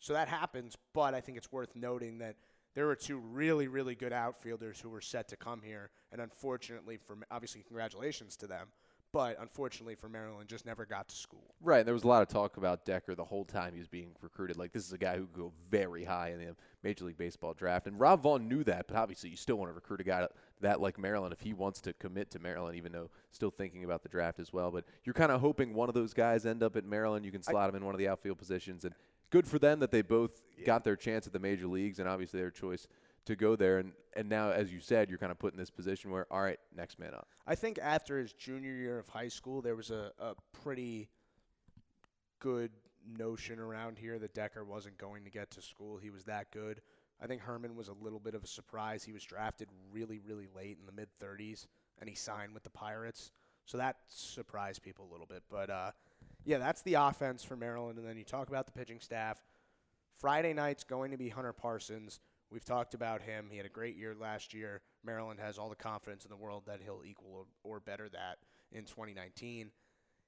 So 0.00 0.12
that 0.12 0.28
happens, 0.28 0.76
but 0.94 1.14
I 1.14 1.20
think 1.20 1.38
it's 1.38 1.52
worth 1.52 1.74
noting 1.74 2.18
that 2.18 2.36
there 2.74 2.86
were 2.86 2.96
two 2.96 3.18
really, 3.18 3.68
really 3.68 3.94
good 3.94 4.12
outfielders 4.12 4.78
who 4.78 4.90
were 4.90 5.00
set 5.00 5.28
to 5.28 5.36
come 5.36 5.62
here, 5.62 5.90
and 6.12 6.20
unfortunately, 6.20 6.98
for 6.98 7.16
obviously, 7.30 7.62
congratulations 7.62 8.36
to 8.36 8.46
them 8.46 8.68
but 9.16 9.40
unfortunately 9.40 9.94
for 9.94 10.10
Maryland, 10.10 10.46
just 10.46 10.66
never 10.66 10.84
got 10.84 11.08
to 11.08 11.16
school. 11.16 11.54
Right. 11.62 11.86
There 11.86 11.94
was 11.94 12.04
a 12.04 12.06
lot 12.06 12.20
of 12.20 12.28
talk 12.28 12.58
about 12.58 12.84
Decker 12.84 13.14
the 13.14 13.24
whole 13.24 13.46
time 13.46 13.72
he 13.72 13.78
was 13.78 13.88
being 13.88 14.10
recruited. 14.20 14.58
Like, 14.58 14.72
this 14.72 14.84
is 14.84 14.92
a 14.92 14.98
guy 14.98 15.16
who 15.16 15.24
could 15.26 15.40
go 15.40 15.52
very 15.70 16.04
high 16.04 16.32
in 16.32 16.38
the 16.38 16.54
Major 16.82 17.06
League 17.06 17.16
Baseball 17.16 17.54
draft. 17.54 17.86
And 17.86 17.98
Rob 17.98 18.22
Vaughn 18.22 18.46
knew 18.46 18.62
that, 18.64 18.88
but 18.88 18.96
obviously, 18.98 19.30
you 19.30 19.36
still 19.36 19.56
want 19.56 19.70
to 19.70 19.74
recruit 19.74 20.02
a 20.02 20.04
guy 20.04 20.28
that 20.60 20.82
like 20.82 20.98
Maryland 20.98 21.32
if 21.32 21.40
he 21.40 21.54
wants 21.54 21.80
to 21.80 21.94
commit 21.94 22.30
to 22.32 22.38
Maryland, 22.38 22.76
even 22.76 22.92
though 22.92 23.08
still 23.30 23.50
thinking 23.50 23.84
about 23.84 24.02
the 24.02 24.10
draft 24.10 24.38
as 24.38 24.52
well. 24.52 24.70
But 24.70 24.84
you're 25.04 25.14
kind 25.14 25.32
of 25.32 25.40
hoping 25.40 25.72
one 25.72 25.88
of 25.88 25.94
those 25.94 26.12
guys 26.12 26.44
end 26.44 26.62
up 26.62 26.76
at 26.76 26.84
Maryland. 26.84 27.24
You 27.24 27.32
can 27.32 27.42
slot 27.42 27.64
I, 27.64 27.68
him 27.70 27.76
in 27.76 27.86
one 27.86 27.94
of 27.94 27.98
the 27.98 28.08
outfield 28.08 28.36
positions. 28.36 28.84
And 28.84 28.94
good 29.30 29.46
for 29.46 29.58
them 29.58 29.80
that 29.80 29.90
they 29.90 30.02
both 30.02 30.42
yeah. 30.58 30.66
got 30.66 30.84
their 30.84 30.94
chance 30.94 31.26
at 31.26 31.32
the 31.32 31.38
major 31.38 31.68
leagues 31.68 32.00
and 32.00 32.06
obviously 32.06 32.38
their 32.38 32.50
choice 32.50 32.86
to 33.26 33.36
go 33.36 33.56
there. 33.56 33.78
And, 33.78 33.92
and 34.14 34.28
now, 34.28 34.50
as 34.50 34.72
you 34.72 34.80
said, 34.80 35.08
you're 35.08 35.18
kind 35.18 35.32
of 35.32 35.38
put 35.38 35.52
in 35.52 35.58
this 35.58 35.70
position 35.70 36.10
where, 36.10 36.26
all 36.30 36.40
right, 36.40 36.58
next 36.74 36.98
man 36.98 37.14
up. 37.14 37.28
I 37.46 37.54
think 37.54 37.78
after 37.80 38.18
his 38.18 38.32
junior 38.32 38.72
year 38.72 38.98
of 38.98 39.08
high 39.08 39.28
school, 39.28 39.60
there 39.62 39.76
was 39.76 39.90
a, 39.90 40.10
a 40.18 40.34
pretty 40.62 41.08
good 42.40 42.70
notion 43.18 43.58
around 43.58 43.98
here 43.98 44.18
that 44.18 44.34
Decker 44.34 44.64
wasn't 44.64 44.98
going 44.98 45.24
to 45.24 45.30
get 45.30 45.50
to 45.52 45.62
school. 45.62 45.98
He 45.98 46.10
was 46.10 46.24
that 46.24 46.50
good. 46.50 46.80
I 47.22 47.26
think 47.26 47.42
Herman 47.42 47.76
was 47.76 47.88
a 47.88 47.94
little 48.02 48.18
bit 48.18 48.34
of 48.34 48.44
a 48.44 48.46
surprise. 48.46 49.04
He 49.04 49.12
was 49.12 49.22
drafted 49.22 49.68
really, 49.90 50.20
really 50.26 50.48
late 50.54 50.78
in 50.78 50.86
the 50.86 50.92
mid 50.92 51.08
30s, 51.22 51.66
and 52.00 52.08
he 52.08 52.14
signed 52.14 52.52
with 52.52 52.62
the 52.62 52.70
Pirates. 52.70 53.32
So 53.64 53.78
that 53.78 53.96
surprised 54.08 54.82
people 54.82 55.06
a 55.08 55.12
little 55.12 55.26
bit. 55.26 55.42
But 55.50 55.70
uh, 55.70 55.90
yeah, 56.44 56.58
that's 56.58 56.82
the 56.82 56.94
offense 56.94 57.42
for 57.42 57.56
Maryland. 57.56 57.98
And 57.98 58.06
then 58.06 58.16
you 58.16 58.24
talk 58.24 58.48
about 58.48 58.66
the 58.66 58.72
pitching 58.72 59.00
staff. 59.00 59.42
Friday 60.18 60.52
night's 60.52 60.84
going 60.84 61.10
to 61.10 61.16
be 61.16 61.28
Hunter 61.28 61.52
Parsons. 61.52 62.20
We've 62.50 62.64
talked 62.64 62.94
about 62.94 63.22
him. 63.22 63.48
He 63.50 63.56
had 63.56 63.66
a 63.66 63.70
great 63.70 63.96
year 63.96 64.14
last 64.18 64.54
year. 64.54 64.80
Maryland 65.04 65.40
has 65.40 65.58
all 65.58 65.68
the 65.68 65.76
confidence 65.76 66.24
in 66.24 66.30
the 66.30 66.36
world 66.36 66.64
that 66.66 66.80
he'll 66.82 67.02
equal 67.04 67.46
or, 67.64 67.80
better 67.80 68.08
that 68.08 68.38
in 68.72 68.84
2019. 68.84 69.70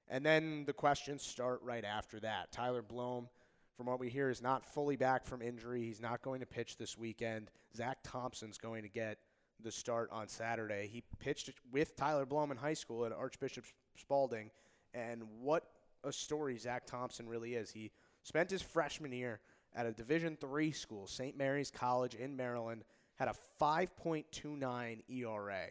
And 0.09 0.24
then 0.24 0.64
the 0.64 0.72
questions 0.72 1.22
start 1.22 1.61
right 1.62 1.85
after 1.85 2.18
that. 2.20 2.50
Tyler 2.50 2.83
Blohm, 2.83 3.28
from 3.76 3.87
what 3.87 4.00
we 4.00 4.09
hear, 4.09 4.31
is 4.31 4.42
not 4.42 4.64
fully 4.64 4.96
back 4.96 5.26
from 5.26 5.42
injury. 5.42 5.83
He's 5.83 6.00
not 6.00 6.22
going 6.22 6.40
to 6.40 6.46
pitch 6.46 6.76
this 6.76 6.98
weekend. 6.98 7.50
Zach 7.76 7.98
Thompson's 8.02 8.59
going 8.59 8.83
to 8.83 8.88
get 8.88 9.18
the 9.62 9.70
start 9.70 10.09
on 10.12 10.28
Saturday. 10.28 10.88
He 10.92 11.02
pitched 11.18 11.50
with 11.70 11.96
Tyler 11.96 12.26
Blohm 12.26 12.50
in 12.50 12.57
high 12.57 12.74
school 12.74 13.04
at 13.04 13.12
Archbishop 13.12 13.64
Spalding, 13.96 14.50
and 14.94 15.22
what 15.40 15.64
a 16.04 16.12
story 16.12 16.57
Zach 16.59 16.87
Thompson 16.87 17.28
really 17.28 17.54
is. 17.54 17.70
He 17.70 17.90
spent 18.22 18.50
his 18.50 18.62
freshman 18.62 19.12
year 19.12 19.40
at 19.79 19.87
a 19.87 19.93
Division 19.93 20.37
three 20.37 20.73
school, 20.73 21.07
St. 21.07 21.38
Mary's 21.38 21.71
College 21.71 22.17
in 22.17 22.37
Maryland, 22.37 22.83
had 23.14 23.29
a 23.29 23.35
5.29 23.61 25.03
ERA 25.09 25.67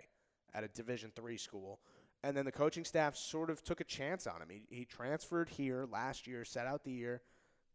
at 0.54 0.64
a 0.64 0.68
Division 0.70 1.12
three 1.14 1.38
school. 1.38 1.82
And 2.24 2.36
then 2.36 2.46
the 2.46 2.52
coaching 2.52 2.86
staff 2.86 3.18
sort 3.18 3.50
of 3.50 3.62
took 3.64 3.82
a 3.82 3.84
chance 3.84 4.26
on 4.26 4.42
him. 4.42 4.48
He, 4.50 4.64
he 4.70 4.86
transferred 4.86 5.50
here 5.50 5.86
last 5.92 6.26
year, 6.26 6.46
set 6.46 6.68
out 6.68 6.86
the 6.86 6.92
year 6.92 7.22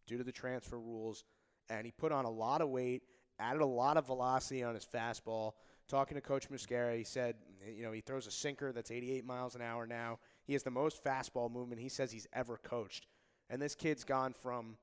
due 0.06 0.16
to 0.16 0.24
the 0.24 0.32
transfer 0.32 0.80
rules, 0.80 1.24
and 1.68 1.84
he 1.84 1.92
put 1.92 2.12
on 2.12 2.24
a 2.24 2.30
lot 2.30 2.62
of 2.62 2.70
weight, 2.70 3.02
added 3.38 3.60
a 3.60 3.66
lot 3.66 3.98
of 3.98 4.06
velocity 4.06 4.62
on 4.62 4.74
his 4.74 4.86
fastball. 4.86 5.52
Talking 5.86 6.14
to 6.14 6.22
Coach 6.22 6.48
Muscara, 6.48 6.96
he 6.96 7.04
said, 7.04 7.36
you 7.76 7.82
know, 7.82 7.92
he 7.92 8.00
throws 8.00 8.26
a 8.26 8.30
sinker 8.30 8.72
that's 8.72 8.90
88 8.90 9.26
miles 9.26 9.54
an 9.54 9.60
hour 9.60 9.86
now. 9.86 10.18
He 10.44 10.54
has 10.54 10.62
the 10.62 10.70
most 10.70 11.04
fastball 11.04 11.52
movement 11.52 11.80
he 11.80 11.90
says 11.90 12.10
he's 12.10 12.26
ever 12.32 12.56
coached. 12.56 13.06
And 13.50 13.60
this 13.60 13.74
kid's 13.74 14.02
gone 14.02 14.32
from, 14.32 14.76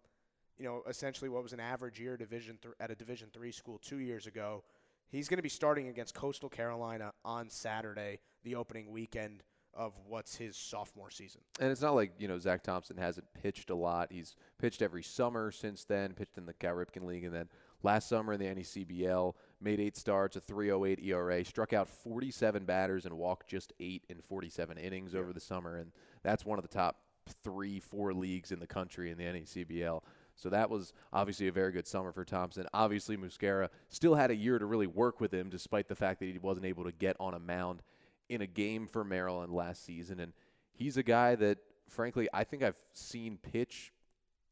you 0.59 0.65
know, 0.65 0.83
essentially 0.87 1.29
what 1.29 1.41
was 1.41 1.53
an 1.53 1.59
average 1.59 1.99
year 1.99 2.17
division 2.17 2.57
th- 2.61 2.75
at 2.79 2.91
a 2.91 2.95
Division 2.95 3.29
three 3.33 3.51
school 3.51 3.79
two 3.79 3.99
years 3.99 4.27
ago. 4.27 4.63
He's 5.09 5.27
going 5.27 5.37
to 5.37 5.43
be 5.43 5.49
starting 5.49 5.87
against 5.87 6.13
Coastal 6.13 6.49
Carolina 6.49 7.13
on 7.25 7.49
Saturday, 7.49 8.19
the 8.43 8.55
opening 8.55 8.91
weekend 8.91 9.41
of 9.73 9.93
what's 10.07 10.35
his 10.35 10.55
sophomore 10.55 11.09
season. 11.09 11.41
And 11.59 11.71
it's 11.71 11.81
not 11.81 11.95
like, 11.95 12.11
you 12.19 12.27
know, 12.27 12.37
Zach 12.37 12.63
Thompson 12.63 12.97
hasn't 12.97 13.25
pitched 13.33 13.69
a 13.69 13.75
lot. 13.75 14.11
He's 14.11 14.35
pitched 14.59 14.81
every 14.81 15.01
summer 15.01 15.51
since 15.51 15.83
then, 15.83 16.13
pitched 16.13 16.37
in 16.37 16.45
the 16.45 16.53
Cal 16.53 16.75
Ripken 16.75 17.05
League, 17.05 17.23
and 17.23 17.33
then 17.33 17.47
last 17.81 18.09
summer 18.09 18.33
in 18.33 18.39
the 18.39 18.47
NECBL, 18.47 19.33
made 19.61 19.79
eight 19.79 19.95
starts, 19.95 20.35
a 20.35 20.41
308 20.41 20.99
ERA, 21.03 21.45
struck 21.45 21.73
out 21.73 21.87
47 21.87 22.65
batters, 22.65 23.05
and 23.05 23.17
walked 23.17 23.47
just 23.47 23.73
eight 23.79 24.03
in 24.09 24.21
47 24.21 24.77
innings 24.77 25.13
yeah. 25.13 25.19
over 25.19 25.33
the 25.33 25.39
summer. 25.39 25.77
And 25.77 25.91
that's 26.23 26.45
one 26.45 26.59
of 26.59 26.63
the 26.63 26.73
top 26.73 26.97
three, 27.43 27.79
four 27.79 28.13
leagues 28.13 28.51
in 28.51 28.59
the 28.59 28.67
country 28.67 29.11
in 29.11 29.17
the 29.17 29.23
NECBL. 29.23 30.01
So 30.39 30.49
that 30.49 30.69
was 30.69 30.93
obviously 31.11 31.47
a 31.47 31.51
very 31.51 31.71
good 31.71 31.87
summer 31.87 32.11
for 32.11 32.23
Thompson. 32.23 32.65
Obviously, 32.73 33.17
Muscara 33.17 33.69
still 33.89 34.15
had 34.15 34.31
a 34.31 34.35
year 34.35 34.57
to 34.57 34.65
really 34.65 34.87
work 34.87 35.19
with 35.19 35.33
him, 35.33 35.49
despite 35.49 35.87
the 35.87 35.95
fact 35.95 36.19
that 36.19 36.27
he 36.27 36.37
wasn't 36.37 36.65
able 36.65 36.85
to 36.85 36.91
get 36.91 37.17
on 37.19 37.33
a 37.33 37.39
mound 37.39 37.81
in 38.29 38.41
a 38.41 38.47
game 38.47 38.87
for 38.87 39.03
Maryland 39.03 39.51
last 39.53 39.85
season. 39.85 40.19
And 40.19 40.33
he's 40.73 40.97
a 40.97 41.03
guy 41.03 41.35
that, 41.35 41.57
frankly, 41.89 42.29
I 42.33 42.43
think 42.43 42.63
I've 42.63 42.77
seen 42.93 43.37
pitch 43.37 43.91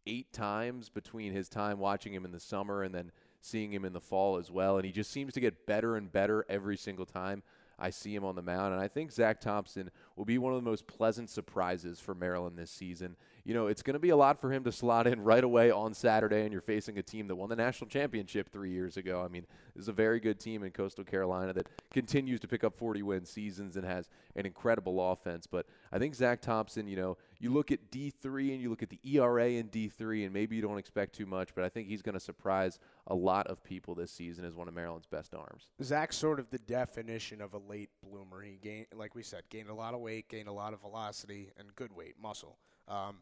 eight 0.06 0.34
times 0.34 0.90
between 0.90 1.34
his 1.34 1.50
time 1.50 1.80
watching 1.80 2.14
him 2.14 2.26
in 2.26 2.32
the 2.32 2.40
summer 2.40 2.84
and 2.84 2.94
then 2.94 3.12
seeing 3.42 3.72
him 3.72 3.86
in 3.86 3.94
the 3.94 4.02
fall 4.02 4.38
as 4.38 4.52
well. 4.52 4.78
And 4.78 4.86
he 4.86 4.92
just 4.92 5.12
seems 5.12 5.34
to 5.34 5.40
get 5.40 5.66
better 5.66 5.96
and 5.96 6.12
better 6.12 6.46
every 6.50 6.78
single 6.78 7.06
time. 7.06 7.44
I 7.80 7.92
see 7.92 8.16
him 8.16 8.26
on 8.26 8.36
the 8.36 8.42
mound. 8.42 8.74
And 8.74 8.82
I 8.82 8.88
think 8.88 9.12
Zach 9.12 9.40
Thompson 9.40 9.92
will 10.16 10.26
be 10.26 10.38
one 10.38 10.54
of 10.54 10.62
the 10.62 10.68
most 10.70 10.88
pleasant 10.88 11.30
surprises 11.30 12.00
for 12.00 12.16
Maryland 12.16 12.58
this 12.58 12.72
season. 12.72 13.16
You 13.48 13.54
know, 13.54 13.68
it's 13.68 13.82
going 13.82 13.94
to 13.94 14.00
be 14.00 14.10
a 14.10 14.16
lot 14.18 14.42
for 14.42 14.52
him 14.52 14.66
to 14.66 14.74
slot 14.74 15.08
in 15.08 15.24
right 15.24 15.42
away 15.42 15.72
on 15.72 15.94
Saturday, 15.94 16.42
and 16.42 16.52
you're 16.52 16.60
facing 16.60 16.98
a 16.98 17.02
team 17.02 17.30
that 17.30 17.36
won 17.38 17.48
the 17.48 17.56
national 17.56 17.90
championship 17.90 18.52
three 18.52 18.72
years 18.72 18.98
ago. 18.98 19.24
I 19.24 19.30
mean, 19.30 19.46
this 19.74 19.84
is 19.84 19.88
a 19.88 19.94
very 19.94 20.20
good 20.20 20.38
team 20.38 20.64
in 20.64 20.72
Coastal 20.72 21.06
Carolina 21.06 21.54
that 21.54 21.68
continues 21.94 22.42
to 22.42 22.48
pick 22.50 22.66
up 22.66 22.78
40 22.78 23.04
win 23.04 23.24
seasons 23.24 23.78
and 23.78 23.86
has 23.86 24.10
an 24.36 24.46
incredible 24.46 25.14
offense. 25.14 25.48
But 25.48 25.66
I 25.94 25.98
think 25.98 26.14
Zach 26.14 26.42
Thompson, 26.42 26.90
you 26.90 26.98
know, 26.98 27.18
you 27.40 27.54
look 27.54 27.72
at 27.72 27.90
D3 27.90 28.52
and 28.52 28.62
you 28.62 28.70
look 28.70 28.84
at 28.84 28.90
the 28.90 29.00
ERA 29.06 29.52
in 29.52 29.70
D3, 29.70 30.26
and 30.26 30.34
maybe 30.34 30.58
you 30.58 30.62
don't 30.62 30.78
expect 30.78 31.16
too 31.16 31.26
much, 31.26 31.56
but 31.56 31.64
I 31.64 31.70
think 31.70 31.88
he's 31.88 32.02
going 32.02 32.16
to 32.16 32.20
surprise 32.20 32.80
a 33.08 33.16
lot 33.16 33.48
of 33.48 33.64
people 33.64 33.96
this 33.96 34.12
season 34.12 34.44
as 34.44 34.56
one 34.56 34.68
of 34.68 34.74
Maryland's 34.74 35.08
best 35.08 35.34
arms. 35.34 35.70
Zach's 35.82 36.18
sort 36.18 36.42
of 36.42 36.50
the 36.50 36.60
definition 36.60 37.40
of 37.40 37.54
a 37.54 37.60
late 37.60 37.92
bloomer. 38.04 38.42
He 38.42 38.60
gained, 38.62 38.88
like 38.94 39.16
we 39.16 39.24
said, 39.24 39.44
gained 39.50 39.70
a 39.70 39.74
lot 39.74 39.94
of 39.94 40.02
weight, 40.02 40.28
gained 40.28 40.50
a 40.50 40.54
lot 40.54 40.74
of 40.74 40.82
velocity, 40.82 41.54
and 41.58 41.74
good 41.78 41.96
weight, 41.96 42.16
muscle. 42.22 42.58
Um, 42.90 43.16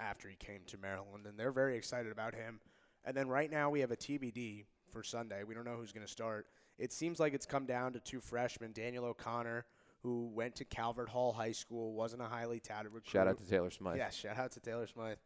after 0.00 0.28
he 0.28 0.36
came 0.36 0.60
to 0.66 0.78
Maryland, 0.78 1.26
and 1.26 1.38
they're 1.38 1.52
very 1.52 1.76
excited 1.76 2.12
about 2.12 2.34
him. 2.34 2.60
And 3.04 3.16
then 3.16 3.28
right 3.28 3.50
now 3.50 3.70
we 3.70 3.80
have 3.80 3.90
a 3.90 3.96
TBD 3.96 4.64
for 4.90 5.02
Sunday. 5.02 5.44
We 5.44 5.54
don't 5.54 5.64
know 5.64 5.76
who's 5.76 5.92
going 5.92 6.06
to 6.06 6.12
start. 6.12 6.46
It 6.78 6.92
seems 6.92 7.20
like 7.20 7.34
it's 7.34 7.46
come 7.46 7.66
down 7.66 7.92
to 7.92 8.00
two 8.00 8.20
freshmen, 8.20 8.72
Daniel 8.72 9.04
O'Connor, 9.04 9.64
who 10.02 10.30
went 10.34 10.56
to 10.56 10.64
Calvert 10.64 11.08
Hall 11.08 11.32
High 11.32 11.52
School, 11.52 11.94
wasn't 11.94 12.22
a 12.22 12.26
highly 12.26 12.60
touted 12.60 12.92
recruit. 12.92 13.10
Shout 13.10 13.28
out 13.28 13.38
to 13.38 13.48
Taylor 13.48 13.70
Smythe. 13.70 13.96
Yeah, 13.96 14.10
shout 14.10 14.38
out 14.38 14.52
to 14.52 14.60
Taylor 14.60 14.86
Smythe. 14.86 15.18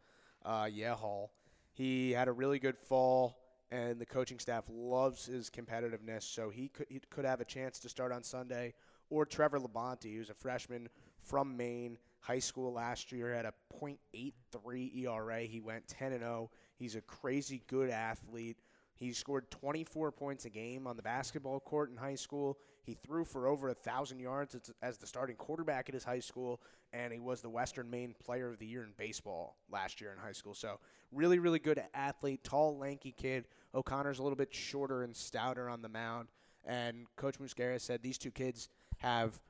Uh, 0.45 0.69
yeah, 0.71 0.95
Hall. 0.95 1.33
He 1.73 2.13
had 2.13 2.29
a 2.29 2.33
really 2.33 2.59
good 2.59 2.79
fall 2.79 3.37
and 3.71 4.01
the 4.01 4.07
coaching 4.07 4.39
staff 4.39 4.65
loves 4.69 5.27
his 5.27 5.49
competitiveness. 5.49 6.23
So 6.23 6.51
he 6.51 6.69
could 6.69 6.87
he 6.89 7.01
could 7.11 7.25
have 7.25 7.41
a 7.41 7.45
chance 7.45 7.79
to 7.81 7.89
start 7.89 8.13
on 8.13 8.23
Sunday. 8.23 8.75
Or 9.09 9.27
Trevor 9.27 9.59
Labonte, 9.59 10.15
who's 10.15 10.31
a 10.31 10.35
freshman 10.35 10.89
from 11.21 11.57
Maine, 11.57 11.99
high 12.21 12.39
school 12.39 12.73
last 12.73 13.13
year, 13.13 13.35
had 13.35 13.47
a 13.47 13.55
.83 13.73 15.05
ERA. 15.05 15.41
He 15.41 15.61
went 15.61 15.89
10 15.89 16.13
and 16.13 16.21
0. 16.21 16.51
He's 16.77 16.95
a 16.95 17.01
crazy 17.01 17.63
good 17.67 17.91
athlete. 17.91 18.59
He 18.95 19.13
scored 19.13 19.51
24 19.51 20.13
points 20.13 20.45
a 20.45 20.51
game 20.51 20.87
on 20.87 20.97
the 20.97 21.03
basketball 21.03 21.59
court 21.61 21.91
in 21.91 21.97
high 21.97 22.17
school. 22.17 22.59
He 22.83 22.95
threw 22.95 23.25
for 23.25 23.47
over 23.47 23.69
a 23.69 23.75
thousand 23.75 24.21
yards 24.21 24.55
as 24.83 24.99
the 24.99 25.07
starting 25.07 25.37
quarterback 25.37 25.89
at 25.89 25.95
his 25.95 26.05
high 26.05 26.21
school, 26.21 26.61
and 26.93 27.13
he 27.13 27.19
was 27.19 27.41
the 27.41 27.49
Western 27.49 27.89
Maine 27.89 28.15
Player 28.23 28.51
of 28.51 28.59
the 28.59 28.67
Year 28.67 28.83
in 28.83 28.93
baseball 28.99 29.57
last 29.71 30.03
year 30.03 30.13
in 30.13 30.19
high 30.19 30.33
school. 30.33 30.55
So 30.55 30.81
really, 31.13 31.39
really 31.39 31.59
good 31.59 31.83
athlete, 31.95 32.45
tall, 32.45 32.77
lanky 32.77 33.13
kid. 33.13 33.47
O'Connor's 33.75 34.19
a 34.19 34.23
little 34.23 34.37
bit 34.37 34.53
shorter 34.55 35.03
and 35.03 35.17
stouter 35.17 35.69
on 35.71 35.81
the 35.81 35.89
mound, 35.89 36.29
and 36.67 37.07
Coach 37.17 37.39
Muscara 37.39 37.81
said 37.81 38.03
these 38.03 38.19
two 38.19 38.31
kids 38.31 38.69
have 38.99 39.41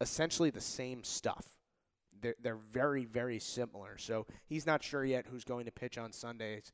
essentially 0.00 0.50
the 0.50 0.60
same 0.60 1.04
stuff. 1.04 1.46
They're, 2.26 2.34
they're 2.42 2.56
very, 2.56 3.04
very 3.04 3.38
similar. 3.38 3.98
So 3.98 4.26
he's 4.46 4.66
not 4.66 4.82
sure 4.82 5.04
yet 5.04 5.26
who's 5.30 5.44
going 5.44 5.66
to 5.66 5.70
pitch 5.70 5.96
on 5.96 6.10
Sundays 6.10 6.72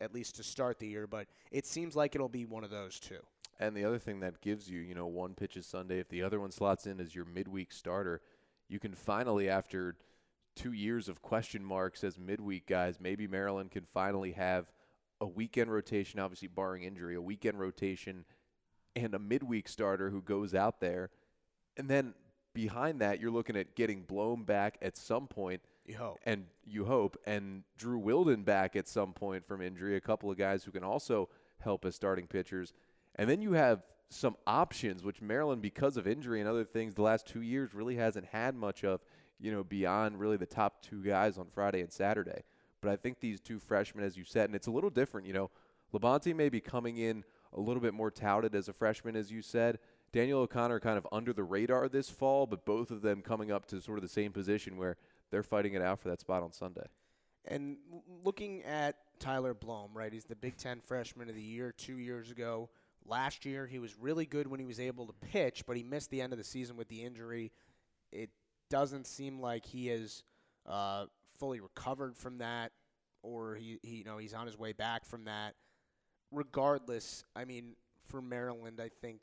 at 0.00 0.14
least 0.14 0.36
to 0.36 0.42
start 0.42 0.78
the 0.78 0.88
year, 0.88 1.06
but 1.06 1.26
it 1.50 1.66
seems 1.66 1.94
like 1.94 2.14
it'll 2.14 2.28
be 2.28 2.46
one 2.46 2.64
of 2.64 2.70
those 2.70 2.98
two. 2.98 3.20
And 3.60 3.76
the 3.76 3.84
other 3.84 3.98
thing 3.98 4.20
that 4.20 4.40
gives 4.40 4.68
you, 4.68 4.80
you 4.80 4.94
know, 4.94 5.06
one 5.06 5.34
pitch 5.34 5.58
is 5.58 5.66
Sunday. 5.66 5.98
If 5.98 6.08
the 6.08 6.22
other 6.22 6.40
one 6.40 6.50
slots 6.50 6.86
in 6.86 7.00
as 7.00 7.14
your 7.14 7.26
midweek 7.26 7.70
starter, 7.70 8.22
you 8.68 8.78
can 8.78 8.94
finally, 8.94 9.50
after 9.50 9.96
two 10.56 10.72
years 10.72 11.10
of 11.10 11.20
question 11.20 11.62
marks 11.62 12.02
as 12.02 12.18
midweek 12.18 12.66
guys, 12.66 12.98
maybe 12.98 13.26
Maryland 13.26 13.72
can 13.72 13.84
finally 13.92 14.32
have 14.32 14.72
a 15.20 15.26
weekend 15.26 15.70
rotation, 15.70 16.18
obviously 16.18 16.48
barring 16.48 16.82
injury, 16.82 17.14
a 17.14 17.20
weekend 17.20 17.60
rotation 17.60 18.24
and 18.96 19.14
a 19.14 19.18
midweek 19.18 19.68
starter 19.68 20.08
who 20.08 20.22
goes 20.22 20.54
out 20.54 20.80
there. 20.80 21.10
And 21.76 21.90
then 21.90 22.14
behind 22.54 23.00
that, 23.00 23.20
you're 23.20 23.30
looking 23.30 23.56
at 23.56 23.74
getting 23.74 24.04
Blohm 24.04 24.46
back 24.46 24.78
at 24.80 24.96
some 24.96 25.26
point– 25.26 25.60
you 25.86 25.96
hope. 25.96 26.18
And 26.24 26.46
you 26.64 26.84
hope. 26.84 27.16
And 27.26 27.62
Drew 27.76 27.98
Wilden 27.98 28.42
back 28.42 28.74
at 28.76 28.88
some 28.88 29.12
point 29.12 29.46
from 29.46 29.60
injury, 29.60 29.96
a 29.96 30.00
couple 30.00 30.30
of 30.30 30.38
guys 30.38 30.64
who 30.64 30.70
can 30.70 30.82
also 30.82 31.28
help 31.60 31.84
as 31.84 31.94
starting 31.94 32.26
pitchers. 32.26 32.72
And 33.16 33.28
then 33.28 33.42
you 33.42 33.52
have 33.52 33.82
some 34.08 34.36
options, 34.46 35.04
which 35.04 35.20
Maryland, 35.20 35.60
because 35.60 35.96
of 35.96 36.06
injury 36.06 36.40
and 36.40 36.48
other 36.48 36.64
things, 36.64 36.94
the 36.94 37.02
last 37.02 37.26
two 37.26 37.42
years 37.42 37.74
really 37.74 37.96
hasn't 37.96 38.26
had 38.26 38.54
much 38.54 38.84
of, 38.84 39.00
you 39.38 39.52
know, 39.52 39.62
beyond 39.62 40.18
really 40.18 40.36
the 40.36 40.46
top 40.46 40.82
two 40.82 41.02
guys 41.04 41.36
on 41.36 41.48
Friday 41.52 41.80
and 41.80 41.92
Saturday. 41.92 42.42
But 42.80 42.90
I 42.90 42.96
think 42.96 43.20
these 43.20 43.40
two 43.40 43.58
freshmen, 43.58 44.04
as 44.04 44.16
you 44.16 44.24
said, 44.24 44.46
and 44.46 44.54
it's 44.54 44.66
a 44.66 44.70
little 44.70 44.90
different, 44.90 45.26
you 45.26 45.32
know, 45.32 45.50
Labonte 45.92 46.34
may 46.34 46.48
be 46.48 46.60
coming 46.60 46.96
in 46.96 47.24
a 47.52 47.60
little 47.60 47.80
bit 47.80 47.94
more 47.94 48.10
touted 48.10 48.54
as 48.54 48.68
a 48.68 48.72
freshman, 48.72 49.16
as 49.16 49.30
you 49.30 49.42
said. 49.42 49.78
Daniel 50.14 50.40
O'Connor 50.40 50.80
kind 50.80 50.96
of 50.96 51.06
under 51.12 51.32
the 51.32 51.44
radar 51.44 51.88
this 51.88 52.08
fall, 52.08 52.46
but 52.46 52.64
both 52.64 52.90
of 52.90 53.02
them 53.02 53.20
coming 53.20 53.50
up 53.50 53.66
to 53.66 53.80
sort 53.80 53.98
of 53.98 54.02
the 54.02 54.08
same 54.08 54.32
position 54.32 54.76
where– 54.78 54.96
they're 55.34 55.42
fighting 55.42 55.74
it 55.74 55.82
out 55.82 55.98
for 55.98 56.08
that 56.10 56.20
spot 56.20 56.44
on 56.44 56.52
Sunday. 56.52 56.86
And 57.46 57.76
looking 58.24 58.62
at 58.62 58.96
Tyler 59.18 59.52
Blohm, 59.52 59.88
right? 59.92 60.12
He's 60.12 60.26
the 60.26 60.36
Big 60.36 60.56
Ten 60.56 60.80
Freshman 60.80 61.28
of 61.28 61.34
the 61.34 61.42
Year 61.42 61.74
two 61.76 61.98
years 61.98 62.30
ago. 62.30 62.70
Last 63.04 63.44
year, 63.44 63.66
he 63.66 63.80
was 63.80 63.98
really 63.98 64.26
good 64.26 64.46
when 64.46 64.60
he 64.60 64.66
was 64.66 64.78
able 64.78 65.06
to 65.08 65.12
pitch, 65.12 65.64
but 65.66 65.76
he 65.76 65.82
missed 65.82 66.10
the 66.10 66.22
end 66.22 66.32
of 66.32 66.38
the 66.38 66.44
season 66.44 66.76
with 66.76 66.88
the 66.88 67.02
injury. 67.02 67.50
It 68.12 68.30
doesn't 68.70 69.08
seem 69.08 69.40
like 69.40 69.66
he 69.66 69.88
has 69.88 70.22
uh, 70.66 71.06
fully 71.38 71.58
recovered 71.58 72.16
from 72.16 72.38
that, 72.38 72.70
or 73.24 73.56
he, 73.56 73.78
he, 73.82 73.96
you 73.96 74.04
know, 74.04 74.18
he's 74.18 74.34
on 74.34 74.46
his 74.46 74.56
way 74.56 74.72
back 74.72 75.04
from 75.04 75.24
that. 75.24 75.54
Regardless, 76.30 77.24
I 77.34 77.44
mean, 77.44 77.74
for 78.08 78.22
Maryland, 78.22 78.80
I 78.80 78.88
think 79.02 79.18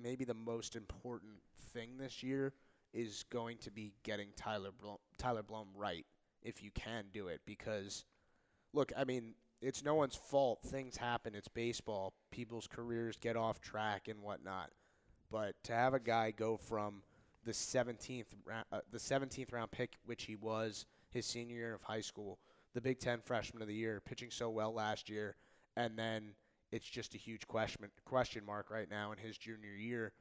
maybe 0.00 0.24
the 0.24 0.34
most 0.34 0.76
important 0.76 1.34
thing 1.72 1.98
this 1.98 2.22
year 2.22 2.52
is 2.92 3.24
going 3.30 3.58
to 3.58 3.70
be 3.70 3.94
getting 4.02 4.28
Tyler 4.36 4.70
Blohm, 4.70 4.98
Tyler 5.18 5.42
Blohm 5.42 5.66
right 5.74 6.06
if 6.42 6.62
you 6.62 6.70
can 6.72 7.04
do 7.12 7.28
it 7.28 7.40
because 7.46 8.04
look, 8.72 8.92
I 8.96 9.04
mean, 9.04 9.34
it's 9.60 9.84
no 9.84 9.94
one's 9.94 10.16
fault. 10.16 10.60
Things 10.62 10.96
happen. 10.96 11.34
It's 11.34 11.48
baseball. 11.48 12.14
People's 12.30 12.66
careers 12.66 13.16
get 13.16 13.36
off 13.36 13.60
track 13.60 14.08
and 14.08 14.20
whatnot. 14.20 14.70
But 15.30 15.54
to 15.64 15.72
have 15.72 15.94
a 15.94 16.00
guy 16.00 16.32
go 16.32 16.56
from 16.56 17.02
the 17.44 17.52
17th 17.52 18.26
uh, 18.50 18.80
the 18.90 18.98
17th 18.98 19.52
round 19.52 19.70
pick, 19.70 19.96
which 20.04 20.24
he 20.24 20.36
was, 20.36 20.86
his 21.10 21.26
senior 21.26 21.56
year 21.56 21.74
of 21.74 21.82
high 21.82 22.00
school, 22.00 22.38
the 22.74 22.80
Big 22.80 22.98
Ten 22.98 23.20
freshman 23.20 23.62
of 23.62 23.68
the 23.68 23.74
year, 23.74 24.00
pitching 24.04 24.30
so 24.30 24.50
well 24.50 24.74
last 24.74 25.08
year, 25.08 25.36
and 25.76 25.98
then 25.98 26.34
it's 26.72 26.88
just 26.88 27.14
a 27.14 27.18
huge 27.18 27.46
question 27.46 27.86
question 28.04 28.44
mark 28.44 28.70
right 28.70 28.90
now 28.90 29.12
in 29.12 29.18
his 29.18 29.38
junior 29.38 29.74
year. 29.78 30.12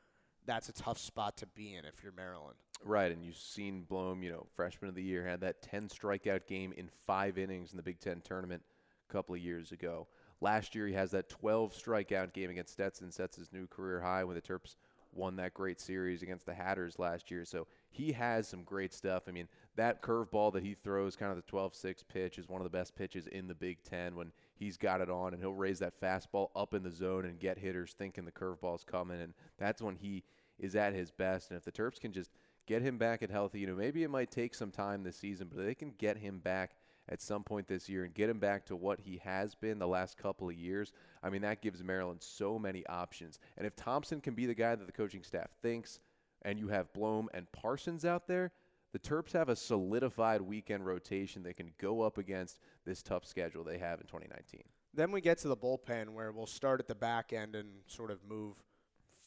That's 0.46 0.70
a 0.70 0.74
tough 0.74 0.98
spot 0.98 1.38
to 1.38 1.48
be 1.48 1.76
in 1.76 1.86
if 1.86 2.04
you're 2.04 2.14
Maryland. 2.14 2.58
Right, 2.84 3.12
and 3.12 3.24
you've 3.24 3.38
seen 3.38 3.86
Blohm, 3.90 4.24
you 4.24 4.32
know, 4.32 4.48
freshman 4.56 4.90
of 4.90 4.96
the 4.96 5.04
year, 5.04 5.24
had 5.26 5.42
that 5.42 5.62
10 5.62 5.88
strikeout 5.88 6.48
game 6.48 6.74
in 6.76 6.90
five 7.06 7.38
innings 7.38 7.72
in 7.72 7.78
the 7.78 7.84
Big 7.84 8.00
Ten 8.00 8.22
tournament 8.22 8.64
a 9.08 9.14
couple 9.14 9.36
of 9.36 9.42
years 9.42 9.72
ago. 9.72 10.08
Last 10.42 10.74
year, 10.74 10.88
he 10.88 10.94
has 10.96 11.12
that 11.12 11.30
12 11.30 11.74
strikeout 11.74 12.34
game 12.34 12.50
against 12.50 12.74
Stetson, 12.74 13.12
sets 13.12 13.38
his 13.38 13.54
new 13.54 13.68
career 13.68 14.02
high 14.02 14.24
when 14.24 14.36
the 14.36 14.42
Terps 14.42 14.78
won 15.14 15.36
that 15.36 15.54
great 15.54 15.80
series 15.80 16.24
against 16.24 16.48
the 16.48 16.54
Hatters 16.54 16.98
last 16.98 17.30
year. 17.30 17.46
So 17.46 17.68
he 17.90 18.14
has 18.14 18.48
some 18.48 18.64
great 18.64 18.94
stuff. 18.94 19.24
I 19.28 19.32
mean, 19.32 19.48
that 19.76 20.02
curveball 20.02 20.54
that 20.54 20.64
he 20.64 20.74
throws, 20.74 21.16
kind 21.16 21.32
of 21.32 21.36
the 21.36 21.44
12 21.44 21.76
6 21.76 22.04
pitch, 22.04 22.40
is 22.40 22.50
one 22.50 22.62
of 22.62 22.66
the 22.66 22.76
best 22.76 22.96
pitches 22.96 23.28
in 23.28 23.48
the 23.48 23.54
Big 23.54 23.84
Ten 23.84 24.16
when 24.16 24.32
he's 24.62 24.78
got 24.78 25.02
it 25.02 25.10
on, 25.10 25.34
and 25.34 25.42
he'll 25.42 25.56
raise 25.56 25.80
that 25.80 26.00
fastball 26.00 26.50
up 26.56 26.76
in 26.76 26.84
the 26.84 26.92
zone 26.92 27.26
and 27.26 27.40
get 27.40 27.58
hitters 27.58 27.94
thinking 27.98 28.26
the 28.26 28.32
curveball's 28.32 28.84
coming. 28.84 29.20
And 29.20 29.34
that's 29.58 29.82
when 29.82 29.96
he 29.96 30.24
is 30.60 30.76
at 30.76 30.94
his 30.94 31.10
best. 31.10 31.50
And 31.50 31.58
if 31.58 31.66
the 31.66 31.72
Terps 31.72 32.00
can 32.00 32.14
just 32.14 32.30
get 32.68 32.84
him 32.84 33.00
back 33.00 33.24
and 33.24 33.32
healthy, 33.32 33.60
you 33.60 33.68
know, 33.68 33.76
maybe 33.76 34.04
it 34.04 34.12
might 34.12 34.30
take 34.30 34.54
some 34.54 34.70
time 34.70 35.02
this 35.02 35.18
season, 35.18 35.50
but 35.52 35.66
they 35.66 35.74
can 35.74 35.94
get 35.98 36.16
him 36.16 36.38
back 36.38 36.76
at 37.10 37.24
some 37.24 37.44
point 37.44 37.68
this 37.68 37.90
year 37.90 38.04
and 38.04 38.14
get 38.14 38.30
him 38.30 38.38
back 38.38 38.64
to 38.68 38.76
what 38.76 39.00
he 39.00 39.20
has 39.24 39.56
been 39.56 39.80
the 39.80 39.88
last 39.88 40.16
couple 40.16 40.48
of 40.48 40.56
years, 40.56 40.94
I 41.24 41.32
mean, 41.32 41.42
that 41.42 41.64
gives 41.64 41.84
Maryland 41.84 42.22
so 42.22 42.60
many 42.60 42.86
options. 42.86 43.40
And 43.58 43.66
if 43.66 43.76
Thompson 43.76 44.22
can 44.22 44.36
be 44.36 44.46
the 44.46 44.54
guy 44.54 44.76
that 44.76 44.86
the 44.86 44.92
coaching 44.92 45.24
staff 45.24 45.50
thinks, 45.64 46.00
and 46.44 46.60
you 46.60 46.68
have 46.68 46.94
Blohm 46.94 47.26
and 47.34 47.52
Parsons 47.52 48.06
out 48.06 48.28
there, 48.28 48.52
the 48.92 49.00
Terps 49.00 49.32
have 49.34 49.50
a 49.50 49.56
solidified 49.56 50.42
weekend 50.42 50.86
rotation 50.86 51.44
that 51.44 51.58
can 51.58 51.72
go 51.78 52.02
up 52.02 52.18
against 52.18 52.60
this 52.86 53.02
tough 53.02 53.26
schedule 53.26 53.64
they 53.64 53.78
have 53.78 54.02
in 54.02 54.08
2019. 54.08 54.62
Then 54.94 55.12
we 55.12 55.22
get 55.22 55.38
to 55.40 55.48
the 55.48 55.56
bullpen 55.56 56.10
where 56.10 56.32
we'll 56.32 56.46
start 56.46 56.80
at 56.80 56.88
the 56.88 56.96
back 56.96 57.32
end 57.32 57.56
and 57.56 57.70
sort 57.88 58.12
of 58.12 58.20
move 58.28 58.56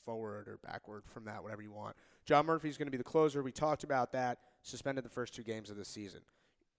forward 0.05 0.49
or 0.49 0.59
backward 0.59 1.05
from 1.07 1.25
that, 1.25 1.43
whatever 1.43 1.63
you 1.63 1.73
want. 1.73 1.97
John 2.27 2.47
Murphy's 2.47 2.77
going 2.77 2.87
to 2.87 2.93
be 2.93 2.99
the 2.99 3.05
closer. 3.05 3.43
We 3.43 3.53
talked 3.53 3.85
about 3.85 4.13
that. 4.13 4.39
Suspended 4.63 5.05
the 5.05 5.11
first 5.11 5.35
two 5.35 5.43
games 5.43 5.71
of 5.71 5.77
the 5.77 5.85
season. 5.85 6.21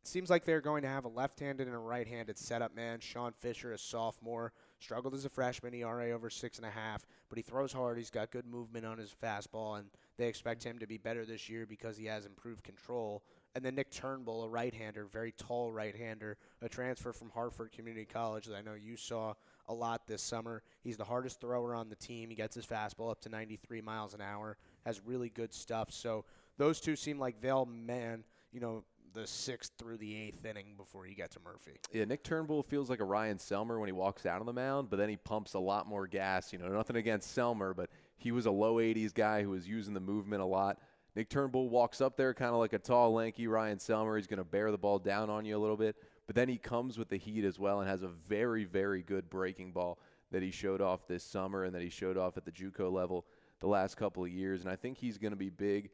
It 0.01 0.07
seems 0.07 0.29
like 0.29 0.45
they're 0.45 0.61
going 0.61 0.83
to 0.83 0.87
have 0.87 1.05
a 1.05 1.09
left-handed 1.09 1.65
and 1.65 1.75
a 1.75 1.79
right-handed 1.79 2.37
setup 2.37 2.75
man. 2.75 2.99
Sean 2.99 3.31
Fisher, 3.39 3.73
a 3.73 3.77
sophomore, 3.77 4.53
struggled 4.79 5.15
as 5.15 5.25
a 5.25 5.29
freshman, 5.29 5.73
ERA 5.73 6.11
over 6.11 6.29
six 6.29 6.57
and 6.57 6.65
a 6.65 6.69
half, 6.69 7.05
but 7.27 7.39
he 7.39 7.41
throws 7.41 7.73
hard. 7.73 7.97
He's 7.97 8.11
got 8.11 8.29
good 8.29 8.45
movement 8.45 8.85
on 8.85 8.99
his 8.99 9.15
fastball, 9.23 9.79
and 9.79 9.87
they 10.17 10.27
expect 10.27 10.63
him 10.63 10.79
to 10.79 10.87
be 10.87 10.97
better 10.97 11.25
this 11.25 11.49
year 11.49 11.65
because 11.65 11.97
he 11.97 12.05
has 12.05 12.25
improved 12.25 12.63
control. 12.63 13.23
And 13.53 13.63
then 13.63 13.75
Nick 13.75 13.91
Turnbull, 13.91 14.43
a 14.43 14.49
right-hander, 14.49 15.05
very 15.05 15.31
tall 15.31 15.71
right-hander, 15.71 16.37
a 16.61 16.69
transfer 16.69 17.13
from 17.13 17.29
Harford 17.29 17.71
Community 17.71 18.05
College 18.05 18.45
that 18.45 18.55
I 18.55 18.61
know 18.61 18.73
you 18.73 18.97
saw 18.97 19.33
a 19.67 19.73
lot 19.73 20.07
this 20.07 20.21
summer. 20.21 20.61
He's 20.83 20.97
the 20.97 21.05
hardest 21.05 21.39
thrower 21.41 21.75
on 21.75 21.89
the 21.89 21.95
team. 21.95 22.29
He 22.29 22.35
gets 22.35 22.55
his 22.55 22.65
fastball 22.65 23.11
up 23.11 23.21
to 23.21 23.29
93 23.29 23.81
miles 23.81 24.13
an 24.13 24.21
hour, 24.21 24.57
has 24.85 25.01
really 25.05 25.29
good 25.29 25.53
stuff. 25.53 25.91
So 25.91 26.25
those 26.57 26.79
two 26.79 26.95
seem 26.95 27.19
like 27.19 27.41
they'll 27.41 27.65
man, 27.65 28.23
you 28.51 28.59
know, 28.59 28.83
the 29.13 29.25
sixth 29.25 29.71
through 29.79 29.97
the 29.97 30.15
eighth 30.15 30.45
inning 30.45 30.73
before 30.77 31.07
you 31.07 31.15
get 31.15 31.31
to 31.31 31.39
Murphy. 31.39 31.79
Yeah, 31.93 32.03
Nick 32.03 32.23
Turnbull 32.23 32.63
feels 32.63 32.89
like 32.89 32.99
a 32.99 33.05
Ryan 33.05 33.37
Selmer 33.37 33.79
when 33.79 33.87
he 33.87 33.93
walks 33.93 34.25
out 34.25 34.41
on 34.41 34.45
the 34.45 34.53
mound, 34.53 34.89
but 34.89 34.97
then 34.97 35.07
he 35.07 35.15
pumps 35.15 35.53
a 35.53 35.59
lot 35.59 35.87
more 35.87 36.05
gas. 36.05 36.51
You 36.51 36.59
know, 36.59 36.67
nothing 36.67 36.97
against 36.97 37.35
Selmer, 37.35 37.73
but 37.73 37.89
he 38.17 38.31
was 38.31 38.45
a 38.45 38.51
low 38.51 38.75
80s 38.75 39.13
guy 39.13 39.43
who 39.43 39.49
was 39.49 39.67
using 39.67 39.93
the 39.93 39.99
movement 39.99 40.41
a 40.41 40.45
lot. 40.45 40.79
Nick 41.15 41.29
Turnbull 41.29 41.69
walks 41.69 42.01
up 42.01 42.17
there 42.17 42.33
kind 42.33 42.51
of 42.51 42.57
like 42.57 42.73
a 42.73 42.79
tall, 42.79 43.13
lanky 43.13 43.47
Ryan 43.47 43.77
Selmer. 43.77 44.17
He's 44.17 44.27
going 44.27 44.37
to 44.37 44.43
bear 44.43 44.71
the 44.71 44.77
ball 44.77 44.99
down 44.99 45.29
on 45.29 45.45
you 45.45 45.55
a 45.55 45.59
little 45.59 45.77
bit, 45.77 45.95
but 46.27 46.35
then 46.35 46.49
he 46.49 46.57
comes 46.57 46.97
with 46.97 47.09
the 47.09 47.17
heat 47.17 47.45
as 47.45 47.57
well 47.57 47.79
and 47.79 47.89
has 47.89 48.03
a 48.03 48.07
very, 48.07 48.65
very 48.65 49.01
good 49.01 49.29
breaking 49.29 49.71
ball 49.71 49.99
that 50.31 50.41
he 50.43 50.51
showed 50.51 50.81
off 50.81 51.07
this 51.07 51.23
summer 51.23 51.63
and 51.63 51.73
that 51.73 51.81
he 51.81 51.89
showed 51.89 52.17
off 52.17 52.35
at 52.35 52.45
the 52.45 52.51
JUCO 52.51 52.91
level 52.91 53.25
the 53.61 53.67
last 53.67 53.95
couple 53.95 54.23
of 54.23 54.29
years. 54.29 54.61
And 54.61 54.69
I 54.69 54.75
think 54.75 54.97
he's 54.97 55.17
going 55.17 55.31
to 55.31 55.37
be 55.37 55.49
big 55.49 55.89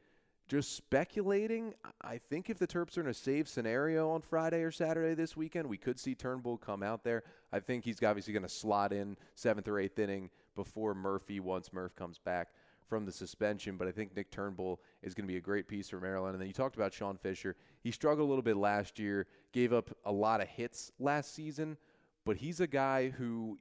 just 0.51 0.75
speculating, 0.75 1.73
I 2.01 2.17
think 2.17 2.49
if 2.49 2.59
the 2.59 2.67
Terps 2.67 2.97
are 2.97 3.01
in 3.01 3.07
a 3.07 3.13
save 3.13 3.47
scenario 3.47 4.09
on 4.09 4.21
Friday 4.21 4.63
or 4.63 4.71
Saturday 4.71 5.13
this 5.13 5.37
weekend, 5.37 5.65
we 5.69 5.77
could 5.77 5.97
see 5.97 6.13
Turnbull 6.13 6.57
come 6.57 6.83
out 6.83 7.05
there. 7.05 7.23
I 7.53 7.61
think 7.61 7.85
he's 7.85 8.03
obviously 8.03 8.33
going 8.33 8.43
to 8.43 8.49
slot 8.49 8.91
in 8.91 9.15
seventh 9.35 9.69
or 9.69 9.79
eighth 9.79 9.97
inning 9.97 10.29
before 10.55 10.93
Murphy 10.93 11.39
once 11.39 11.73
Murph 11.73 11.95
comes 11.95 12.17
back 12.19 12.49
from 12.87 13.05
the 13.05 13.11
suspension. 13.11 13.77
But 13.77 13.87
I 13.87 13.91
think 13.91 14.15
Nick 14.15 14.31
Turnbull 14.31 14.81
is 15.01 15.13
going 15.13 15.25
to 15.25 15.31
be 15.31 15.37
a 15.37 15.41
great 15.41 15.67
piece 15.67 15.89
for 15.89 15.99
Maryland. 15.99 16.33
And 16.33 16.41
then 16.41 16.47
you 16.47 16.53
talked 16.53 16.75
about 16.75 16.93
Sean 16.93 17.17
Fisher. 17.17 17.55
He 17.81 17.91
struggled 17.91 18.27
a 18.27 18.29
little 18.29 18.43
bit 18.43 18.57
last 18.57 18.99
year, 18.99 19.27
gave 19.53 19.73
up 19.73 19.89
a 20.05 20.11
lot 20.11 20.41
of 20.41 20.47
hits 20.47 20.91
last 20.99 21.33
season, 21.33 21.77
but 22.25 22.37
he's 22.37 22.59
a 22.59 22.67
guy 22.67 23.09
who 23.09 23.57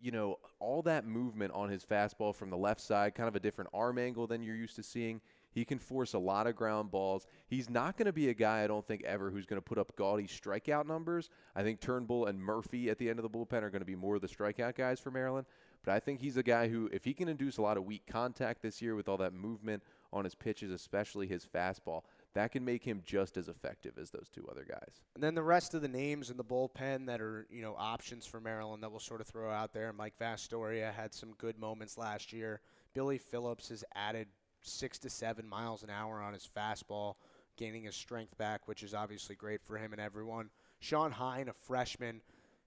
you 0.00 0.10
know, 0.10 0.38
all 0.58 0.82
that 0.82 1.06
movement 1.06 1.52
on 1.52 1.68
his 1.68 1.84
fastball 1.84 2.34
from 2.34 2.50
the 2.50 2.56
left 2.56 2.80
side, 2.80 3.14
kind 3.14 3.28
of 3.28 3.36
a 3.36 3.40
different 3.40 3.70
arm 3.74 3.98
angle 3.98 4.26
than 4.26 4.42
you're 4.42 4.56
used 4.56 4.76
to 4.76 4.82
seeing. 4.82 5.20
He 5.52 5.64
can 5.64 5.78
force 5.78 6.14
a 6.14 6.18
lot 6.18 6.46
of 6.46 6.54
ground 6.56 6.90
balls. 6.90 7.26
He's 7.48 7.68
not 7.68 7.96
going 7.96 8.06
to 8.06 8.12
be 8.12 8.28
a 8.28 8.34
guy, 8.34 8.62
I 8.62 8.66
don't 8.66 8.86
think, 8.86 9.02
ever 9.02 9.30
who's 9.30 9.46
going 9.46 9.60
to 9.60 9.64
put 9.64 9.78
up 9.78 9.94
gaudy 9.96 10.26
strikeout 10.26 10.86
numbers. 10.86 11.28
I 11.56 11.62
think 11.62 11.80
Turnbull 11.80 12.26
and 12.26 12.40
Murphy 12.40 12.88
at 12.88 12.98
the 12.98 13.10
end 13.10 13.18
of 13.18 13.24
the 13.24 13.30
bullpen 13.30 13.62
are 13.62 13.70
going 13.70 13.80
to 13.80 13.86
be 13.86 13.96
more 13.96 14.14
of 14.14 14.22
the 14.22 14.28
strikeout 14.28 14.76
guys 14.76 15.00
for 15.00 15.10
Maryland. 15.10 15.46
But 15.84 15.94
I 15.94 16.00
think 16.00 16.20
he's 16.20 16.36
a 16.36 16.42
guy 16.42 16.68
who, 16.68 16.88
if 16.92 17.04
he 17.04 17.14
can 17.14 17.28
induce 17.28 17.56
a 17.56 17.62
lot 17.62 17.76
of 17.76 17.84
weak 17.84 18.02
contact 18.06 18.62
this 18.62 18.82
year 18.82 18.94
with 18.94 19.08
all 19.08 19.16
that 19.18 19.32
movement 19.32 19.82
on 20.12 20.24
his 20.24 20.34
pitches, 20.34 20.70
especially 20.70 21.26
his 21.26 21.46
fastball, 21.46 22.02
that 22.34 22.52
can 22.52 22.64
make 22.64 22.84
him 22.84 23.02
just 23.04 23.36
as 23.36 23.48
effective 23.48 23.98
as 23.98 24.10
those 24.10 24.28
two 24.32 24.46
other 24.50 24.64
guys. 24.68 25.00
And 25.14 25.24
then 25.24 25.34
the 25.34 25.42
rest 25.42 25.74
of 25.74 25.82
the 25.82 25.88
names 25.88 26.30
in 26.30 26.36
the 26.36 26.44
bullpen 26.44 27.06
that 27.06 27.20
are, 27.20 27.46
you 27.50 27.62
know, 27.62 27.74
options 27.78 28.26
for 28.26 28.40
Maryland 28.40 28.82
that 28.82 28.90
we'll 28.90 29.00
sort 29.00 29.20
of 29.20 29.26
throw 29.26 29.50
out 29.50 29.72
there. 29.72 29.92
Mike 29.92 30.14
Vasturia 30.20 30.92
had 30.92 31.14
some 31.14 31.32
good 31.38 31.58
moments 31.58 31.96
last 31.96 32.32
year. 32.32 32.60
Billy 32.94 33.18
Phillips 33.18 33.68
has 33.70 33.84
added 33.94 34.28
six 34.62 34.98
to 34.98 35.10
seven 35.10 35.48
miles 35.48 35.82
an 35.82 35.90
hour 35.90 36.20
on 36.20 36.34
his 36.34 36.48
fastball, 36.54 37.14
gaining 37.56 37.84
his 37.84 37.96
strength 37.96 38.36
back, 38.36 38.68
which 38.68 38.82
is 38.82 38.94
obviously 38.94 39.34
great 39.34 39.62
for 39.62 39.78
him 39.78 39.92
and 39.92 40.00
everyone. 40.00 40.50
Sean 40.80 41.12
Hine, 41.12 41.48
a 41.48 41.52
freshman, 41.52 42.20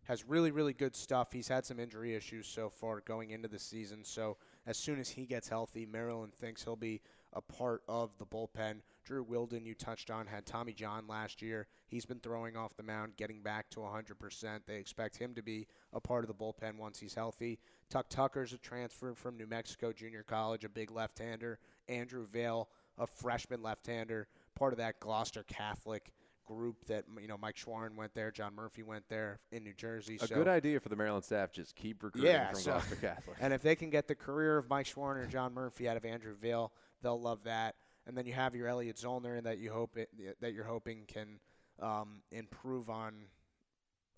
has 0.05 0.25
really, 0.25 0.51
really 0.51 0.73
good 0.73 0.95
stuff. 0.95 1.31
He's 1.31 1.47
had 1.47 1.65
some 1.65 1.79
injury 1.79 2.15
issues 2.15 2.47
so 2.47 2.69
far 2.69 3.01
going 3.01 3.31
into 3.31 3.47
the 3.47 3.59
season. 3.59 4.03
So 4.03 4.37
as 4.67 4.77
soon 4.77 4.99
as 4.99 5.09
he 5.09 5.25
gets 5.25 5.47
healthy, 5.47 5.85
Maryland 5.85 6.33
thinks 6.33 6.63
he'll 6.63 6.75
be 6.75 7.01
a 7.33 7.41
part 7.41 7.83
of 7.87 8.11
the 8.17 8.25
bullpen. 8.25 8.81
Drew 9.03 9.23
Wilden, 9.23 9.65
you 9.65 9.73
touched 9.73 10.11
on, 10.11 10.27
had 10.27 10.45
Tommy 10.45 10.73
John 10.73 11.07
last 11.07 11.41
year. 11.41 11.67
He's 11.87 12.05
been 12.05 12.19
throwing 12.19 12.55
off 12.55 12.75
the 12.75 12.83
mound, 12.83 13.17
getting 13.17 13.41
back 13.41 13.69
to 13.71 13.79
100%. 13.79 14.59
They 14.65 14.77
expect 14.77 15.17
him 15.17 15.33
to 15.35 15.41
be 15.41 15.67
a 15.91 15.99
part 15.99 16.23
of 16.23 16.27
the 16.27 16.33
bullpen 16.33 16.77
once 16.77 16.99
he's 16.99 17.15
healthy. 17.15 17.59
Tuck 17.89 18.07
Tucker's 18.09 18.53
a 18.53 18.57
transfer 18.57 19.13
from 19.13 19.37
New 19.37 19.47
Mexico 19.47 19.91
Junior 19.91 20.23
College, 20.23 20.63
a 20.63 20.69
big 20.69 20.91
left 20.91 21.19
hander. 21.19 21.59
Andrew 21.89 22.25
Vale, 22.27 22.69
a 22.97 23.07
freshman 23.07 23.61
left 23.61 23.87
hander, 23.87 24.27
part 24.55 24.73
of 24.73 24.77
that 24.77 24.99
Gloucester 24.99 25.43
Catholic 25.43 26.11
group 26.45 26.85
that 26.85 27.05
you 27.19 27.27
know 27.27 27.37
Mike 27.37 27.55
Shawaryn 27.55 27.95
went 27.95 28.13
there, 28.13 28.31
John 28.31 28.55
Murphy 28.55 28.83
went 28.83 29.07
there 29.09 29.39
in 29.51 29.63
New 29.63 29.73
Jersey. 29.73 30.17
A 30.21 30.27
so, 30.27 30.35
good 30.35 30.47
idea 30.47 30.79
for 30.79 30.89
the 30.89 30.95
Maryland 30.95 31.23
staff. 31.23 31.51
Just 31.51 31.75
keep 31.75 32.03
recruiting 32.03 32.31
yeah, 32.31 32.51
from 32.51 32.59
so, 32.59 32.71
Gloucester 32.71 32.95
Catholic. 32.95 33.37
And 33.39 33.53
if 33.53 33.61
they 33.61 33.75
can 33.75 33.89
get 33.89 34.07
the 34.07 34.15
career 34.15 34.57
of 34.57 34.69
Mike 34.69 34.85
Shawaryn 34.85 35.23
or 35.23 35.27
John 35.27 35.53
Murphy 35.53 35.87
out 35.87 35.97
of 35.97 36.05
Andrew 36.05 36.35
Vale, 36.35 36.71
they'll 37.01 37.19
love 37.19 37.43
that. 37.43 37.75
And 38.05 38.17
then 38.17 38.25
you 38.25 38.33
have 38.33 38.53
your 38.55 38.67
Elliot 38.67 38.97
Zollner 38.97 39.41
that 39.43 39.59
you 39.59 39.71
hope 39.71 39.97
it, 39.97 40.09
that 40.41 40.53
you're 40.53 40.65
hoping 40.65 41.03
can 41.07 41.39
um, 41.81 42.21
improve 42.31 42.89
on 42.89 43.13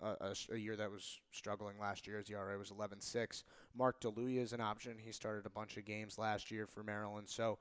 a, 0.00 0.06
a, 0.20 0.34
a, 0.52 0.56
year 0.56 0.76
that 0.76 0.90
was 0.90 1.20
struggling 1.30 1.78
last 1.80 2.06
year. 2.06 2.18
His 2.18 2.28
ERA 2.28 2.58
was 2.58 2.70
11.6. 2.70 3.44
Mark 3.74 4.00
DiLuia 4.00 4.40
is 4.40 4.52
an 4.52 4.60
option. 4.60 4.96
He 4.98 5.12
started 5.12 5.46
a 5.46 5.50
bunch 5.50 5.76
of 5.76 5.84
games 5.84 6.18
last 6.18 6.50
year 6.50 6.66
for 6.66 6.82
Maryland. 6.82 7.28
So 7.28 7.58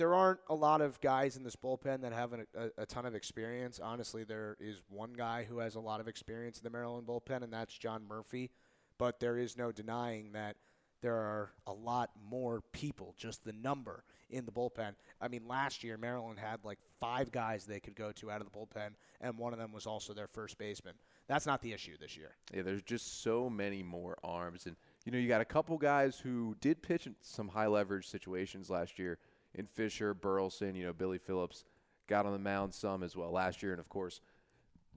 there 0.00 0.14
aren't 0.14 0.40
a 0.48 0.54
lot 0.54 0.80
of 0.80 0.98
guys 1.02 1.36
in 1.36 1.44
this 1.44 1.54
bullpen 1.54 2.00
that 2.00 2.14
have 2.14 2.32
an, 2.32 2.46
a, 2.56 2.82
a, 2.82 2.86
ton 2.86 3.04
of 3.04 3.14
experience. 3.14 3.78
Honestly, 3.78 4.24
there 4.24 4.56
is 4.58 4.80
one 4.88 5.12
guy 5.12 5.44
who 5.46 5.58
has 5.58 5.74
a 5.74 5.80
lot 5.80 6.00
of 6.00 6.08
experience 6.08 6.56
in 6.56 6.64
the 6.64 6.70
Maryland 6.70 7.06
bullpen, 7.06 7.42
and 7.42 7.52
that's 7.52 7.76
John 7.76 8.08
Murphy. 8.08 8.50
But 8.96 9.20
there 9.20 9.36
is 9.36 9.58
no 9.58 9.72
denying 9.72 10.32
that 10.32 10.56
there 11.02 11.16
are 11.16 11.52
a 11.66 11.72
lot 11.72 12.10
more 12.30 12.62
people, 12.72 13.14
just 13.18 13.44
the 13.44 13.52
number 13.52 14.04
in 14.30 14.46
the 14.46 14.52
bullpen. 14.52 14.92
I 15.20 15.28
mean, 15.28 15.46
last 15.46 15.84
year, 15.84 15.98
Maryland 15.98 16.38
had 16.38 16.64
like 16.64 16.78
five 16.98 17.30
guys 17.30 17.66
they 17.66 17.80
could 17.80 17.94
go 17.94 18.10
to 18.12 18.30
out 18.30 18.40
of 18.40 18.50
the 18.50 18.58
bullpen, 18.58 18.92
and 19.20 19.36
one 19.36 19.52
of 19.52 19.58
them 19.58 19.70
was 19.70 19.86
also 19.86 20.14
their 20.14 20.28
first 20.28 20.56
baseman. 20.56 20.94
That's 21.28 21.44
not 21.44 21.60
the 21.60 21.74
issue 21.74 21.98
this 22.00 22.16
year. 22.16 22.36
Yeah, 22.54 22.62
there's 22.62 22.82
just 22.82 23.22
so 23.22 23.50
many 23.50 23.82
more 23.82 24.16
arms. 24.24 24.64
And, 24.64 24.76
you 25.04 25.12
know, 25.12 25.18
you 25.18 25.28
got 25.28 25.42
a 25.42 25.46
couple 25.46 25.76
guys 25.76 26.18
who 26.18 26.56
did 26.62 26.82
pitch 26.82 27.06
in 27.06 27.16
some 27.20 27.48
high 27.48 27.66
leverage 27.66 28.08
situations 28.08 28.70
last 28.70 28.98
year 28.98 29.18
in 29.54 29.66
Fisher, 29.66 30.14
Burleson, 30.14 30.74
you 30.74 30.84
know, 30.84 30.92
Billy 30.92 31.18
Phillips 31.18 31.64
got 32.06 32.26
on 32.26 32.32
the 32.32 32.38
mound 32.38 32.74
some 32.74 33.02
as 33.02 33.16
well 33.16 33.30
last 33.30 33.62
year, 33.62 33.72
and 33.72 33.80
of 33.80 33.88
course, 33.88 34.20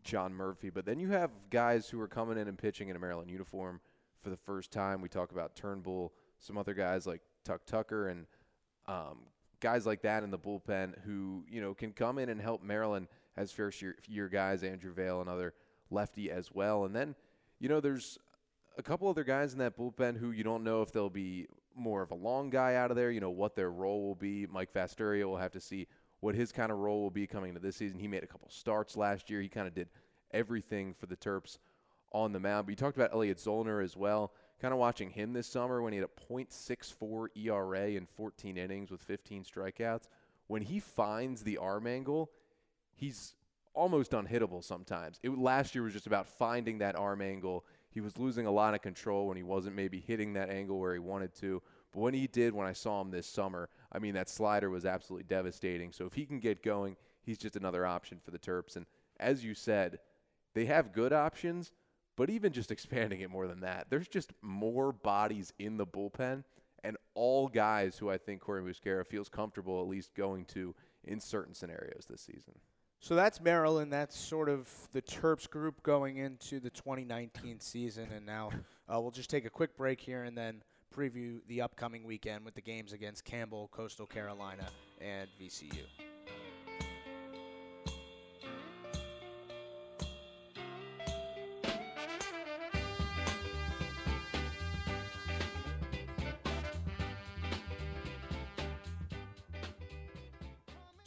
John 0.03 0.33
Murphy. 0.33 0.69
But 0.69 0.85
then 0.85 0.99
you 0.99 1.09
have 1.09 1.31
guys 1.49 1.89
who 1.89 1.99
are 1.99 2.07
coming 2.07 2.37
in 2.37 2.47
and 2.47 2.57
pitching 2.57 2.89
in 2.89 2.95
a 2.95 2.99
Maryland 2.99 3.29
uniform 3.29 3.79
for 4.21 4.29
the 4.29 4.37
first 4.37 4.71
time. 4.71 5.01
We 5.01 5.09
talk 5.09 5.31
about 5.31 5.55
Turnbull, 5.55 6.13
some 6.39 6.57
other 6.57 6.73
guys 6.73 7.07
like 7.07 7.21
Tuck 7.43 7.65
Tucker, 7.65 8.09
and 8.09 8.25
um, 8.87 9.19
guys 9.59 9.85
like 9.85 10.01
that 10.01 10.23
in 10.23 10.31
the 10.31 10.39
bullpen 10.39 10.99
who 11.05 11.45
you 11.49 11.61
know 11.61 11.73
can 11.73 11.93
come 11.93 12.19
in 12.19 12.29
and 12.29 12.41
help 12.41 12.61
Maryland 12.61 13.07
as 13.37 13.51
first 13.51 13.81
year, 13.81 13.95
year 14.07 14.29
guys, 14.29 14.63
Andrew 14.63 14.93
Vale, 14.93 15.21
another 15.21 15.53
lefty 15.89 16.29
as 16.29 16.51
well. 16.51 16.85
And 16.85 16.95
then, 16.95 17.15
you 17.59 17.69
know, 17.69 17.79
there's 17.79 18.17
a 18.77 18.83
couple 18.83 19.07
other 19.07 19.23
guys 19.23 19.53
in 19.53 19.59
that 19.59 19.77
bullpen 19.77 20.17
who 20.17 20.31
you 20.31 20.43
don't 20.43 20.63
know 20.63 20.81
if 20.81 20.91
they'll 20.91 21.09
be 21.09 21.47
more 21.75 22.01
of 22.01 22.11
a 22.11 22.15
long 22.15 22.49
guy 22.49 22.75
out 22.75 22.91
of 22.91 22.97
there, 22.97 23.11
you 23.11 23.19
know, 23.19 23.29
what 23.29 23.55
their 23.55 23.71
role 23.71 24.01
will 24.01 24.15
be. 24.15 24.47
Mike 24.47 24.73
Vasturia 24.73 25.25
will 25.25 25.37
have 25.37 25.51
to 25.51 25.59
see 25.59 25.87
what 26.19 26.35
his 26.35 26.51
kind 26.51 26.71
of 26.71 26.77
role 26.77 27.01
will 27.01 27.09
be 27.09 27.27
coming 27.27 27.49
into 27.49 27.61
this 27.61 27.75
season. 27.75 27.99
He 27.99 28.07
made 28.07 28.23
a 28.23 28.27
couple 28.27 28.49
starts 28.49 28.95
last 28.95 29.29
year. 29.29 29.41
He 29.41 29.49
kind 29.49 29.67
of 29.67 29.73
did 29.73 29.89
everything 30.31 30.93
for 30.93 31.05
the 31.05 31.17
Terps 31.17 31.57
on 32.11 32.31
the 32.31 32.39
mound. 32.39 32.65
But 32.65 32.71
you 32.71 32.75
talked 32.75 32.97
about 32.97 33.13
Elliot 33.13 33.37
Zollner 33.37 33.83
as 33.83 33.97
well. 33.97 34.31
Kind 34.61 34.73
of 34.73 34.79
watching 34.79 35.09
him 35.09 35.33
this 35.33 35.47
summer 35.47 35.81
when 35.81 35.93
he 35.93 35.99
had 35.99 36.07
a 36.07 36.33
.64 36.33 37.27
ERA 37.35 37.87
in 37.89 38.05
14 38.05 38.57
innings 38.57 38.91
with 38.91 39.01
15 39.01 39.43
strikeouts. 39.43 40.03
When 40.47 40.61
he 40.61 40.79
finds 40.79 41.43
the 41.43 41.57
arm 41.57 41.87
angle, 41.87 42.31
he's 42.95 43.35
almost 43.73 44.11
unhittable 44.11 44.63
sometimes. 44.63 45.19
It 45.23 45.37
last 45.37 45.75
year 45.75 45.83
was 45.83 45.93
just 45.93 46.07
about 46.07 46.27
finding 46.27 46.77
that 46.77 46.95
arm 46.95 47.21
angle. 47.21 47.65
He 47.93 48.01
was 48.01 48.17
losing 48.17 48.47
a 48.47 48.51
lot 48.51 48.73
of 48.73 48.81
control 48.81 49.27
when 49.27 49.37
he 49.37 49.43
wasn't 49.43 49.75
maybe 49.75 49.99
hitting 49.99 50.33
that 50.33 50.49
angle 50.49 50.79
where 50.79 50.93
he 50.93 50.99
wanted 50.99 51.35
to. 51.35 51.61
But 51.91 51.99
when 51.99 52.13
he 52.13 52.25
did, 52.25 52.53
when 52.53 52.67
I 52.67 52.73
saw 52.73 53.01
him 53.01 53.11
this 53.11 53.27
summer, 53.27 53.69
I 53.91 53.99
mean 53.99 54.15
that 54.15 54.29
slider 54.29 54.69
was 54.69 54.85
absolutely 54.85 55.25
devastating. 55.25 55.91
So 55.91 56.05
if 56.05 56.13
he 56.13 56.25
can 56.25 56.39
get 56.39 56.63
going, 56.63 56.95
he's 57.21 57.37
just 57.37 57.55
another 57.55 57.85
option 57.85 58.19
for 58.23 58.31
the 58.31 58.39
Terps. 58.39 58.75
And 58.75 58.85
as 59.19 59.45
you 59.45 59.53
said, 59.53 59.99
they 60.55 60.65
have 60.65 60.91
good 60.91 61.13
options, 61.13 61.71
but 62.15 62.29
even 62.29 62.51
just 62.51 62.71
expanding 62.77 63.21
it 63.21 63.29
more 63.29 63.47
than 63.47 63.61
that, 63.61 63.87
there's 63.89 64.07
just 64.07 64.33
more 64.41 64.91
bodies 64.91 65.53
in 65.59 65.77
the 65.77 65.85
bullpen 65.85 66.43
and 66.83 66.97
all 67.13 67.47
guys 67.47 67.97
who 67.97 68.09
I 68.09 68.17
think 68.17 68.41
Corey 68.41 68.61
Muscara 68.61 69.05
feels 69.05 69.29
comfortable 69.29 69.81
at 69.81 69.87
least 69.87 70.13
going 70.15 70.45
to 70.45 70.75
in 71.03 71.19
certain 71.19 71.53
scenarios 71.53 72.05
this 72.09 72.21
season. 72.21 72.55
So 73.03 73.15
that's 73.15 73.41
Maryland. 73.41 73.91
That's 73.91 74.17
sort 74.17 74.47
of 74.47 74.69
the 74.93 75.01
Terps 75.01 75.49
group 75.49 75.83
going 75.83 76.15
into 76.15 76.61
the 76.61 76.69
2019 76.69 77.59
season. 77.59 78.07
And 78.15 78.25
now 78.25 78.49
uh, 78.87 78.97
we'll 79.01 79.11
just 79.11 79.29
take 79.29 79.43
a 79.43 79.49
quick 79.49 79.75
break 79.75 79.99
here 79.99 80.23
and 80.23 80.37
then 80.37 80.63
preview 80.95 81.41
the 81.49 81.63
upcoming 81.63 82.05
weekend 82.05 82.45
with 82.45 82.55
the 82.55 82.61
games 82.61 82.93
against 82.93 83.25
Campbell, 83.25 83.69
Coastal 83.73 84.05
Carolina, 84.05 84.69
and 85.01 85.27
VCU. 85.37 85.83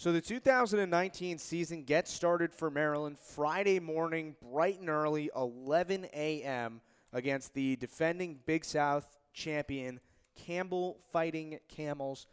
So 0.07 0.13
the 0.13 0.21
2019 0.21 1.37
season 1.37 1.83
gets 1.83 2.13
started 2.13 2.55
for 2.55 2.71
Maryland 2.71 3.19
Friday 3.19 3.81
morning, 3.81 4.37
bright 4.41 4.79
and 4.79 4.89
early, 4.89 5.31
11 5.35 6.07
a.m. 6.13 6.81
against 7.13 7.55
the 7.55 7.75
defending 7.75 8.39
Big 8.47 8.65
South 8.65 9.19
champion 9.33 9.99
Campbell 10.37 11.01
Fighting 11.11 11.59
Camels. 11.67 12.29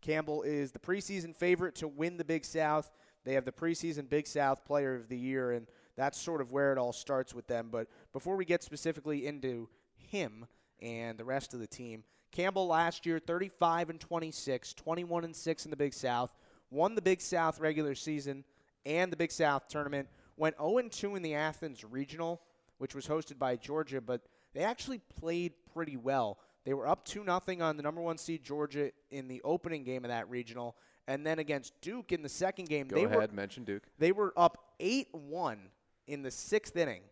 Campbell 0.00 0.40
is 0.44 0.72
the 0.72 0.78
preseason 0.78 1.36
favorite 1.36 1.74
to 1.74 1.88
win 1.88 2.16
the 2.16 2.24
Big 2.24 2.42
South. 2.42 2.90
They 3.26 3.34
have 3.34 3.44
the 3.44 3.52
preseason 3.52 4.08
Big 4.08 4.26
South 4.26 4.64
Player 4.64 4.94
of 4.94 5.10
the 5.10 5.18
Year, 5.18 5.52
and 5.52 5.66
that's 5.96 6.18
sort 6.18 6.40
of 6.40 6.52
where 6.52 6.72
it 6.72 6.78
all 6.78 6.94
starts 6.94 7.34
with 7.34 7.46
them. 7.46 7.68
But 7.70 7.88
before 8.14 8.36
we 8.36 8.46
get 8.46 8.62
specifically 8.62 9.26
into 9.26 9.68
him 9.94 10.46
and 10.80 11.18
the 11.18 11.24
rest 11.26 11.52
of 11.52 11.60
the 11.60 11.66
team, 11.66 12.02
Campbell 12.32 12.66
last 12.66 13.04
year 13.04 13.18
35 13.18 13.90
and 13.90 14.00
26, 14.00 14.72
21 14.72 15.24
and 15.24 15.36
6 15.36 15.64
in 15.66 15.70
the 15.70 15.76
Big 15.76 15.92
South 15.92 16.34
won 16.70 16.94
the 16.94 17.02
Big 17.02 17.20
South 17.20 17.60
regular 17.60 17.94
season 17.94 18.44
and 18.86 19.12
the 19.12 19.16
Big 19.16 19.32
South 19.32 19.68
tournament, 19.68 20.08
went 20.36 20.56
0 20.56 20.80
2 20.88 21.16
in 21.16 21.22
the 21.22 21.34
Athens 21.34 21.84
Regional, 21.84 22.40
which 22.78 22.94
was 22.94 23.06
hosted 23.06 23.38
by 23.38 23.56
Georgia, 23.56 24.00
but 24.00 24.22
they 24.54 24.62
actually 24.62 24.98
played 25.20 25.52
pretty 25.74 25.96
well. 25.96 26.38
They 26.64 26.74
were 26.74 26.86
up 26.88 27.04
2 27.04 27.24
0 27.24 27.40
on 27.60 27.76
the 27.76 27.82
number 27.82 28.00
one 28.00 28.18
seed 28.18 28.42
Georgia 28.42 28.90
in 29.10 29.28
the 29.28 29.40
opening 29.42 29.84
game 29.84 30.04
of 30.04 30.08
that 30.08 30.28
regional. 30.30 30.76
And 31.08 31.26
then 31.26 31.38
against 31.40 31.72
Duke 31.80 32.12
in 32.12 32.22
the 32.22 32.28
second 32.28 32.68
game, 32.68 32.86
Go 32.86 32.96
they 32.96 33.04
ahead, 33.04 33.16
were 33.30 33.34
mention 33.34 33.64
Duke. 33.64 33.82
they 33.98 34.12
were 34.12 34.32
up 34.36 34.74
8 34.78 35.08
1 35.12 35.58
in 36.06 36.22
the 36.22 36.30
sixth 36.30 36.76
inning 36.76 37.02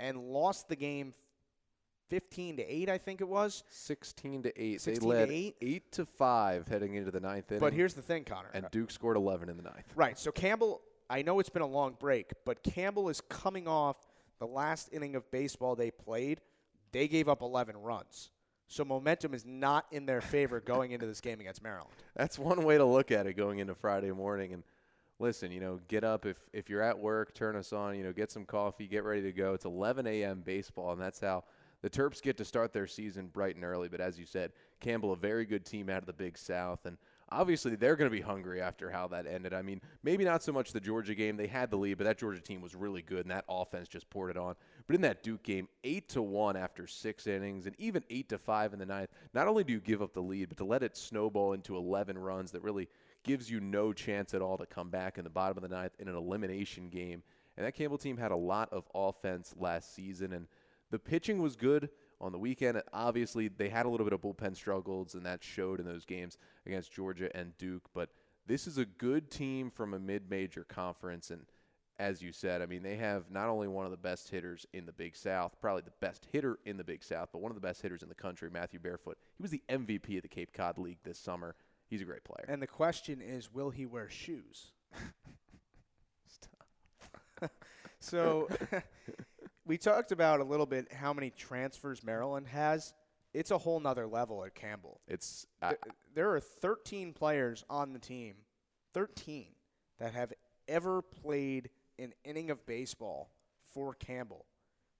and 0.00 0.18
lost 0.18 0.68
the 0.68 0.76
game 0.76 1.14
15 2.08 2.56
to 2.58 2.62
8, 2.62 2.88
I 2.88 2.98
think 2.98 3.20
it 3.20 3.28
was. 3.28 3.64
16 3.68 4.44
to 4.44 4.62
8. 4.62 4.80
16 4.80 4.94
they 4.94 5.00
to 5.00 5.06
led 5.06 5.30
8? 5.30 5.56
8 5.60 5.92
to 5.92 6.06
5 6.06 6.68
heading 6.68 6.94
into 6.94 7.10
the 7.10 7.20
ninth 7.20 7.50
inning. 7.50 7.60
But 7.60 7.72
here's 7.72 7.94
the 7.94 8.02
thing, 8.02 8.24
Connor. 8.24 8.50
and 8.54 8.66
Duke 8.70 8.90
scored 8.90 9.16
11 9.16 9.48
in 9.48 9.56
the 9.56 9.62
ninth. 9.62 9.92
Right. 9.94 10.18
So 10.18 10.30
Campbell, 10.30 10.80
I 11.10 11.22
know 11.22 11.38
it's 11.40 11.48
been 11.48 11.62
a 11.62 11.66
long 11.66 11.96
break, 11.98 12.32
but 12.44 12.62
Campbell 12.62 13.08
is 13.08 13.20
coming 13.20 13.68
off 13.68 13.96
the 14.38 14.46
last 14.46 14.88
inning 14.92 15.16
of 15.16 15.30
baseball 15.30 15.74
they 15.76 15.90
played. 15.90 16.40
They 16.92 17.08
gave 17.08 17.28
up 17.28 17.42
11 17.42 17.76
runs. 17.76 18.30
So 18.68 18.84
momentum 18.84 19.32
is 19.32 19.46
not 19.46 19.86
in 19.90 20.04
their 20.06 20.20
favor 20.20 20.60
going 20.60 20.92
into 20.92 21.06
this 21.06 21.20
game 21.20 21.40
against 21.40 21.62
Maryland. 21.62 21.90
That's 22.16 22.38
one 22.38 22.62
way 22.64 22.76
to 22.76 22.84
look 22.84 23.10
at 23.10 23.26
it 23.26 23.34
going 23.34 23.60
into 23.60 23.74
Friday 23.74 24.12
morning. 24.12 24.52
And 24.52 24.62
listen, 25.18 25.50
you 25.50 25.60
know, 25.60 25.80
get 25.88 26.04
up 26.04 26.26
if 26.26 26.36
if 26.52 26.68
you're 26.68 26.82
at 26.82 26.98
work, 26.98 27.34
turn 27.34 27.56
us 27.56 27.72
on. 27.72 27.96
You 27.96 28.04
know, 28.04 28.12
get 28.12 28.30
some 28.30 28.44
coffee, 28.44 28.86
get 28.86 29.04
ready 29.04 29.22
to 29.22 29.32
go. 29.32 29.54
It's 29.54 29.64
11 29.64 30.06
a.m. 30.06 30.42
baseball, 30.44 30.92
and 30.92 31.00
that's 31.00 31.20
how 31.20 31.44
the 31.82 31.90
Terps 31.90 32.20
get 32.20 32.36
to 32.38 32.44
start 32.44 32.72
their 32.72 32.86
season 32.86 33.28
bright 33.28 33.54
and 33.54 33.64
early. 33.64 33.88
But 33.88 34.00
as 34.00 34.18
you 34.18 34.26
said, 34.26 34.52
Campbell, 34.80 35.12
a 35.12 35.16
very 35.16 35.44
good 35.44 35.64
team 35.64 35.88
out 35.88 35.98
of 35.98 36.06
the 36.06 36.12
Big 36.12 36.36
South, 36.36 36.86
and 36.86 36.96
obviously 37.30 37.76
they're 37.76 37.96
going 37.96 38.10
to 38.10 38.16
be 38.16 38.22
hungry 38.22 38.60
after 38.60 38.90
how 38.90 39.08
that 39.08 39.26
ended. 39.26 39.54
I 39.54 39.62
mean, 39.62 39.80
maybe 40.02 40.24
not 40.24 40.42
so 40.42 40.52
much 40.52 40.72
the 40.72 40.80
Georgia 40.80 41.14
game; 41.14 41.36
they 41.36 41.46
had 41.46 41.70
the 41.70 41.76
lead, 41.76 41.98
but 41.98 42.04
that 42.04 42.18
Georgia 42.18 42.40
team 42.40 42.60
was 42.60 42.74
really 42.74 43.02
good, 43.02 43.20
and 43.20 43.30
that 43.30 43.44
offense 43.48 43.88
just 43.88 44.10
poured 44.10 44.30
it 44.30 44.36
on. 44.36 44.54
But 44.86 44.96
in 44.96 45.02
that 45.02 45.22
Duke 45.22 45.42
game, 45.42 45.68
eight 45.84 46.08
to 46.10 46.22
one 46.22 46.56
after 46.56 46.86
six 46.86 47.26
innings, 47.26 47.66
and 47.66 47.76
even 47.78 48.02
eight 48.10 48.28
to 48.30 48.38
five 48.38 48.72
in 48.72 48.78
the 48.78 48.86
ninth. 48.86 49.10
Not 49.34 49.48
only 49.48 49.64
do 49.64 49.72
you 49.72 49.80
give 49.80 50.02
up 50.02 50.14
the 50.14 50.22
lead, 50.22 50.48
but 50.48 50.58
to 50.58 50.64
let 50.64 50.82
it 50.82 50.96
snowball 50.96 51.52
into 51.52 51.76
11 51.76 52.18
runs 52.18 52.52
that 52.52 52.62
really 52.62 52.88
gives 53.24 53.50
you 53.50 53.60
no 53.60 53.92
chance 53.92 54.34
at 54.34 54.42
all 54.42 54.56
to 54.56 54.66
come 54.66 54.90
back 54.90 55.18
in 55.18 55.24
the 55.24 55.30
bottom 55.30 55.56
of 55.56 55.68
the 55.68 55.74
ninth 55.74 55.92
in 55.98 56.08
an 56.08 56.16
elimination 56.16 56.88
game. 56.88 57.22
And 57.56 57.66
that 57.66 57.74
Campbell 57.74 57.98
team 57.98 58.16
had 58.16 58.30
a 58.30 58.36
lot 58.36 58.72
of 58.72 58.88
offense 58.94 59.52
last 59.58 59.94
season, 59.94 60.32
and 60.32 60.46
the 60.90 60.98
pitching 60.98 61.40
was 61.42 61.56
good 61.56 61.90
on 62.20 62.32
the 62.32 62.38
weekend. 62.38 62.82
Obviously, 62.92 63.48
they 63.48 63.68
had 63.68 63.86
a 63.86 63.88
little 63.88 64.04
bit 64.04 64.12
of 64.12 64.20
bullpen 64.20 64.56
struggles, 64.56 65.14
and 65.14 65.24
that 65.26 65.42
showed 65.42 65.80
in 65.80 65.86
those 65.86 66.04
games 66.04 66.38
against 66.66 66.92
Georgia 66.92 67.34
and 67.36 67.56
Duke. 67.58 67.88
But 67.94 68.10
this 68.46 68.66
is 68.66 68.78
a 68.78 68.84
good 68.84 69.30
team 69.30 69.70
from 69.70 69.94
a 69.94 69.98
mid-major 69.98 70.64
conference, 70.64 71.30
and 71.30 71.42
as 71.98 72.22
you 72.22 72.32
said, 72.32 72.62
I 72.62 72.66
mean, 72.66 72.82
they 72.82 72.96
have 72.96 73.30
not 73.30 73.48
only 73.48 73.66
one 73.66 73.84
of 73.84 73.90
the 73.90 73.96
best 73.96 74.28
hitters 74.28 74.64
in 74.72 74.86
the 74.86 74.92
Big 74.92 75.16
South, 75.16 75.56
probably 75.60 75.82
the 75.82 75.92
best 76.00 76.26
hitter 76.30 76.58
in 76.64 76.76
the 76.76 76.84
Big 76.84 77.02
South, 77.02 77.30
but 77.32 77.40
one 77.40 77.50
of 77.50 77.56
the 77.56 77.66
best 77.66 77.82
hitters 77.82 78.02
in 78.02 78.08
the 78.08 78.14
country, 78.14 78.48
Matthew 78.50 78.78
Barefoot. 78.78 79.18
He 79.36 79.42
was 79.42 79.50
the 79.50 79.62
MVP 79.68 80.16
of 80.16 80.22
the 80.22 80.28
Cape 80.28 80.52
Cod 80.52 80.78
League 80.78 80.98
this 81.02 81.18
summer. 81.18 81.56
He's 81.88 82.00
a 82.00 82.04
great 82.04 82.22
player. 82.22 82.44
And 82.48 82.62
the 82.62 82.68
question 82.68 83.20
is, 83.20 83.52
will 83.52 83.70
he 83.70 83.84
wear 83.84 84.08
shoes? 84.08 84.70
so 88.00 88.48
we 89.68 89.78
talked 89.78 90.10
about 90.10 90.40
a 90.40 90.44
little 90.44 90.66
bit 90.66 90.92
how 90.92 91.12
many 91.12 91.30
transfers 91.30 92.02
Maryland 92.02 92.48
has. 92.48 92.94
It's 93.34 93.50
a 93.50 93.58
whole 93.58 93.78
nother 93.78 94.06
level 94.06 94.44
at 94.44 94.54
Campbell. 94.54 95.00
It's 95.06 95.46
I, 95.62 95.68
Th- 95.68 95.80
there 96.14 96.34
are 96.34 96.40
13 96.40 97.12
players 97.12 97.64
on 97.68 97.92
the 97.92 97.98
team, 97.98 98.34
13 98.94 99.46
that 100.00 100.14
have 100.14 100.32
ever 100.66 101.02
played 101.02 101.68
an 101.98 102.14
inning 102.24 102.50
of 102.50 102.64
baseball 102.66 103.30
for 103.74 103.94
Campbell. 103.94 104.46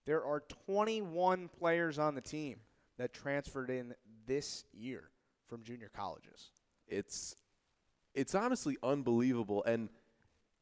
There 0.04 0.22
are 0.24 0.42
21 0.66 1.48
players 1.48 1.98
on 1.98 2.14
the 2.14 2.20
team 2.20 2.58
that 2.98 3.12
transferred 3.12 3.70
in 3.70 3.94
this 4.26 4.64
year 4.72 5.10
from 5.48 5.62
junior 5.62 5.90
colleges. 5.94 6.50
it's 6.86 7.34
it's 8.14 8.34
honestly 8.34 8.76
unbelievable 8.82 9.62
and 9.64 9.88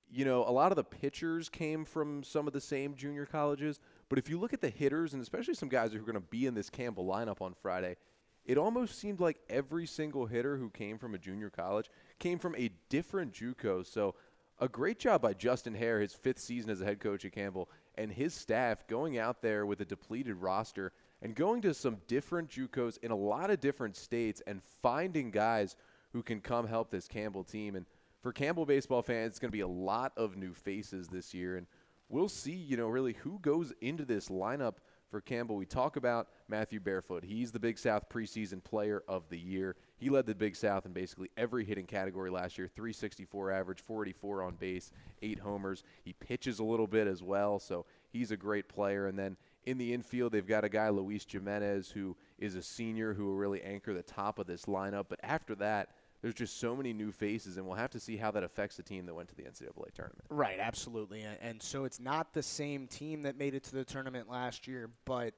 you 0.08 0.24
know 0.24 0.44
a 0.46 0.50
lot 0.50 0.70
of 0.70 0.76
the 0.76 0.84
pitchers 0.84 1.48
came 1.48 1.84
from 1.84 2.22
some 2.22 2.46
of 2.46 2.52
the 2.52 2.60
same 2.60 2.94
junior 2.94 3.26
colleges 3.26 3.80
but 4.08 4.18
if 4.18 4.28
you 4.28 4.38
look 4.38 4.52
at 4.52 4.60
the 4.60 4.68
hitters 4.68 5.12
and 5.12 5.22
especially 5.22 5.54
some 5.54 5.68
guys 5.68 5.92
who 5.92 5.98
are 5.98 6.02
going 6.02 6.14
to 6.14 6.20
be 6.20 6.46
in 6.46 6.54
this 6.54 6.70
campbell 6.70 7.06
lineup 7.06 7.40
on 7.40 7.54
friday 7.54 7.96
it 8.44 8.58
almost 8.58 8.98
seemed 8.98 9.20
like 9.20 9.38
every 9.48 9.86
single 9.86 10.26
hitter 10.26 10.56
who 10.56 10.70
came 10.70 10.98
from 10.98 11.14
a 11.14 11.18
junior 11.18 11.50
college 11.50 11.90
came 12.18 12.38
from 12.38 12.54
a 12.56 12.70
different 12.88 13.32
juco 13.32 13.84
so 13.84 14.14
a 14.60 14.68
great 14.68 14.98
job 14.98 15.20
by 15.20 15.32
justin 15.32 15.74
Haire 15.74 16.00
his 16.00 16.14
fifth 16.14 16.38
season 16.38 16.70
as 16.70 16.80
a 16.80 16.84
head 16.84 17.00
coach 17.00 17.24
at 17.24 17.32
campbell 17.32 17.68
and 17.96 18.12
his 18.12 18.34
staff 18.34 18.86
going 18.86 19.18
out 19.18 19.42
there 19.42 19.66
with 19.66 19.80
a 19.80 19.84
depleted 19.84 20.36
roster 20.36 20.92
and 21.22 21.34
going 21.34 21.62
to 21.62 21.74
some 21.74 21.96
different 22.06 22.48
JUCOs 22.50 22.98
in 23.02 23.10
a 23.10 23.16
lot 23.16 23.50
of 23.50 23.60
different 23.60 23.96
states 23.96 24.42
and 24.46 24.62
finding 24.82 25.30
guys 25.30 25.76
who 26.12 26.22
can 26.22 26.40
come 26.40 26.66
help 26.66 26.90
this 26.90 27.08
Campbell 27.08 27.44
team. 27.44 27.76
And 27.76 27.86
for 28.22 28.32
Campbell 28.32 28.66
baseball 28.66 29.02
fans, 29.02 29.32
it's 29.32 29.38
going 29.38 29.50
to 29.50 29.56
be 29.56 29.60
a 29.60 29.68
lot 29.68 30.12
of 30.16 30.36
new 30.36 30.52
faces 30.52 31.08
this 31.08 31.32
year. 31.34 31.56
And 31.56 31.66
we'll 32.08 32.28
see, 32.28 32.52
you 32.52 32.76
know, 32.76 32.88
really 32.88 33.14
who 33.14 33.38
goes 33.40 33.72
into 33.80 34.04
this 34.04 34.28
lineup 34.28 34.76
for 35.10 35.20
Campbell. 35.20 35.56
We 35.56 35.66
talk 35.66 35.96
about 35.96 36.28
Matthew 36.48 36.80
Barefoot. 36.80 37.24
He's 37.24 37.52
the 37.52 37.60
Big 37.60 37.78
South 37.78 38.08
preseason 38.08 38.62
player 38.62 39.02
of 39.08 39.28
the 39.28 39.38
year. 39.38 39.76
He 39.98 40.10
led 40.10 40.26
the 40.26 40.34
Big 40.34 40.56
South 40.56 40.84
in 40.84 40.92
basically 40.92 41.30
every 41.36 41.64
hitting 41.64 41.86
category 41.86 42.30
last 42.30 42.58
year 42.58 42.68
364 42.68 43.50
average, 43.50 43.80
484 43.80 44.42
on 44.42 44.54
base, 44.56 44.90
eight 45.22 45.38
homers. 45.38 45.84
He 46.04 46.12
pitches 46.12 46.58
a 46.58 46.64
little 46.64 46.86
bit 46.86 47.06
as 47.06 47.22
well, 47.22 47.58
so 47.58 47.86
he's 48.12 48.30
a 48.30 48.36
great 48.36 48.68
player. 48.68 49.06
And 49.06 49.18
then 49.18 49.36
in 49.64 49.78
the 49.78 49.92
infield, 49.92 50.32
they've 50.32 50.46
got 50.46 50.64
a 50.64 50.68
guy, 50.68 50.88
Luis 50.88 51.26
Jimenez, 51.28 51.90
who 51.90 52.16
is 52.38 52.54
a 52.54 52.62
senior 52.62 53.14
who 53.14 53.26
will 53.26 53.36
really 53.36 53.62
anchor 53.62 53.94
the 53.94 54.02
top 54.02 54.38
of 54.38 54.46
this 54.46 54.66
lineup. 54.66 55.06
But 55.08 55.20
after 55.22 55.54
that, 55.56 55.90
there's 56.26 56.34
just 56.34 56.58
so 56.58 56.74
many 56.74 56.92
new 56.92 57.12
faces, 57.12 57.56
and 57.56 57.64
we'll 57.64 57.76
have 57.76 57.92
to 57.92 58.00
see 58.00 58.16
how 58.16 58.32
that 58.32 58.42
affects 58.42 58.76
the 58.76 58.82
team 58.82 59.06
that 59.06 59.14
went 59.14 59.28
to 59.28 59.36
the 59.36 59.44
NCAA 59.44 59.94
tournament. 59.94 60.24
Right, 60.28 60.58
absolutely. 60.58 61.24
And 61.40 61.62
so 61.62 61.84
it's 61.84 62.00
not 62.00 62.34
the 62.34 62.42
same 62.42 62.88
team 62.88 63.22
that 63.22 63.38
made 63.38 63.54
it 63.54 63.62
to 63.62 63.76
the 63.76 63.84
tournament 63.84 64.28
last 64.28 64.66
year, 64.66 64.90
but 65.04 65.34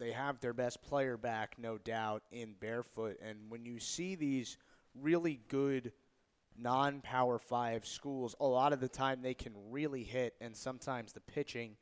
they 0.00 0.10
have 0.10 0.40
their 0.40 0.52
best 0.52 0.82
player 0.82 1.16
back, 1.16 1.54
no 1.58 1.78
doubt, 1.78 2.24
in 2.32 2.56
Barefoot. 2.58 3.20
And 3.24 3.38
when 3.50 3.64
you 3.64 3.78
see 3.78 4.16
these 4.16 4.58
really 5.00 5.38
good 5.46 5.92
non 6.58 7.02
power 7.02 7.38
five 7.38 7.86
schools, 7.86 8.34
a 8.40 8.44
lot 8.44 8.72
of 8.72 8.80
the 8.80 8.88
time 8.88 9.22
they 9.22 9.34
can 9.34 9.52
really 9.70 10.02
hit, 10.02 10.34
and 10.40 10.56
sometimes 10.56 11.12
the 11.12 11.20
pitching 11.20 11.76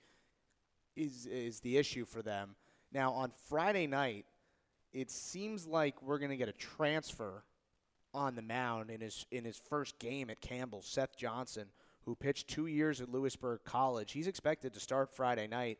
is 0.96 1.24
is 1.24 1.60
the 1.60 1.78
issue 1.78 2.04
for 2.04 2.20
them. 2.20 2.56
Now 2.92 3.12
on 3.12 3.30
Friday 3.48 3.86
night, 3.86 4.26
it 4.92 5.10
seems 5.10 5.66
like 5.66 6.02
we're 6.02 6.18
going 6.18 6.28
to 6.30 6.36
get 6.36 6.50
a 6.50 6.52
transfer 6.52 7.42
on 8.12 8.34
the 8.34 8.42
mound 8.42 8.90
in 8.90 9.00
his 9.00 9.26
in 9.30 9.44
his 9.44 9.60
first 9.68 9.98
game 9.98 10.30
at 10.30 10.40
Campbell. 10.40 10.82
Seth 10.82 11.16
Johnson, 11.16 11.66
who 12.04 12.14
pitched 12.14 12.48
two 12.48 12.66
years 12.66 13.00
at 13.00 13.10
Louisburg 13.10 13.60
College, 13.64 14.12
he's 14.12 14.26
expected 14.26 14.72
to 14.74 14.80
start 14.80 15.14
Friday 15.14 15.46
night. 15.46 15.78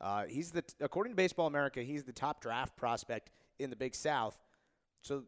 Uh, 0.00 0.24
he's 0.24 0.50
the 0.50 0.62
according 0.80 1.12
to 1.12 1.16
Baseball 1.16 1.46
America, 1.46 1.82
he's 1.82 2.04
the 2.04 2.12
top 2.12 2.40
draft 2.40 2.76
prospect 2.76 3.30
in 3.58 3.70
the 3.70 3.76
Big 3.76 3.94
South. 3.94 4.38
So 5.02 5.24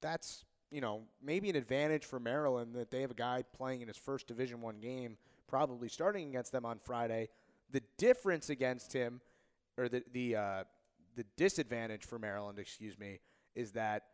that's 0.00 0.44
you 0.70 0.80
know 0.80 1.02
maybe 1.22 1.50
an 1.50 1.56
advantage 1.56 2.04
for 2.04 2.18
Maryland 2.18 2.74
that 2.74 2.90
they 2.90 3.00
have 3.00 3.10
a 3.10 3.14
guy 3.14 3.44
playing 3.56 3.80
in 3.82 3.88
his 3.88 3.96
first 3.96 4.26
Division 4.26 4.60
One 4.60 4.78
game, 4.80 5.16
probably 5.48 5.88
starting 5.88 6.28
against 6.28 6.52
them 6.52 6.64
on 6.64 6.78
Friday. 6.78 7.28
The 7.70 7.82
difference 7.98 8.50
against 8.50 8.92
him, 8.92 9.20
or 9.76 9.88
the 9.88 10.02
the 10.12 10.36
uh, 10.36 10.64
the 11.16 11.24
disadvantage 11.36 12.04
for 12.04 12.18
Maryland, 12.18 12.58
excuse 12.58 12.98
me, 12.98 13.20
is 13.54 13.72
that 13.72 14.04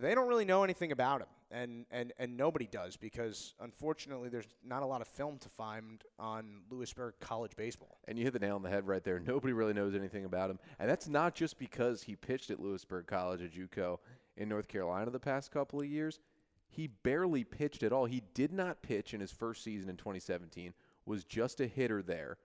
they 0.00 0.14
don't 0.14 0.28
really 0.28 0.44
know 0.44 0.64
anything 0.64 0.92
about 0.92 1.20
him, 1.20 1.26
and 1.50 1.86
and 1.90 2.12
and 2.18 2.36
nobody 2.36 2.66
does 2.66 2.96
because 2.96 3.54
unfortunately 3.60 4.28
there's 4.28 4.48
not 4.64 4.82
a 4.82 4.86
lot 4.86 5.00
of 5.00 5.08
film 5.08 5.38
to 5.38 5.48
find 5.48 6.02
on 6.18 6.62
Louisburg 6.70 7.14
College 7.20 7.56
baseball. 7.56 7.98
And 8.08 8.18
you 8.18 8.24
hit 8.24 8.32
the 8.32 8.38
nail 8.38 8.56
on 8.56 8.62
the 8.62 8.70
head 8.70 8.86
right 8.86 9.02
there. 9.02 9.18
Nobody 9.20 9.52
really 9.52 9.72
knows 9.72 9.94
anything 9.94 10.24
about 10.24 10.50
him, 10.50 10.58
and 10.78 10.88
that's 10.88 11.08
not 11.08 11.34
just 11.34 11.58
because 11.58 12.02
he 12.02 12.16
pitched 12.16 12.50
at 12.50 12.60
Louisburg 12.60 13.06
College 13.06 13.42
at 13.42 13.52
JUCO 13.52 13.98
in 14.36 14.48
North 14.48 14.68
Carolina 14.68 15.10
the 15.10 15.18
past 15.18 15.50
couple 15.50 15.80
of 15.80 15.86
years. 15.86 16.20
He 16.68 16.88
barely 16.88 17.44
pitched 17.44 17.82
at 17.82 17.92
all. 17.92 18.04
He 18.04 18.22
did 18.34 18.52
not 18.52 18.82
pitch 18.82 19.14
in 19.14 19.20
his 19.20 19.32
first 19.32 19.64
season 19.64 19.88
in 19.88 19.96
2017. 19.96 20.74
Was 21.06 21.24
just 21.24 21.60
a 21.60 21.66
hitter 21.66 22.02
there. 22.02 22.36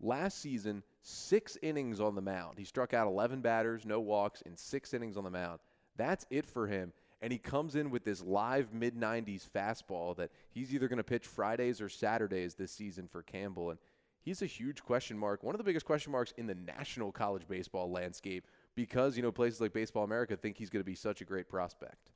Last 0.00 0.40
season, 0.40 0.82
six 1.00 1.56
innings 1.62 2.00
on 2.00 2.14
the 2.14 2.20
mound. 2.20 2.58
He 2.58 2.64
struck 2.64 2.94
out 2.94 3.06
11 3.06 3.40
batters, 3.40 3.84
no 3.84 4.00
walks, 4.00 4.42
in 4.42 4.56
six 4.56 4.94
innings 4.94 5.16
on 5.16 5.24
the 5.24 5.30
mound. 5.30 5.60
That's 5.98 6.24
it 6.30 6.46
for 6.46 6.66
him. 6.66 6.94
And 7.20 7.32
he 7.32 7.38
comes 7.38 7.74
in 7.74 7.90
with 7.90 8.04
this 8.04 8.22
live 8.22 8.72
mid 8.72 8.98
90s 8.98 9.46
fastball 9.46 10.16
that 10.16 10.30
he's 10.50 10.72
either 10.72 10.88
going 10.88 10.98
to 10.98 11.04
pitch 11.04 11.26
Fridays 11.26 11.80
or 11.80 11.88
Saturdays 11.88 12.54
this 12.54 12.72
season 12.72 13.08
for 13.08 13.22
Campbell. 13.22 13.70
And 13.70 13.78
he's 14.22 14.40
a 14.40 14.46
huge 14.46 14.82
question 14.82 15.18
mark, 15.18 15.42
one 15.42 15.54
of 15.54 15.58
the 15.58 15.64
biggest 15.64 15.84
question 15.84 16.12
marks 16.12 16.32
in 16.38 16.46
the 16.46 16.54
national 16.54 17.10
college 17.10 17.42
baseball 17.48 17.90
landscape 17.90 18.46
because, 18.76 19.16
you 19.16 19.22
know, 19.22 19.32
places 19.32 19.60
like 19.60 19.72
Baseball 19.72 20.04
America 20.04 20.36
think 20.36 20.56
he's 20.56 20.70
going 20.70 20.82
to 20.82 20.86
be 20.86 20.94
such 20.94 21.20
a 21.20 21.24
great 21.24 21.48
prospect. 21.48 22.12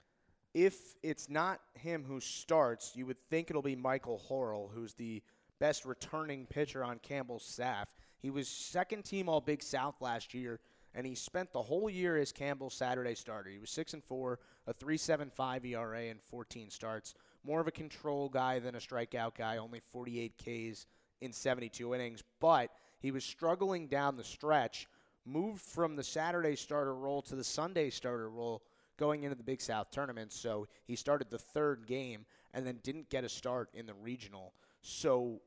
If 0.55 0.95
it's 1.03 1.28
not 1.28 1.61
him 1.74 2.05
who 2.07 2.20
starts, 2.20 2.93
you 2.95 3.07
would 3.07 3.18
think 3.30 3.51
it'll 3.51 3.62
be 3.62 3.74
Michael 3.74 4.22
Horrell, 4.30 4.68
who's 4.72 4.95
the 4.95 5.22
best 5.59 5.85
returning 5.85 6.47
pitcher 6.47 6.85
on 6.85 6.99
Campbell's 6.99 7.45
staff. 7.45 7.89
He 8.18 8.30
was 8.30 8.49
second 8.49 9.05
team 9.05 9.28
All 9.28 9.41
Big 9.41 9.62
South 9.62 9.97
last 10.01 10.35
year 10.35 10.61
and 10.95 11.07
he 11.07 11.14
spent 11.14 11.53
the 11.53 11.62
whole 11.62 11.88
year 11.88 12.16
as 12.16 12.32
Campbell's 12.32 12.74
Saturday 12.74 13.14
starter. 13.14 13.51
He 13.51 13.59
was 13.59 13.70
six 13.70 13.95
and 13.95 14.05
four, 14.05 14.38
a 14.66 14.74
3.75 14.74 15.64
ERA, 15.64 16.03
and 16.03 16.20
14 16.20 16.70
starts. 16.70 17.14
More 17.45 17.61
of 17.61 17.66
a 17.66 17.72
control 17.72 18.28
guy 18.28 18.59
than 18.59 18.74
a 18.74 18.78
strikeout 18.78 19.34
guy. 19.36 19.57
Only 19.57 19.80
48 19.90 20.34
Ks 20.38 20.86
in 21.20 21.32
72 21.32 21.95
innings, 21.95 22.22
but 22.40 22.70
he 23.01 23.11
was 23.11 23.24
struggling 23.24 23.88
down 23.88 24.16
the 24.16 24.24
stretch. 24.24 24.86
Moved 25.24 25.62
from 25.62 25.95
the 25.95 26.03
Saturday 26.03 26.57
starter 26.57 26.95
role 26.95 27.22
to 27.22 27.36
the 27.36 27.45
Sunday 27.45 27.90
starter 27.90 28.28
role 28.28 28.62
going 28.99 29.22
into 29.22 29.36
the 29.36 29.43
Big 29.43 29.61
South 29.61 29.90
tournament. 29.90 30.32
So 30.32 30.66
he 30.84 30.97
started 30.97 31.30
the 31.30 31.38
third 31.38 31.86
game 31.86 32.26
and 32.55 32.66
then 32.66 32.80
didn't 32.82 33.09
get 33.09 33.24
a 33.24 33.28
start 33.28 33.70
in 33.72 33.86
the 33.86 33.95
regional. 33.95 34.53
So, 34.80 35.40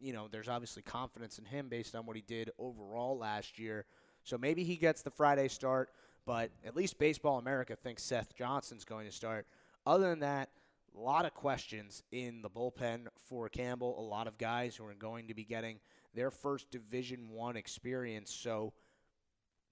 you 0.00 0.12
know, 0.12 0.28
there's 0.30 0.48
obviously 0.48 0.82
confidence 0.82 1.38
in 1.38 1.44
him 1.46 1.68
based 1.68 1.94
on 1.94 2.06
what 2.06 2.16
he 2.16 2.22
did 2.26 2.50
overall 2.58 3.18
last 3.18 3.58
year. 3.58 3.86
So 4.24 4.38
maybe 4.38 4.64
he 4.64 4.76
gets 4.76 5.02
the 5.02 5.10
Friday 5.10 5.48
start, 5.48 5.90
but 6.26 6.50
at 6.64 6.76
least 6.76 6.98
Baseball 6.98 7.38
America 7.38 7.76
thinks 7.76 8.02
Seth 8.02 8.34
Johnson's 8.36 8.84
going 8.84 9.06
to 9.06 9.12
start. 9.12 9.46
Other 9.86 10.10
than 10.10 10.20
that, 10.20 10.50
a 10.96 11.00
lot 11.00 11.24
of 11.24 11.34
questions 11.34 12.02
in 12.12 12.42
the 12.42 12.50
bullpen 12.50 13.06
for 13.28 13.48
Campbell. 13.48 13.98
A 13.98 14.02
lot 14.02 14.26
of 14.26 14.38
guys 14.38 14.76
who 14.76 14.84
are 14.84 14.94
going 14.94 15.28
to 15.28 15.34
be 15.34 15.44
getting 15.44 15.78
their 16.14 16.30
first 16.30 16.70
Division 16.70 17.30
One 17.30 17.56
experience. 17.56 18.32
So 18.32 18.72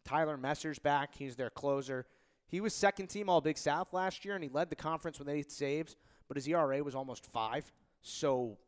Tyler 0.05 0.37
Messer's 0.37 0.79
back. 0.79 1.15
He's 1.15 1.37
their 1.37 1.51
closer. 1.51 2.07
He 2.49 2.61
was 2.61 2.75
second 2.75 3.09
team 3.09 3.29
All 3.29 3.41
Big 3.41 3.59
South 3.59 3.93
last 3.93 4.25
year, 4.25 4.35
and 4.35 4.43
he 4.43 4.51
led 4.51 4.71
the 4.71 4.77
conference 4.77 5.19
with 5.19 5.29
eight 5.29 5.53
saves, 5.53 5.97
but 6.27 6.37
his 6.37 6.49
ERA 6.49 6.83
was 6.83 6.95
almost 6.95 7.27
five. 7.27 7.71
So, 8.03 8.59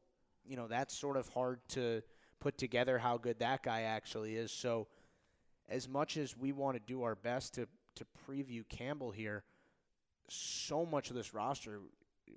you 0.45 0.57
know, 0.57 0.69
that's 0.69 0.97
sort 0.97 1.17
of 1.17 1.29
hard 1.29 1.61
to 1.71 2.03
put 2.39 2.59
together 2.59 2.99
how 2.99 3.17
good 3.17 3.39
that 3.41 3.63
guy 3.63 3.83
actually 3.83 4.37
is. 4.37 4.53
So 4.53 4.87
as 5.73 5.89
much 5.89 6.17
as 6.17 6.37
we 6.37 6.53
want 6.53 6.77
to 6.77 6.83
do 6.87 7.03
our 7.03 7.15
best 7.15 7.55
to 7.55 7.67
to 7.97 8.07
preview 8.29 8.67
Campbell 8.69 9.11
here, 9.11 9.43
so 10.29 10.87
much 10.87 11.11
of 11.11 11.17
this 11.17 11.35
roster 11.35 11.81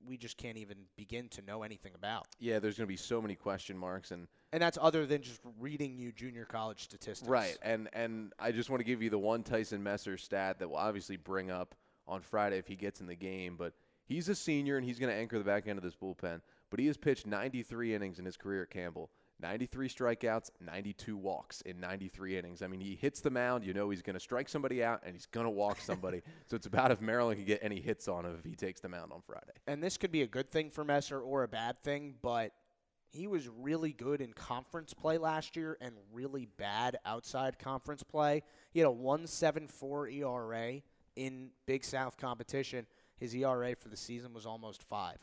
we 0.05 0.17
just 0.17 0.37
can't 0.37 0.57
even 0.57 0.77
begin 0.97 1.29
to 1.29 1.41
know 1.43 1.63
anything 1.63 1.93
about. 1.95 2.27
Yeah, 2.39 2.59
there's 2.59 2.77
going 2.77 2.85
to 2.85 2.91
be 2.91 2.97
so 2.97 3.21
many 3.21 3.35
question 3.35 3.77
marks 3.77 4.11
and 4.11 4.27
and 4.51 4.61
that's 4.61 4.77
other 4.81 5.05
than 5.05 5.21
just 5.21 5.41
reading 5.59 5.97
you 5.97 6.11
junior 6.11 6.45
college 6.45 6.83
statistics. 6.83 7.29
Right. 7.29 7.57
And 7.61 7.89
and 7.93 8.33
I 8.39 8.51
just 8.51 8.69
want 8.69 8.79
to 8.79 8.83
give 8.83 9.01
you 9.01 9.09
the 9.09 9.19
one 9.19 9.43
Tyson 9.43 9.83
Messer 9.83 10.17
stat 10.17 10.59
that 10.59 10.69
will 10.69 10.77
obviously 10.77 11.17
bring 11.17 11.51
up 11.51 11.75
on 12.07 12.21
Friday 12.21 12.57
if 12.57 12.67
he 12.67 12.75
gets 12.75 13.01
in 13.01 13.07
the 13.07 13.15
game, 13.15 13.55
but 13.57 13.73
he's 14.05 14.29
a 14.29 14.35
senior 14.35 14.77
and 14.77 14.85
he's 14.85 14.99
going 14.99 15.11
to 15.11 15.15
anchor 15.17 15.37
the 15.37 15.43
back 15.43 15.67
end 15.67 15.77
of 15.77 15.83
this 15.83 15.95
bullpen, 15.95 16.41
but 16.69 16.79
he 16.79 16.87
has 16.87 16.97
pitched 16.97 17.25
93 17.25 17.95
innings 17.95 18.19
in 18.19 18.25
his 18.25 18.37
career 18.37 18.63
at 18.63 18.69
Campbell. 18.69 19.09
93 19.41 19.89
strikeouts, 19.89 20.49
92 20.61 21.17
walks 21.17 21.61
in 21.61 21.79
93 21.79 22.37
innings. 22.37 22.61
I 22.61 22.67
mean, 22.67 22.79
he 22.79 22.95
hits 22.95 23.19
the 23.19 23.29
mound, 23.29 23.65
you 23.65 23.73
know 23.73 23.89
he's 23.89 24.01
going 24.01 24.13
to 24.13 24.19
strike 24.19 24.47
somebody 24.47 24.83
out 24.83 25.01
and 25.05 25.13
he's 25.13 25.25
going 25.25 25.45
to 25.45 25.51
walk 25.51 25.79
somebody. 25.79 26.21
so 26.45 26.55
it's 26.55 26.67
about 26.67 26.91
if 26.91 27.01
Maryland 27.01 27.37
can 27.37 27.45
get 27.45 27.59
any 27.61 27.81
hits 27.81 28.07
on 28.07 28.25
him 28.25 28.35
if 28.39 28.45
he 28.45 28.55
takes 28.55 28.81
the 28.81 28.89
mound 28.89 29.11
on 29.11 29.21
Friday. 29.21 29.51
And 29.67 29.83
this 29.83 29.97
could 29.97 30.11
be 30.11 30.21
a 30.21 30.27
good 30.27 30.51
thing 30.51 30.69
for 30.69 30.83
Messer 30.83 31.19
or 31.19 31.43
a 31.43 31.47
bad 31.47 31.81
thing, 31.83 32.15
but 32.21 32.53
he 33.09 33.27
was 33.27 33.47
really 33.47 33.93
good 33.93 34.21
in 34.21 34.33
conference 34.33 34.93
play 34.93 35.17
last 35.17 35.55
year 35.55 35.77
and 35.81 35.95
really 36.13 36.47
bad 36.57 36.97
outside 37.05 37.59
conference 37.59 38.03
play. 38.03 38.43
He 38.71 38.79
had 38.79 38.87
a 38.87 38.91
174 38.91 40.09
ERA 40.09 40.81
in 41.15 41.49
Big 41.65 41.83
South 41.83 42.17
competition. 42.17 42.85
His 43.17 43.33
ERA 43.33 43.75
for 43.75 43.89
the 43.89 43.97
season 43.97 44.33
was 44.33 44.45
almost 44.45 44.83
5. 44.83 45.17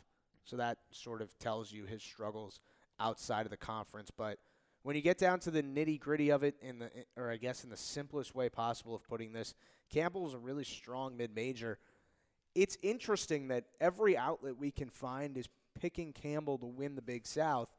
So 0.44 0.56
that 0.56 0.78
sort 0.90 1.22
of 1.22 1.38
tells 1.38 1.70
you 1.70 1.84
his 1.84 2.02
struggles 2.02 2.60
outside 3.02 3.46
of 3.46 3.50
the 3.50 3.56
conference. 3.56 4.10
But 4.10 4.38
when 4.82 4.96
you 4.96 5.02
get 5.02 5.18
down 5.18 5.40
to 5.40 5.50
the 5.50 5.62
nitty 5.62 6.00
gritty 6.00 6.30
of 6.30 6.42
it, 6.42 6.54
in 6.62 6.78
the 6.78 6.90
or 7.16 7.30
I 7.30 7.36
guess 7.36 7.64
in 7.64 7.70
the 7.70 7.76
simplest 7.76 8.34
way 8.34 8.48
possible 8.48 8.94
of 8.94 9.02
putting 9.04 9.32
this, 9.32 9.54
Campbell's 9.90 10.34
a 10.34 10.38
really 10.38 10.64
strong 10.64 11.16
mid 11.16 11.34
major. 11.34 11.78
It's 12.54 12.76
interesting 12.82 13.48
that 13.48 13.64
every 13.80 14.16
outlet 14.16 14.58
we 14.58 14.70
can 14.70 14.90
find 14.90 15.36
is 15.38 15.48
picking 15.80 16.12
Campbell 16.12 16.58
to 16.58 16.66
win 16.66 16.94
the 16.94 17.02
Big 17.02 17.26
South 17.26 17.74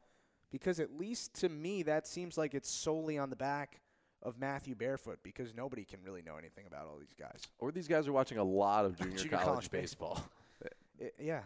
because 0.50 0.80
at 0.80 0.98
least 0.98 1.34
to 1.40 1.48
me 1.48 1.82
that 1.84 2.06
seems 2.06 2.36
like 2.36 2.54
it's 2.54 2.70
solely 2.70 3.18
on 3.18 3.30
the 3.30 3.36
back 3.36 3.80
of 4.22 4.38
Matthew 4.38 4.74
Barefoot 4.74 5.18
because 5.22 5.54
nobody 5.54 5.84
can 5.84 6.00
really 6.02 6.22
know 6.22 6.36
anything 6.36 6.66
about 6.66 6.86
all 6.86 6.98
these 6.98 7.14
guys. 7.18 7.42
Or 7.58 7.70
these 7.70 7.86
guys 7.86 8.08
are 8.08 8.12
watching 8.12 8.38
a 8.38 8.44
lot 8.44 8.84
of 8.84 8.96
junior, 8.98 9.16
junior 9.16 9.30
college, 9.30 9.46
college, 9.46 9.70
baseball. 9.70 10.24
it, 10.98 11.14
yeah, 11.20 11.42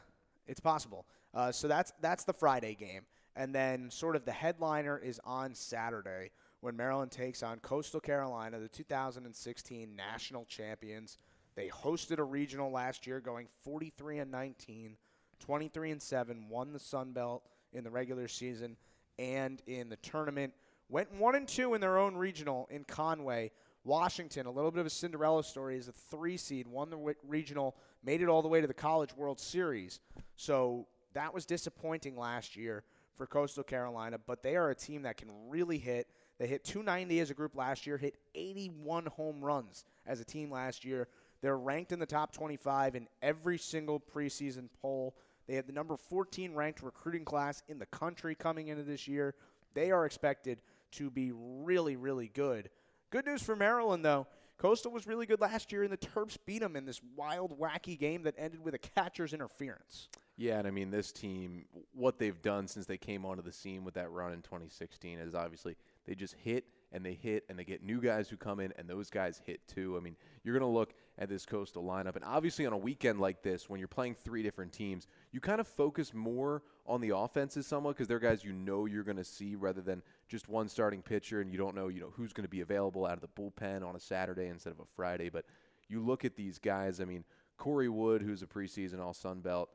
it's 0.46 0.60
possible. 0.60 1.04
Uh, 1.34 1.52
so 1.52 1.68
that's 1.68 1.92
that's 2.00 2.24
the 2.24 2.32
Friday 2.32 2.74
game. 2.74 3.02
And 3.39 3.55
then, 3.55 3.89
sort 3.89 4.16
of, 4.16 4.24
the 4.24 4.32
headliner 4.32 4.99
is 4.99 5.20
on 5.24 5.55
Saturday 5.55 6.32
when 6.61 6.76
Maryland 6.76 7.12
takes 7.12 7.45
on 7.45 7.61
Coastal 7.61 8.01
Carolina, 8.01 8.59
the 8.59 8.66
2016 8.68 9.95
national 9.95 10.45
champions. 10.47 11.18
They 11.55 11.68
hosted 11.68 12.18
a 12.18 12.24
regional 12.24 12.72
last 12.72 13.07
year, 13.07 13.20
going 13.20 13.47
43 13.62 14.18
and 14.18 14.32
19, 14.32 14.97
23 15.39 15.91
and 15.93 16.03
7, 16.03 16.49
won 16.49 16.72
the 16.72 16.80
Sun 16.80 17.12
Belt 17.12 17.45
in 17.72 17.84
the 17.84 17.91
regular 17.91 18.26
season 18.26 18.76
and 19.20 19.62
in 19.68 19.89
the 19.89 19.97
tournament. 19.99 20.53
Went 20.89 21.14
1 21.14 21.34
and 21.36 21.47
2 21.47 21.74
in 21.74 21.80
their 21.80 21.97
own 21.97 22.16
regional 22.16 22.66
in 22.72 22.82
Conway. 22.82 23.53
Washington, 23.84 24.47
a 24.47 24.51
little 24.51 24.72
bit 24.72 24.80
of 24.80 24.86
a 24.86 24.91
Cinderella 24.91 25.45
story, 25.45 25.76
is 25.76 25.86
a 25.86 25.93
three 25.93 26.36
seed, 26.36 26.66
won 26.66 26.91
the 26.91 27.14
regional 27.24 27.76
made 28.03 28.20
it 28.20 28.28
all 28.28 28.43
the 28.43 28.49
way 28.49 28.61
to 28.61 28.66
the 28.66 28.74
College 28.74 29.14
World 29.16 29.39
Series. 29.39 30.01
So 30.34 30.89
that 31.12 31.32
was 31.32 31.47
disappointing 31.47 32.16
last 32.16 32.57
year 32.57 32.82
for 33.18 33.26
Coastal 33.26 33.64
Carolina, 33.64 34.18
but 34.26 34.42
they 34.42 34.56
are 34.56 34.70
a 34.70 34.74
team 34.74 35.02
that 35.02 35.16
can 35.16 35.28
really 35.48 35.76
hit. 35.76 36.06
They 36.38 36.46
hit 36.46 36.64
290 36.64 37.20
as 37.20 37.30
a 37.30 37.34
group 37.34 37.56
last 37.56 37.86
year, 37.86 37.98
hit 37.98 38.14
81 38.34 39.06
home 39.06 39.44
runs 39.44 39.84
as 40.06 40.20
a 40.20 40.24
team 40.24 40.50
last 40.50 40.84
year. 40.84 41.08
They're 41.42 41.58
ranked 41.58 41.92
in 41.92 41.98
the 41.98 42.06
top 42.06 42.32
25 42.32 42.94
in 42.94 43.08
every 43.20 43.58
single 43.58 44.00
preseason 44.00 44.68
poll. 44.80 45.16
They 45.46 45.54
had 45.54 45.66
the 45.66 45.72
number 45.72 45.96
14 45.96 46.54
ranked 46.54 46.82
recruiting 46.82 47.24
class 47.24 47.62
in 47.68 47.78
the 47.78 47.86
country 47.86 48.34
coming 48.34 48.68
into 48.68 48.84
this 48.84 49.08
year. 49.08 49.34
They 49.74 49.90
are 49.90 50.06
expected 50.06 50.62
to 50.92 51.10
be 51.10 51.32
really, 51.34 51.96
really 51.96 52.28
good. 52.28 52.70
Good 53.10 53.26
news 53.26 53.42
for 53.42 53.56
Maryland, 53.56 54.04
though. 54.04 54.26
Coastal 54.58 54.90
was 54.90 55.06
really 55.06 55.26
good 55.26 55.40
last 55.40 55.70
year, 55.70 55.84
and 55.84 55.92
the 55.92 55.96
Terps 55.96 56.36
beat 56.44 56.60
them 56.60 56.74
in 56.74 56.84
this 56.84 57.00
wild, 57.16 57.58
wacky 57.58 57.98
game 57.98 58.24
that 58.24 58.34
ended 58.36 58.62
with 58.62 58.74
a 58.74 58.78
catcher's 58.78 59.32
interference. 59.32 60.08
Yeah, 60.39 60.61
and 60.61 60.68
I 60.68 60.70
mean, 60.70 60.93
this 60.93 61.11
team, 61.11 61.64
what 61.93 62.20
they've 62.20 62.41
done 62.41 62.68
since 62.68 62.86
they 62.86 62.97
came 62.97 63.26
onto 63.26 63.43
the 63.43 63.51
scene 63.51 63.84
with 63.84 63.95
that 63.95 64.09
run 64.12 64.32
in 64.32 64.41
2016 64.41 65.18
is 65.18 65.34
obviously 65.34 65.76
they 66.07 66.14
just 66.14 66.34
hit 66.34 66.64
and 66.93 67.05
they 67.05 67.14
hit 67.14 67.45
and 67.49 67.59
they 67.59 67.64
get 67.64 67.82
new 67.82 68.01
guys 68.01 68.28
who 68.28 68.36
come 68.36 68.61
in 68.61 68.72
and 68.78 68.89
those 68.89 69.11
guys 69.11 69.43
hit 69.45 69.61
too. 69.66 69.97
I 69.97 70.01
mean, 70.01 70.14
you're 70.45 70.57
going 70.57 70.70
to 70.70 70.78
look 70.78 70.95
at 71.18 71.28
this 71.28 71.45
coastal 71.45 71.82
lineup 71.82 72.14
and 72.14 72.24
obviously 72.24 72.66
on 72.66 72.72
a 72.72 72.78
weekend 72.78 73.18
like 73.18 73.43
this 73.43 73.68
when 73.68 73.80
you're 73.80 73.89
playing 73.89 74.14
three 74.14 74.45
different 74.45 74.72
teams, 74.72 75.09
you 75.32 75.41
kind 75.41 75.61
of 75.61 75.66
focus 75.66 76.14
more 76.14 76.62
on 76.86 77.01
the 77.01 77.16
offenses 77.16 77.66
somewhat 77.66 77.97
because 77.97 78.07
they're 78.07 78.20
guys 78.20 78.45
you 78.45 78.53
know 78.53 78.86
you're 78.86 79.03
going 79.03 79.16
to 79.16 79.24
see 79.24 79.57
rather 79.57 79.82
than 79.82 80.03
just 80.28 80.49
one 80.49 80.68
starting 80.68 81.03
pitcher 81.03 81.41
and 81.41 81.51
you 81.51 81.59
don't 81.59 81.74
know, 81.74 81.89
you 81.89 82.01
know, 82.01 82.12
who's 82.14 82.32
going 82.32 82.45
to 82.45 82.49
be 82.49 82.61
available 82.61 83.05
out 83.05 83.20
of 83.20 83.22
the 83.22 83.28
bullpen 83.28 83.84
on 83.84 83.97
a 83.97 84.01
Saturday 84.01 84.47
instead 84.47 84.72
of 84.72 84.78
a 84.78 84.86
Friday, 84.95 85.30
but 85.30 85.45
you 85.89 86.01
look 86.01 86.24
at 86.24 86.36
these 86.36 86.61
guys, 86.61 87.01
I 87.01 87.07
mean, 87.07 87.24
Corey 87.57 87.89
Wood, 87.89 88.22
who's 88.22 88.43
a 88.43 88.47
preseason 88.47 89.01
All 89.01 89.12
Sun 89.12 89.41
Belt 89.41 89.68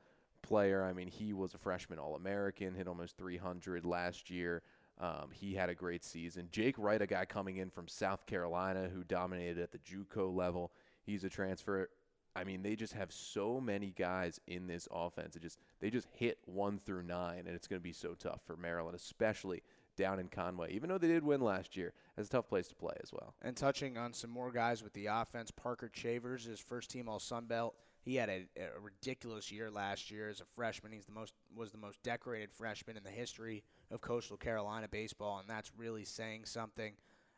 player. 0.44 0.84
I 0.84 0.94
mean, 0.94 1.08
he 1.08 1.34
was 1.34 1.54
a 1.54 1.58
freshman 1.58 1.98
All 1.98 2.16
American, 2.16 2.76
hit 2.76 2.88
almost 2.88 3.18
300 3.18 3.86
last 3.86 4.30
year. 4.30 4.62
Um, 5.00 5.30
he 5.32 5.56
had 5.56 5.70
a 5.70 5.76
great 5.76 6.04
season. 6.04 6.50
Jake 6.52 6.76
Wright, 6.78 7.02
a 7.02 7.08
guy 7.08 7.26
coming 7.26 7.58
in 7.58 7.72
from 7.72 7.88
South 7.88 8.28
Carolina 8.28 8.90
who 8.94 9.04
dominated 9.04 9.58
at 9.58 9.72
the 9.72 9.80
JUCO 9.80 10.34
level. 10.34 10.72
He's 11.04 11.24
a 11.24 11.30
transfer. 11.30 11.90
I 12.36 12.44
mean, 12.44 12.62
they 12.62 12.76
just 12.76 12.94
have 12.94 13.12
so 13.12 13.60
many 13.60 13.92
guys 13.92 14.40
in 14.48 14.68
this 14.68 14.88
offense. 14.92 15.36
It 15.36 15.42
just 15.42 15.60
they 15.80 15.90
just 15.90 16.08
hit 16.14 16.40
one 16.46 16.78
through 16.80 17.04
nine, 17.04 17.44
and 17.46 17.56
it's 17.56 17.68
going 17.68 17.80
to 17.80 17.84
be 17.84 17.94
so 17.94 18.14
tough 18.14 18.42
for 18.46 18.56
Maryland, 18.56 18.96
especially 18.96 19.62
down 19.96 20.20
in 20.20 20.28
Conway. 20.28 20.72
Even 20.72 20.90
though 20.90 20.98
they 20.98 21.08
did 21.08 21.24
win 21.24 21.42
last 21.42 21.78
year, 21.78 21.94
it's 22.18 22.30
a 22.30 22.32
tough 22.32 22.48
place 22.48 22.68
to 22.68 22.76
play 22.76 22.96
as 23.04 23.12
well. 23.12 23.36
And 23.42 23.56
touching 23.56 23.98
on 23.98 24.14
some 24.14 24.32
more 24.32 24.52
guys 24.52 24.84
with 24.84 24.94
the 24.94 25.08
offense, 25.08 25.52
Parker 25.52 25.90
Chavers 25.90 26.48
is 26.48 26.60
first 26.60 26.90
team 26.90 27.08
All 27.08 27.20
Sun 27.20 27.46
Belt. 27.46 27.76
He 28.04 28.16
had 28.16 28.30
a, 28.30 28.46
a, 28.58 28.80
ridiculous 28.82 29.50
year 29.50 29.72
last 29.72 30.12
year 30.12 30.30
as 30.30 30.42
a 30.42 30.46
freshman. 30.56 30.92
He's 30.92 31.06
the 31.06 31.14
most 31.14 31.34
was 31.56 31.72
the 31.72 31.78
most 31.78 32.04
decorated 32.04 32.52
freshman 32.52 32.98
in 32.98 33.04
the 33.04 33.10
history 33.10 33.64
of 33.92 34.02
Coastal 34.02 34.36
Carolina 34.36 34.88
baseball, 34.90 35.40
and 35.40 35.50
that's 35.50 35.72
really 35.78 36.04
saying 36.04 36.46
something. 36.46 36.94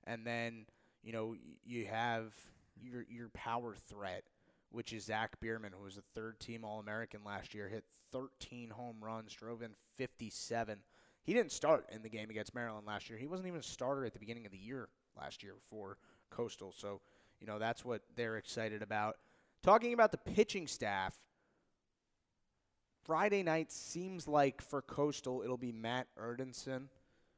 And 0.05 0.26
then 0.26 0.66
you 1.03 1.13
know 1.13 1.36
you 1.63 1.86
have 1.86 2.34
your 2.82 3.05
your 3.07 3.30
power 3.30 3.76
threat, 3.76 4.24
which 4.72 4.91
is 4.91 5.05
Zach 5.05 5.39
Biermann, 5.39 5.72
who 5.78 5.84
was 5.84 5.97
a 5.97 6.20
third 6.20 6.39
team 6.39 6.66
All 6.66 6.80
American 6.80 7.20
last 7.24 7.53
year, 7.53 7.70
hit 7.70 7.84
13 8.11 8.72
home 8.72 8.97
runs, 9.01 9.34
drove 9.34 9.61
in 9.61 9.76
57. 9.97 10.80
He 11.24 11.34
didn't 11.34 11.51
start 11.51 11.88
in 11.91 12.01
the 12.01 12.09
game 12.09 12.30
against 12.32 12.55
Maryland 12.55 12.88
last 12.88 13.09
year. 13.09 13.20
He 13.20 13.28
wasn't 13.28 13.47
even 13.47 13.59
a 13.59 13.63
starter 13.63 14.05
at 14.05 14.13
the 14.13 14.20
beginning 14.20 14.45
of 14.47 14.51
the 14.51 14.57
year 14.57 14.89
last 15.16 15.43
year 15.43 15.53
for 15.70 15.97
Coastal. 16.32 16.74
So 16.76 17.01
you 17.39 17.45
know 17.45 17.59
that's 17.59 17.86
what 17.86 18.01
they're 18.16 18.38
excited 18.38 18.82
about. 18.82 19.18
Talking 19.66 19.93
about 19.93 20.11
the 20.11 20.20
pitching 20.20 20.68
staff, 20.68 21.18
Friday 23.03 23.41
night 23.41 23.72
seems 23.72 24.28
like 24.28 24.61
for 24.61 24.84
Coastal 24.84 25.41
it'll 25.41 25.57
be 25.57 25.72
Matt 25.72 26.05
Eardensohn, 26.20 26.84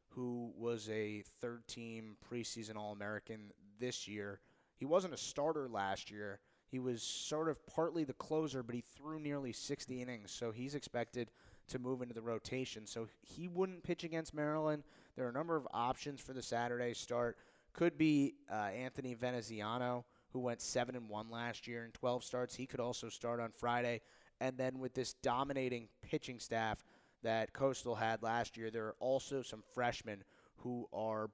who 0.10 0.52
was 0.58 0.90
a 0.90 1.24
third 1.40 1.66
team 1.70 2.18
preseason 2.30 2.76
All 2.76 2.92
American 2.92 3.54
this 3.80 4.10
year. 4.10 4.42
He 4.76 4.84
wasn't 4.84 5.14
a 5.14 5.18
starter 5.18 5.70
last 5.70 6.12
year. 6.12 6.42
He 6.70 6.80
was 6.80 7.02
sort 7.02 7.48
of 7.48 7.66
partly 7.66 8.04
the 8.04 8.12
closer, 8.12 8.62
but 8.62 8.76
he 8.76 8.82
threw 8.82 9.22
nearly 9.22 9.54
60 9.54 10.02
innings, 10.02 10.30
so 10.30 10.52
he's 10.52 10.76
expected 10.76 11.32
to 11.70 11.80
move 11.80 12.02
into 12.02 12.14
the 12.14 12.22
rotation. 12.22 12.86
So 12.86 13.08
he 13.22 13.48
wouldn't 13.48 13.84
pitch 13.84 14.04
against 14.04 14.34
Maryland. 14.34 14.84
There 15.16 15.26
are 15.26 15.30
a 15.30 15.34
number 15.34 15.56
of 15.56 15.66
options 15.72 16.20
for 16.20 16.34
the 16.34 16.44
Saturday 16.44 16.94
start. 16.94 17.38
Could 17.72 17.98
be 17.98 18.34
uh, 18.52 18.56
Anthony 18.56 19.14
Veneziano 19.14 20.04
who 20.38 20.44
went 20.44 20.62
7 20.62 20.96
and 20.96 21.10
1 21.10 21.32
last 21.32 21.68
year 21.68 21.84
in 21.84 21.90
12 21.94 22.24
starts. 22.24 22.54
He 22.54 22.68
could 22.68 22.80
also 22.80 23.10
start 23.10 23.40
on 23.40 23.50
Friday. 23.50 24.02
And 24.40 24.56
then 24.56 24.78
with 24.78 24.94
this 24.94 25.16
dominating 25.24 25.88
pitching 26.04 26.40
staff 26.40 26.84
that 27.24 27.54
Coastal 27.54 27.96
had 27.96 28.22
last 28.22 28.56
year, 28.56 28.70
there 28.70 28.86
are 28.86 28.96
also 29.00 29.42
some 29.42 29.64
freshmen 29.74 30.24
who 30.58 30.88
are 30.94 31.32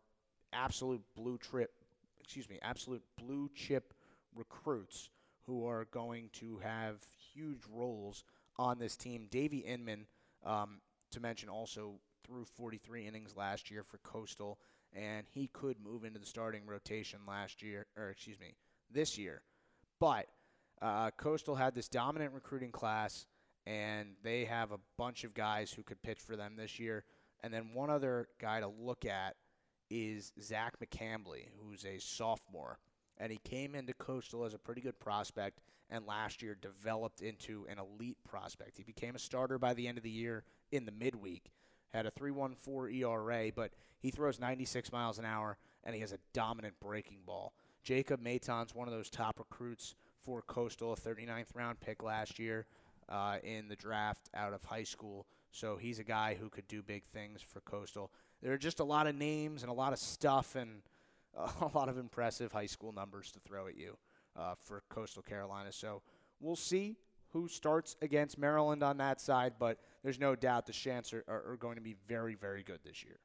absolute 0.54 1.01
blue 1.18 1.38
chip, 1.38 1.72
excuse 2.22 2.47
me, 2.47 2.60
absolute 2.62 3.04
blue 3.18 3.49
chip 3.54 3.93
recruits 4.34 5.10
who 5.45 5.68
are 5.68 5.84
going 5.91 6.30
to 6.32 6.60
have 6.64 7.04
huge 7.34 7.64
roles 7.70 8.24
on 8.58 8.80
this 8.80 8.95
team. 8.95 9.28
Davey 9.30 9.58
Inman, 9.58 10.06
um, 10.45 10.80
to 11.12 11.20
mention, 11.20 11.49
also 11.49 11.95
threw 12.26 12.45
43 12.45 13.06
innings 13.06 13.36
last 13.36 13.70
year 13.70 13.84
for 13.84 13.97
Coastal, 13.97 14.60
and 14.93 15.28
he 15.30 15.47
could 15.47 15.76
move 15.84 16.06
into 16.06 16.20
the 16.20 16.26
starting 16.26 16.66
rotation 16.66 17.20
last 17.28 17.62
year, 17.62 17.86
or 17.97 18.10
excuse 18.10 18.39
me, 18.39 18.56
this 18.93 19.17
year. 19.17 19.41
But 19.99 20.27
uh, 20.81 21.11
Coastal 21.11 21.55
had 21.55 21.75
this 21.75 21.87
dominant 21.87 22.33
recruiting 22.33 22.71
class, 22.71 23.25
and 23.65 24.15
they 24.23 24.45
have 24.45 24.71
a 24.71 24.79
bunch 24.97 25.23
of 25.23 25.33
guys 25.33 25.71
who 25.71 25.83
could 25.83 26.01
pitch 26.01 26.19
for 26.19 26.35
them 26.35 26.55
this 26.55 26.79
year. 26.79 27.05
And 27.41 27.53
then 27.53 27.73
one 27.73 27.89
other 27.89 28.27
guy 28.39 28.59
to 28.59 28.67
look 28.67 29.05
at 29.05 29.35
is 29.89 30.31
Zach 30.41 30.75
McCambly, 30.79 31.47
who's 31.61 31.85
a 31.85 31.99
sophomore. 31.99 32.79
And 33.17 33.31
he 33.31 33.39
came 33.43 33.75
into 33.75 33.93
Coastal 33.93 34.43
as 34.43 34.53
a 34.53 34.59
pretty 34.59 34.81
good 34.81 34.99
prospect, 34.99 35.61
and 35.89 36.07
last 36.07 36.41
year 36.41 36.55
developed 36.55 37.21
into 37.21 37.65
an 37.69 37.77
elite 37.77 38.17
prospect. 38.27 38.77
He 38.77 38.83
became 38.83 39.15
a 39.15 39.19
starter 39.19 39.59
by 39.59 39.73
the 39.73 39.87
end 39.87 39.97
of 39.97 40.03
the 40.03 40.09
year 40.09 40.43
in 40.71 40.85
the 40.85 40.91
midweek. 40.91 41.51
Had 41.93 42.07
a 42.07 42.11
3.14 42.11 42.91
ERA, 42.95 43.51
but 43.55 43.71
he 43.99 44.09
throws 44.09 44.39
96 44.39 44.91
miles 44.91 45.19
an 45.19 45.25
hour, 45.25 45.57
and 45.83 45.93
he 45.93 46.01
has 46.01 46.11
a 46.11 46.17
dominant 46.33 46.73
breaking 46.81 47.19
ball. 47.25 47.53
Jacob 47.84 48.21
Maton's 48.21 48.73
one 48.73 48.88
of 48.88 48.93
those 48.93 49.09
top 49.09 49.39
recruits 49.39 49.95
for 50.23 50.41
Coastal, 50.41 50.93
a 50.93 50.95
39th 50.95 51.47
round 51.53 51.79
pick 51.79 52.01
last 52.01 52.39
year 52.39 52.65
uh, 53.09 53.38
in 53.43 53.67
the 53.67 53.75
draft 53.75 54.29
out 54.34 54.53
of 54.53 54.63
high 54.63 54.84
school. 54.84 55.27
So 55.51 55.75
he's 55.75 55.99
a 55.99 56.03
guy 56.03 56.38
who 56.39 56.49
could 56.49 56.67
do 56.67 56.81
big 56.81 57.03
things 57.03 57.41
for 57.41 57.59
Coastal. 57.61 58.11
There 58.41 58.53
are 58.53 58.57
just 58.57 58.79
a 58.79 58.84
lot 58.84 59.05
of 59.05 59.15
names 59.15 59.63
and 59.63 59.69
a 59.69 59.73
lot 59.73 59.93
of 59.93 59.99
stuff 59.99 60.55
and 60.55 60.81
a 61.36 61.69
lot 61.73 61.89
of 61.89 61.97
impressive 61.97 62.51
high 62.51 62.65
school 62.65 62.93
numbers 62.93 63.31
to 63.31 63.39
throw 63.39 63.67
at 63.67 63.77
you 63.77 63.97
uh, 64.38 64.55
for 64.55 64.81
Coastal 64.89 65.21
Carolina. 65.21 65.71
So 65.71 66.01
we'll 66.39 66.55
see 66.55 66.95
who 67.29 67.47
starts 67.47 67.97
against 68.01 68.38
Maryland 68.38 68.84
on 68.84 68.97
that 68.97 69.19
side, 69.19 69.53
but 69.59 69.79
there's 70.03 70.19
no 70.19 70.36
doubt 70.36 70.67
the 70.67 70.73
Chants 70.73 71.13
are, 71.13 71.23
are, 71.27 71.51
are 71.51 71.57
going 71.57 71.75
to 71.75 71.81
be 71.81 71.95
very, 72.07 72.36
very 72.36 72.63
good 72.63 72.79
this 72.86 73.03
year. 73.03 73.17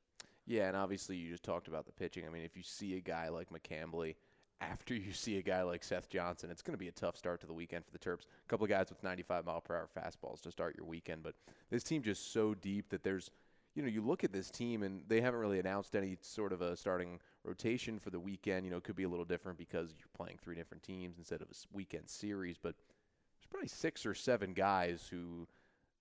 Yeah, 0.47 0.69
and 0.69 0.77
obviously 0.77 1.17
you 1.17 1.31
just 1.31 1.43
talked 1.43 1.69
about 1.69 1.85
the 1.85 1.93
pitching. 1.93 2.27
I 2.27 2.31
mean, 2.31 2.43
if 2.43 2.57
you 2.57 2.63
see 2.63 2.97
a 2.97 3.01
guy 3.01 3.29
like 3.29 3.51
McCambly– 3.51 4.17
after 4.61 4.95
you 4.95 5.13
see 5.13 5.39
a 5.39 5.43
guy 5.43 5.63
like 5.63 5.85
Seth 5.85 6.09
Johnson. 6.09 6.51
It's 6.51 6.63
going 6.63 6.75
to 6.75 6.79
be 6.79 6.89
a 6.89 6.93
tough 6.93 7.17
start 7.17 7.41
to 7.41 7.47
the 7.47 7.53
weekend 7.53 7.85
for 7.85 7.93
the 7.93 7.99
Terps. 7.99 8.23
A 8.23 8.49
couple 8.49 8.65
of 8.65 8.71
guys 8.71 8.89
with 8.89 9.03
95 9.03 9.47
mile 9.47 9.61
per 9.61 9.77
hour 9.77 9.89
fastballs 9.97 10.41
to 10.43 10.51
start 10.51 10.77
your 10.77 10.87
weekend, 10.87 11.23
but 11.23 11.35
this 11.71 11.85
team 11.85 12.03
just 12.03 12.33
so 12.33 12.55
deep 12.55 12.89
that 12.91 13.03
there's, 13.03 13.31
you 13.75 13.83
know, 13.83 13.89
you 13.89 14.03
look 14.03 14.25
at 14.25 14.33
this 14.33 14.51
team 14.51 14.83
and 14.83 15.03
they 15.09 15.21
haven't 15.21 15.41
really 15.41 15.61
announced 15.61 15.95
any 15.95 16.17
sort 16.23 16.53
of 16.53 16.61
a 16.61 16.77
starting 16.77 17.21
rotation 17.45 17.99
for 17.99 18.11
the 18.11 18.21
weekend. 18.21 18.65
You 18.65 18.73
know, 18.73 18.79
it 18.79 18.85
could 18.85 18.97
be 18.97 19.05
a 19.05 19.09
little 19.09 19.25
different 19.25 19.59
because 19.59 19.95
you're 19.99 20.09
playing 20.17 20.39
three 20.43 20.57
different 20.57 20.83
teams 20.83 21.19
instead 21.19 21.41
of 21.41 21.49
a 21.49 21.55
weekend 21.73 22.09
series, 22.09 22.59
but 22.59 22.75
there's 22.75 23.47
probably 23.51 23.69
six 23.69 24.05
or 24.05 24.15
seven 24.15 24.53
guys 24.55 25.07
who 25.09 25.47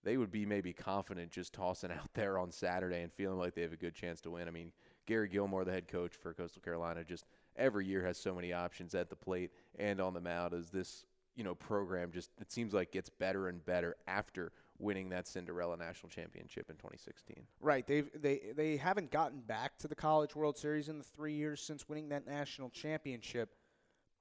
they 0.04 0.18
would 0.18 0.32
be 0.32 0.46
maybe 0.46 0.74
confident 0.74 1.32
just 1.32 1.54
tossing 1.54 1.92
out 1.92 2.10
there 2.16 2.40
on 2.40 2.52
Saturday 2.52 3.02
and 3.02 3.14
feeling 3.14 3.38
like 3.38 3.54
they 3.54 3.62
have 3.62 3.74
a 3.74 3.78
good 3.78 3.94
chance 3.94 4.20
to 4.22 4.32
win. 4.32 4.48
I 4.48 4.52
mean, 4.52 4.72
Gary 5.06 5.30
Gilmore, 5.30 5.64
the 5.64 5.72
head 5.72 5.88
coach 5.88 6.16
for 6.16 6.34
Coastal 6.34 6.62
Carolina, 6.64 7.04
just– 7.04 7.26
every 7.58 7.86
year 7.86 8.06
has 8.06 8.18
so 8.18 8.34
many 8.34 8.54
options 8.54 8.96
at 8.96 9.10
the 9.10 9.16
plate 9.16 9.52
and 9.78 10.00
on 10.00 10.14
the 10.14 10.22
mound 10.22 10.54
as 10.54 10.70
this 10.70 11.06
you 11.36 11.44
know 11.44 11.56
program 11.56 12.12
just 12.12 12.32
it 12.42 12.52
seems 12.52 12.74
like 12.74 12.92
gets 12.92 13.10
better 13.10 13.48
and 13.48 13.66
better 13.66 13.96
after 14.08 14.52
winning 14.80 15.10
that 15.10 15.28
Cinderella 15.28 15.78
National 15.78 16.10
Championship 16.10 16.70
in 16.70 16.76
2016. 16.76 17.44
Right. 17.62 17.86
They've 17.88 18.10
they 18.20 18.42
they 18.56 18.78
haven't 18.78 19.12
gotten 19.12 19.40
back 19.40 19.78
to 19.80 19.88
the 19.88 19.96
College 19.96 20.36
World 20.36 20.58
Series 20.58 20.90
in 20.90 20.98
the 20.98 21.04
3 21.04 21.34
years 21.34 21.62
since 21.62 21.88
winning 21.88 22.10
that 22.10 22.28
national 22.28 22.70
championship, 22.70 23.56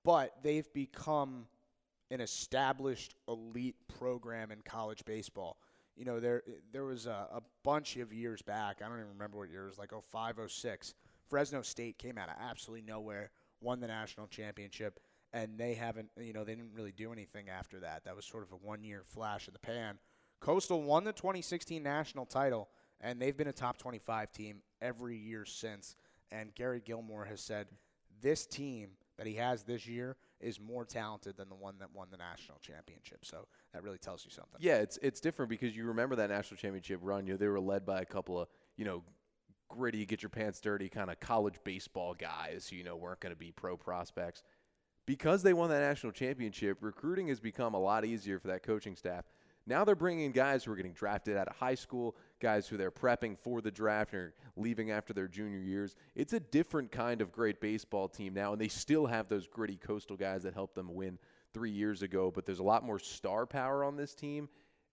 but 0.05 0.35
they've 0.43 0.73
become 0.73 1.47
an 2.11 2.21
established 2.21 3.15
elite 3.29 3.77
program 3.99 4.51
in 4.51 4.63
college 4.63 5.05
baseball. 5.05 5.59
You 5.97 6.05
know, 6.05 6.21
there 6.21 6.43
there 6.73 6.85
was 6.85 7.07
a, 7.07 7.29
a 7.33 7.43
bunch 7.65 7.97
of 7.97 8.13
years 8.13 8.43
back, 8.43 8.83
I 8.83 8.89
don't 8.89 8.99
even 8.99 9.09
remember 9.09 9.39
what 9.39 9.51
year, 9.51 9.65
it 9.65 9.69
was 9.69 9.79
like 9.79 9.93
05, 10.11 10.37
06, 10.47 10.95
Fresno 11.29 11.63
State 11.63 11.99
came 11.99 12.19
out 12.19 12.29
of 12.29 12.37
absolutely 12.41 12.87
nowhere, 12.87 13.31
won 13.61 13.81
the 13.81 13.87
national 13.87 14.27
championship, 14.27 15.01
and 15.33 15.59
they 15.59 15.75
haven't, 15.75 16.09
you 16.19 16.33
know, 16.33 16.45
they 16.45 16.55
didn't 16.55 16.75
really 16.75 16.93
do 16.93 17.13
anything 17.13 17.49
after 17.49 17.81
that. 17.81 18.05
That 18.05 18.17
was 18.17 18.25
sort 18.25 18.43
of 18.43 18.53
a 18.53 18.57
one 18.57 18.85
year 18.85 19.03
flash 19.05 19.49
in 19.49 19.53
the 19.53 19.59
pan. 19.59 19.99
Coastal 20.41 20.83
won 20.83 21.05
the 21.05 21.13
2016 21.13 21.83
national 21.83 22.27
title, 22.27 22.69
and 23.01 23.21
they've 23.21 23.37
been 23.37 23.49
a 23.49 23.53
top 23.53 23.79
25 23.79 24.33
team 24.33 24.63
every 24.81 25.17
year 25.17 25.45
since. 25.45 25.97
And 26.31 26.55
Gary 26.55 26.83
Gilmore 26.85 27.25
has 27.25 27.41
said 27.41 27.69
this 28.21 28.47
team 28.47 28.91
that 29.17 29.27
he 29.27 29.35
has 29.35 29.63
this 29.63 29.87
year 29.87 30.17
is 30.41 30.61
more 30.61 30.85
talented 30.85 31.37
than 31.37 31.49
the 31.49 31.55
one 31.55 31.77
that 31.79 31.95
won 31.95 32.09
the 32.11 32.17
national 32.17 32.59
championship. 32.59 33.25
So 33.25 33.47
that 33.73 33.83
really 33.83 33.99
tells 33.99 34.25
you 34.25 34.31
something. 34.31 34.59
Yeah, 34.59 34.77
it's 34.77 34.99
it's 35.03 35.21
different 35.21 35.49
because 35.49 35.77
you 35.77 35.87
remember 35.87 36.17
that 36.17 36.31
national 36.31 36.59
championship 36.59 37.01
run. 37.03 37.27
You 37.27 37.35
know, 37.35 37.39
they 37.39 37.49
were 37.49 37.61
led 37.61 37.87
by 37.87 38.01
a 38.01 38.05
couple 38.05 38.41
of 38.41 38.49
you 38.77 38.85
know 38.85 39.03
gritty, 39.69 40.07
get 40.07 40.23
your 40.23 40.31
pants 40.31 40.61
dirty 40.61 40.89
kind 40.89 41.11
of 41.11 41.21
college 41.21 41.57
baseball 41.65 42.15
guys. 42.15 42.69
Who, 42.69 42.77
you 42.77 42.85
know, 42.85 42.97
weren't 42.97 43.21
going 43.21 43.35
to 43.35 43.39
be 43.39 43.53
pro 43.53 43.77
prospects. 43.77 44.43
Because 45.07 45.43
they 45.43 45.53
won 45.53 45.71
that 45.71 45.81
national 45.81 46.13
championship, 46.13 46.79
recruiting 46.81 47.29
has 47.29 47.39
become 47.39 47.75
a 47.75 47.79
lot 47.79 48.05
easier 48.05 48.41
for 48.41 48.49
that 48.49 48.65
coaching 48.65 48.97
staff. 48.97 49.25
Now 49.69 49.85
they're 49.85 49.97
bringing 49.97 50.27
in 50.27 50.33
guys 50.33 50.65
who 50.65 50.73
are 50.73 50.77
getting 50.77 50.93
drafted 50.93 51.37
out 51.37 51.49
of 51.49 51.57
high 51.57 51.75
school, 51.75 52.17
guys 52.41 52.69
who 52.69 52.77
they're 52.77 52.93
prepping 52.93 53.37
for 53.37 53.61
the 53.61 53.71
draft 53.71 54.15
and 54.15 54.33
leaving 54.57 54.93
after 54.93 55.13
their 55.13 55.27
junior 55.27 55.59
years. 55.59 55.97
It's 56.15 56.33
a 56.33 56.41
different 56.41 56.93
kind 56.93 57.21
of 57.21 57.33
great 57.33 57.61
baseball 57.61 58.09
team 58.09 58.35
now, 58.35 58.53
and 58.53 58.61
they 58.61 58.69
still 58.69 59.07
have 59.07 59.29
those 59.29 59.49
gritty 59.49 59.77
coastal 59.77 60.17
guys 60.17 60.45
that 60.45 60.55
helped 60.55 60.77
them 60.77 60.95
win 60.95 61.19
three 61.53 61.73
years 61.73 62.03
ago, 62.03 62.31
but 62.33 62.47
there's 62.47 62.61
a 62.61 62.65
lot 62.65 62.85
more 62.85 62.99
star 62.99 63.47
power 63.47 63.83
on 63.83 63.97
this 63.97 64.15
team. 64.15 64.49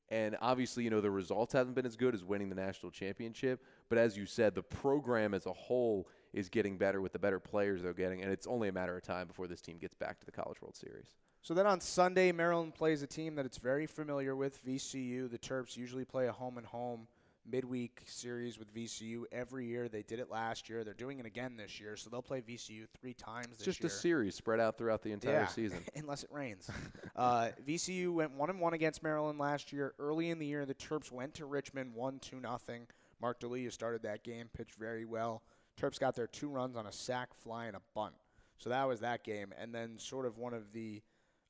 And 0.09 0.37
obviously, 0.41 0.83
you 0.83 0.89
know, 0.89 1.01
the 1.01 1.09
results 1.09 1.53
haven't 1.53 1.73
been 1.73 1.85
as 1.85 1.95
good 1.95 2.13
as 2.13 2.23
winning 2.23 2.49
the 2.49 2.55
national 2.55 2.91
championship. 2.91 3.63
But 3.89 3.97
as 3.97 4.17
you 4.17 4.25
said, 4.25 4.53
the 4.53 4.63
program 4.63 5.33
as 5.33 5.45
a 5.45 5.53
whole 5.53 6.07
is 6.33 6.49
getting 6.49 6.77
better 6.77 7.01
with 7.01 7.13
the 7.13 7.19
better 7.19 7.39
players 7.39 7.81
they're 7.81 7.93
getting. 7.93 8.21
And 8.21 8.31
it's 8.31 8.47
only 8.47 8.67
a 8.67 8.71
matter 8.71 8.95
of 8.95 9.03
time 9.03 9.27
before 9.27 9.47
this 9.47 9.61
team 9.61 9.77
gets 9.77 9.93
back 9.93 10.19
to 10.19 10.25
the 10.25 10.31
College 10.31 10.61
World 10.61 10.75
Series. 10.75 11.07
So 11.41 11.53
then 11.53 11.67
on 11.67 11.81
Sunday, 11.81 12.31
Maryland 12.31 12.73
plays 12.73 13.01
a 13.01 13.07
team 13.07 13.35
that 13.35 13.45
it's 13.45 13.57
very 13.57 13.85
familiar 13.85 14.35
with, 14.35 14.65
VCU. 14.65 15.29
The 15.29 15.37
Terps 15.37 15.75
usually 15.75 16.05
play 16.05 16.27
a 16.27 16.31
home 16.31 16.57
and 16.57 16.65
home 16.65 17.07
midweek 17.49 18.01
series 18.05 18.57
with 18.57 18.73
VCU 18.73 19.23
every 19.31 19.65
year. 19.65 19.87
They 19.87 20.03
did 20.03 20.19
it 20.19 20.29
last 20.29 20.69
year. 20.69 20.83
They're 20.83 20.93
doing 20.93 21.19
it 21.19 21.25
again 21.25 21.57
this 21.57 21.79
year. 21.79 21.95
So 21.95 22.09
they'll 22.09 22.21
play 22.21 22.41
VCU 22.41 22.85
three 22.99 23.13
times 23.13 23.47
it's 23.51 23.57
this 23.59 23.65
just 23.65 23.81
year. 23.81 23.89
Just 23.89 23.97
a 23.97 24.01
series 24.01 24.35
spread 24.35 24.59
out 24.59 24.77
throughout 24.77 25.01
the 25.01 25.11
entire 25.11 25.33
yeah, 25.33 25.47
season. 25.47 25.79
unless 25.95 26.23
it 26.23 26.29
rains. 26.31 26.69
uh, 27.15 27.49
VCU 27.67 28.13
went 28.13 28.31
one 28.37 28.49
and 28.49 28.59
one 28.59 28.73
against 28.73 29.03
Maryland 29.03 29.39
last 29.39 29.73
year. 29.73 29.93
Early 29.99 30.29
in 30.29 30.39
the 30.39 30.45
year, 30.45 30.65
the 30.65 30.75
Terps 30.75 31.11
went 31.11 31.33
to 31.35 31.45
Richmond, 31.45 31.93
one 31.93 32.19
two 32.19 32.39
nothing. 32.39 32.87
Mark 33.21 33.39
DiLuia 33.39 33.71
started 33.71 34.03
that 34.03 34.23
game, 34.23 34.49
pitched 34.53 34.75
very 34.75 35.05
well. 35.05 35.43
Terps 35.79 35.99
got 35.99 36.15
their 36.15 36.27
two 36.27 36.49
runs 36.49 36.75
on 36.75 36.87
a 36.87 36.91
sac 36.91 37.33
fly 37.33 37.65
and 37.65 37.75
a 37.75 37.81
bunt. 37.95 38.13
So 38.57 38.69
that 38.69 38.87
was 38.87 38.99
that 38.99 39.23
game. 39.23 39.53
And 39.59 39.73
then 39.73 39.97
sort 39.97 40.25
of 40.25 40.37
one 40.37 40.53
of 40.53 40.71
the 40.71 41.01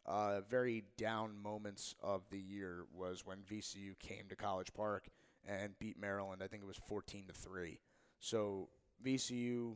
uh, 0.05 0.41
very 0.49 0.83
down 0.97 1.41
moments 1.41 1.95
of 2.01 2.21
the 2.29 2.39
year 2.39 2.85
was 2.93 3.25
when 3.25 3.39
VCU 3.39 3.97
came 3.99 4.27
to 4.29 4.35
College 4.35 4.73
Park 4.73 5.07
and 5.47 5.77
beat 5.79 5.99
Maryland. 5.99 6.41
I 6.43 6.47
think 6.47 6.63
it 6.63 6.67
was 6.67 6.79
14 6.87 7.27
to 7.27 7.33
3. 7.33 7.79
So 8.19 8.69
VCU 9.05 9.75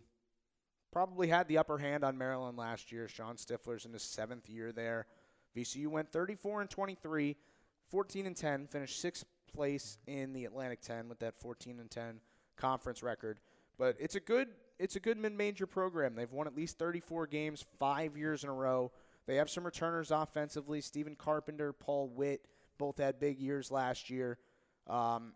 probably 0.92 1.28
had 1.28 1.48
the 1.48 1.58
upper 1.58 1.78
hand 1.78 2.04
on 2.04 2.18
Maryland 2.18 2.58
last 2.58 2.92
year. 2.92 3.08
Sean 3.08 3.38
Stiffler's 3.38 3.86
in 3.86 3.94
his 3.94 4.04
seventh 4.04 4.50
year 4.50 4.72
there. 4.72 5.08
VCU 5.56 5.88
went 5.88 6.12
34 6.12 6.62
and 6.62 6.70
23, 6.70 7.36
14 7.90 8.26
and 8.26 8.36
10, 8.36 8.68
finished 8.68 9.02
sixth 9.02 9.26
place 9.54 9.98
in 10.08 10.34
the 10.34 10.46
Atlantic 10.46 10.82
10 10.82 11.10
with 11.10 11.20
that 11.20 11.40
14 11.40 11.80
and 11.80 11.90
10 11.90 12.20
conference 12.56 13.02
record. 13.02 13.40
But 13.78 13.96
it's 14.00 14.16
a 14.16 14.20
good 14.20 14.50
it's 14.80 14.96
a 14.96 15.00
good 15.00 15.18
mid-major 15.18 15.66
program. 15.66 16.14
They've 16.14 16.32
won 16.32 16.46
at 16.46 16.56
least 16.56 16.78
34 16.78 17.26
games 17.28 17.66
5 17.80 18.16
years 18.16 18.44
in 18.44 18.50
a 18.50 18.54
row. 18.54 18.92
They 19.26 19.36
have 19.38 19.50
some 19.50 19.64
returners 19.64 20.12
offensively. 20.12 20.82
Stephen 20.82 21.16
Carpenter, 21.16 21.74
Paul 21.74 22.10
Witt 22.10 22.46
both 22.78 23.00
had 23.00 23.20
big 23.20 23.40
years 23.40 23.72
last 23.72 24.10
year. 24.10 24.38
Um, 24.86 25.34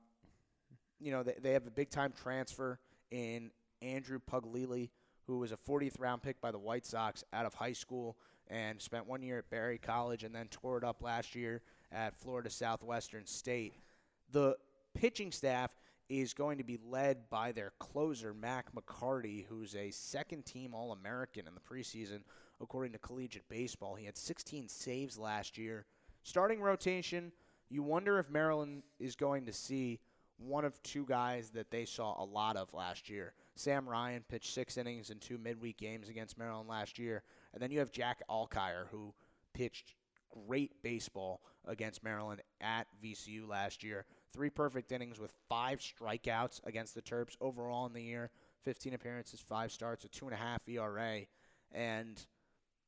you 1.02 1.12
know, 1.12 1.24
they, 1.24 1.36
they 1.41 1.52
have 1.54 1.68
a 1.68 1.72
big 1.72 1.89
time 1.89 2.14
transfer 2.22 2.80
in 3.10 3.52
Andrew 3.82 4.20
Puglili, 4.20 4.89
who 5.26 5.39
was 5.39 5.52
a 5.52 5.58
40th 5.58 5.99
round 5.99 6.22
pick 6.22 6.39
by 6.39 6.52
the 6.52 6.60
White 6.60 6.86
Sox 6.86 7.24
out 7.34 7.45
of 7.45 7.54
high 7.54 7.74
school 7.74 8.18
and 8.47 8.82
spent 8.82 9.08
one 9.08 9.24
year 9.24 9.39
at 9.39 9.49
Barry 9.49 9.78
College 9.78 10.24
and 10.24 10.36
then 10.36 10.47
tore 10.49 10.78
it 10.78 10.84
up 10.84 11.02
last 11.02 11.36
year 11.36 11.62
at 11.91 12.16
Florida 12.16 12.49
Southwestern 12.49 13.26
State. 13.26 13.74
The 14.32 14.56
pitching 14.93 15.32
staff 15.32 15.72
is 16.10 16.34
going 16.34 16.58
to 16.58 16.64
be 16.64 16.78
led 16.89 17.30
by 17.30 17.54
their 17.54 17.72
closer, 17.80 18.34
Mac 18.34 18.68
McCarty, 18.76 19.45
who's 19.47 19.76
a 19.76 19.89
second 19.91 20.45
team 20.45 20.74
All 20.74 20.91
American 20.91 21.47
in 21.47 21.54
the 21.54 21.62
preseason, 21.62 22.20
according 22.60 22.91
to 22.91 22.99
Collegiate 22.99 23.47
Baseball. 23.47 23.95
He 23.95 24.06
had 24.06 24.18
16 24.18 24.68
saves 24.68 25.18
last 25.18 25.58
year. 25.58 25.86
Starting 26.24 26.60
rotation, 26.60 27.32
you 27.70 27.82
wonder 27.82 28.20
if 28.20 28.30
Maryland 28.30 28.84
is 28.99 29.16
going 29.16 29.45
to 29.45 29.54
see 29.54 29.99
one 30.41 30.65
of 30.65 30.81
two 30.83 31.05
guys 31.05 31.49
that 31.51 31.71
they 31.71 31.85
saw 31.85 32.21
a 32.21 32.25
lot 32.25 32.57
of 32.57 32.73
last 32.73 33.09
year. 33.09 33.33
Sam 33.55 33.87
Ryan 33.87 34.23
pitched 34.27 34.53
six 34.53 34.77
innings 34.77 35.09
in 35.09 35.19
two 35.19 35.37
midweek 35.37 35.77
games 35.77 36.09
against 36.09 36.37
Maryland 36.37 36.69
last 36.69 36.97
year. 36.97 37.23
And 37.53 37.61
then 37.61 37.71
you 37.71 37.79
have 37.79 37.91
Jack 37.91 38.21
Alkire, 38.29 38.87
who 38.91 39.13
pitched 39.53 39.93
great 40.47 40.81
baseball 40.81 41.41
against 41.65 42.03
Maryland 42.03 42.41
at 42.61 42.87
VCU 43.03 43.47
last 43.47 43.83
year. 43.83 44.05
Three 44.33 44.49
perfect 44.49 44.91
innings 44.91 45.19
with 45.19 45.33
five 45.49 45.79
strikeouts 45.79 46.65
against 46.65 46.95
the 46.95 47.01
Terps 47.01 47.35
overall 47.41 47.85
in 47.85 47.93
the 47.93 48.01
year. 48.01 48.31
15 48.63 48.93
appearances, 48.93 49.39
five 49.39 49.71
starts, 49.71 50.05
a 50.05 50.07
two 50.07 50.25
and 50.25 50.33
a 50.33 50.37
half 50.37 50.61
ERA. 50.67 51.21
And, 51.71 52.25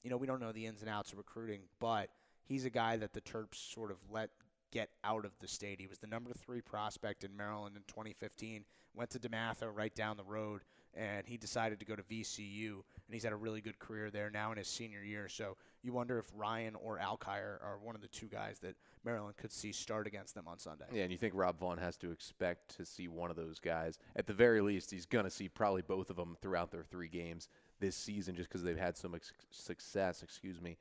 you 0.04 0.10
know, 0.10 0.18
we 0.18 0.28
don't 0.28 0.40
know 0.40 0.52
the 0.52 0.66
ins 0.66 0.82
and 0.82 0.90
outs 0.90 1.12
of 1.12 1.18
recruiting, 1.18 1.62
but 1.80 2.10
he's 2.46 2.66
a 2.66 2.70
guy 2.70 2.98
that 2.98 3.14
the 3.14 3.22
Terps 3.22 3.56
sort 3.56 3.92
of 3.92 3.98
let 4.10 4.30
get 4.74 4.90
out 5.04 5.24
of 5.24 5.32
the 5.40 5.48
state. 5.48 5.80
He 5.80 5.86
was 5.86 6.00
the 6.00 6.08
number 6.08 6.32
three 6.34 6.60
prospect 6.60 7.24
in 7.24 7.38
Maryland 7.38 7.76
in 7.76 7.84
2015. 7.88 8.66
Went 8.96 9.12
to 9.12 9.20
DeMatha 9.20 9.70
right 9.72 9.94
down 9.94 10.18
the 10.18 10.24
road, 10.24 10.62
and 10.96 11.28
he 11.28 11.38
decided 11.38 11.80
to 11.80 11.86
go 11.86 11.96
to 11.96 12.02
VCU. 12.02 12.72
And 12.72 13.14
he's 13.14 13.24
had 13.24 13.34
a 13.34 13.38
really 13.38 13.62
good 13.62 13.78
career 13.78 14.10
there 14.10 14.32
now 14.32 14.52
in 14.52 14.58
his 14.58 14.68
senior 14.68 15.04
year. 15.04 15.30
So 15.30 15.58
you 15.84 15.94
wonder 15.94 16.18
if 16.18 16.26
Ryan 16.36 16.74
or 16.76 16.98
Alkire 16.98 17.62
are 17.64 17.78
one 17.82 17.94
of 17.94 18.02
the 18.02 18.08
two 18.08 18.26
guys 18.26 18.58
that 18.60 18.76
Maryland 19.06 19.38
could 19.38 19.52
see 19.52 19.72
start 19.72 20.08
against 20.08 20.34
them 20.34 20.48
on 20.48 20.58
Sunday. 20.58 20.86
Yeah, 20.92 21.04
and 21.04 21.12
you 21.12 21.20
think 21.20 21.36
Rob 21.36 21.60
Vaughn 21.60 21.78
has 21.78 21.96
to 21.98 22.12
expect 22.12 22.76
to 22.78 22.86
see 22.86 23.08
one 23.08 23.30
of 23.30 23.36
those 23.36 23.60
guys. 23.60 24.00
At 24.16 24.26
the 24.26 24.34
very 24.34 24.62
least, 24.62 24.90
he's 24.90 25.06
going 25.06 25.26
to 25.26 25.32
see 25.32 25.50
probably 25.50 25.84
both 25.84 26.10
of 26.10 26.16
them 26.16 26.36
throughout 26.42 26.72
their 26.72 26.84
three 26.84 27.10
games 27.10 27.48
this 27.80 27.96
season 27.96 28.36
just 28.36 28.50
because 28.50 28.64
they've 28.64 28.78
had 28.78 28.98
so 28.98 29.08
much 29.08 29.26
success, 29.52 30.24
excuse 30.24 30.60
me, 30.60 30.78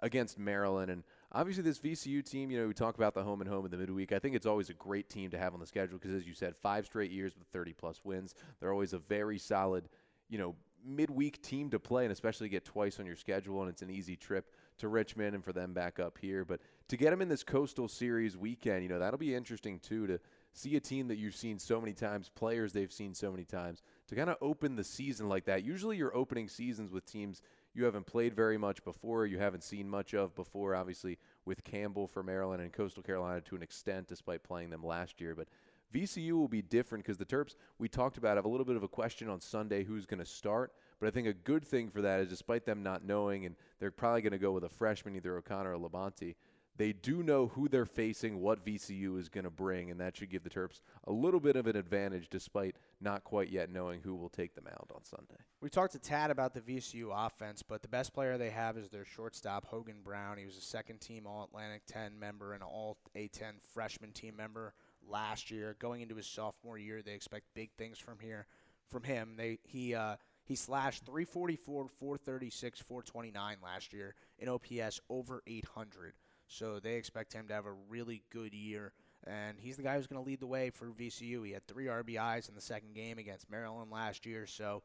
against 0.00 0.36
Maryland. 0.36 0.90
And 0.90 1.04
obviously, 1.36 1.62
this 1.62 1.78
VCU 1.78 2.24
team, 2.24 2.50
you 2.50 2.58
know, 2.58 2.66
we 2.66 2.74
talk 2.74 2.96
about 2.96 3.14
the 3.14 3.22
home 3.22 3.40
and 3.40 3.48
home 3.48 3.64
in 3.64 3.70
the 3.70 3.76
midweek. 3.76 4.12
I 4.12 4.18
think 4.18 4.34
it's 4.34 4.46
always 4.46 4.70
a 4.70 4.74
great 4.74 5.10
team 5.10 5.30
to 5.30 5.38
have 5.38 5.54
on 5.54 5.60
the 5.60 5.66
schedule 5.66 5.98
because, 5.98 6.14
as 6.14 6.26
you 6.26 6.34
said, 6.34 6.56
five 6.56 6.86
straight 6.86 7.10
years 7.10 7.36
with 7.36 7.46
30 7.48 7.74
plus 7.74 8.00
wins. 8.04 8.34
They're 8.58 8.72
always 8.72 8.94
a 8.94 8.98
very 8.98 9.38
solid, 9.38 9.88
you 10.28 10.38
know, 10.38 10.56
midweek 10.84 11.42
team 11.42 11.68
to 11.70 11.78
play 11.78 12.04
and 12.04 12.12
especially 12.12 12.48
get 12.48 12.64
twice 12.64 13.00
on 13.00 13.06
your 13.06 13.16
schedule 13.16 13.60
and 13.62 13.70
it's 13.70 13.82
an 13.82 13.90
easy 13.90 14.14
trip 14.14 14.52
to 14.78 14.88
Richmond 14.88 15.34
and 15.34 15.44
for 15.44 15.52
them 15.52 15.72
back 15.72 15.98
up 15.98 16.16
here 16.16 16.44
but 16.44 16.60
to 16.88 16.96
get 16.96 17.10
them 17.10 17.20
in 17.20 17.28
this 17.28 17.42
coastal 17.42 17.88
series 17.88 18.36
weekend 18.36 18.84
you 18.84 18.88
know 18.88 18.98
that'll 18.98 19.18
be 19.18 19.34
interesting 19.34 19.80
too 19.80 20.06
to 20.06 20.20
see 20.52 20.76
a 20.76 20.80
team 20.80 21.08
that 21.08 21.16
you've 21.16 21.34
seen 21.34 21.58
so 21.58 21.80
many 21.80 21.92
times 21.92 22.30
players 22.34 22.72
they've 22.72 22.92
seen 22.92 23.14
so 23.14 23.32
many 23.32 23.44
times 23.44 23.82
to 24.06 24.14
kind 24.14 24.30
of 24.30 24.36
open 24.40 24.76
the 24.76 24.84
season 24.84 25.28
like 25.28 25.44
that 25.46 25.64
usually 25.64 25.96
you're 25.96 26.16
opening 26.16 26.48
seasons 26.48 26.92
with 26.92 27.04
teams 27.04 27.42
you 27.76 27.84
haven't 27.84 28.06
played 28.06 28.34
very 28.34 28.56
much 28.56 28.82
before, 28.84 29.26
you 29.26 29.38
haven't 29.38 29.62
seen 29.62 29.88
much 29.88 30.14
of 30.14 30.34
before, 30.34 30.74
obviously, 30.74 31.18
with 31.44 31.62
Campbell 31.62 32.08
for 32.08 32.22
Maryland 32.22 32.62
and 32.62 32.72
Coastal 32.72 33.02
Carolina 33.02 33.42
to 33.42 33.54
an 33.54 33.62
extent, 33.62 34.08
despite 34.08 34.42
playing 34.42 34.70
them 34.70 34.82
last 34.82 35.20
year. 35.20 35.34
But 35.34 35.48
VCU 35.94 36.32
will 36.32 36.48
be 36.48 36.62
different 36.62 37.04
because 37.04 37.18
the 37.18 37.26
Terps, 37.26 37.54
we 37.78 37.88
talked 37.88 38.16
about, 38.16 38.36
have 38.36 38.46
a 38.46 38.48
little 38.48 38.64
bit 38.64 38.76
of 38.76 38.82
a 38.82 38.88
question 38.88 39.28
on 39.28 39.40
Sunday 39.40 39.84
who's 39.84 40.06
going 40.06 40.20
to 40.20 40.26
start. 40.26 40.72
But 40.98 41.08
I 41.08 41.10
think 41.10 41.26
a 41.26 41.34
good 41.34 41.64
thing 41.64 41.90
for 41.90 42.00
that 42.00 42.20
is, 42.20 42.30
despite 42.30 42.64
them 42.64 42.82
not 42.82 43.04
knowing, 43.04 43.44
and 43.44 43.54
they're 43.78 43.90
probably 43.90 44.22
going 44.22 44.32
to 44.32 44.38
go 44.38 44.52
with 44.52 44.64
a 44.64 44.70
freshman, 44.70 45.14
either 45.14 45.36
O'Connor 45.36 45.74
or 45.74 45.78
Labonte, 45.78 46.34
they 46.76 46.92
do 46.92 47.22
know 47.22 47.48
who 47.48 47.68
they're 47.68 47.86
facing, 47.86 48.40
what 48.40 48.64
VCU 48.64 49.18
is 49.18 49.28
going 49.28 49.44
to 49.44 49.50
bring, 49.50 49.90
and 49.90 50.00
that 50.00 50.16
should 50.16 50.30
give 50.30 50.42
the 50.42 50.50
Terps 50.50 50.80
a 51.04 51.12
little 51.12 51.40
bit 51.40 51.56
of 51.56 51.66
an 51.66 51.76
advantage 51.76 52.28
despite 52.28 52.76
not 53.00 53.24
quite 53.24 53.50
yet 53.50 53.70
knowing 53.70 54.00
who 54.00 54.14
will 54.14 54.28
take 54.28 54.54
the 54.54 54.62
mound 54.62 54.90
on 54.94 55.04
Sunday. 55.04 55.40
We 55.60 55.70
talked 55.70 55.92
to 55.92 55.98
Tad 55.98 56.30
about 56.30 56.54
the 56.54 56.60
VCU 56.60 57.10
offense, 57.14 57.62
but 57.62 57.82
the 57.82 57.88
best 57.88 58.12
player 58.12 58.36
they 58.36 58.50
have 58.50 58.76
is 58.76 58.88
their 58.88 59.04
shortstop, 59.04 59.66
Hogan 59.66 60.02
Brown. 60.02 60.38
He 60.38 60.46
was 60.46 60.56
a 60.56 60.62
second 60.62 61.00
team 61.00 61.26
All 61.26 61.44
Atlantic 61.44 61.82
10 61.86 62.18
member 62.18 62.52
and 62.52 62.62
All 62.62 62.98
A10 63.16 63.54
freshman 63.72 64.12
team 64.12 64.36
member 64.36 64.74
last 65.08 65.50
year. 65.50 65.76
Going 65.78 66.02
into 66.02 66.16
his 66.16 66.26
sophomore 66.26 66.78
year, 66.78 67.02
they 67.02 67.14
expect 67.14 67.46
big 67.54 67.70
things 67.78 67.98
from 67.98 68.18
here 68.18 68.46
from 68.88 69.02
him. 69.02 69.34
They 69.36 69.58
he 69.64 69.94
uh, 69.94 70.16
he 70.44 70.54
slashed 70.54 71.04
344, 71.04 71.88
436, 71.88 72.80
429 72.80 73.56
last 73.62 73.92
year 73.92 74.14
in 74.38 74.48
OPS 74.48 75.00
over 75.08 75.42
800. 75.46 76.12
So 76.48 76.78
they 76.80 76.94
expect 76.94 77.32
him 77.32 77.48
to 77.48 77.54
have 77.54 77.66
a 77.66 77.74
really 77.88 78.22
good 78.30 78.54
year. 78.54 78.92
And 79.26 79.58
he's 79.58 79.76
the 79.76 79.82
guy 79.82 79.96
who's 79.96 80.06
going 80.06 80.22
to 80.22 80.26
lead 80.26 80.40
the 80.40 80.46
way 80.46 80.70
for 80.70 80.86
VCU. 80.86 81.44
He 81.44 81.52
had 81.52 81.66
three 81.66 81.86
RBIs 81.86 82.48
in 82.48 82.54
the 82.54 82.60
second 82.60 82.94
game 82.94 83.18
against 83.18 83.50
Maryland 83.50 83.90
last 83.90 84.24
year. 84.24 84.46
So 84.46 84.82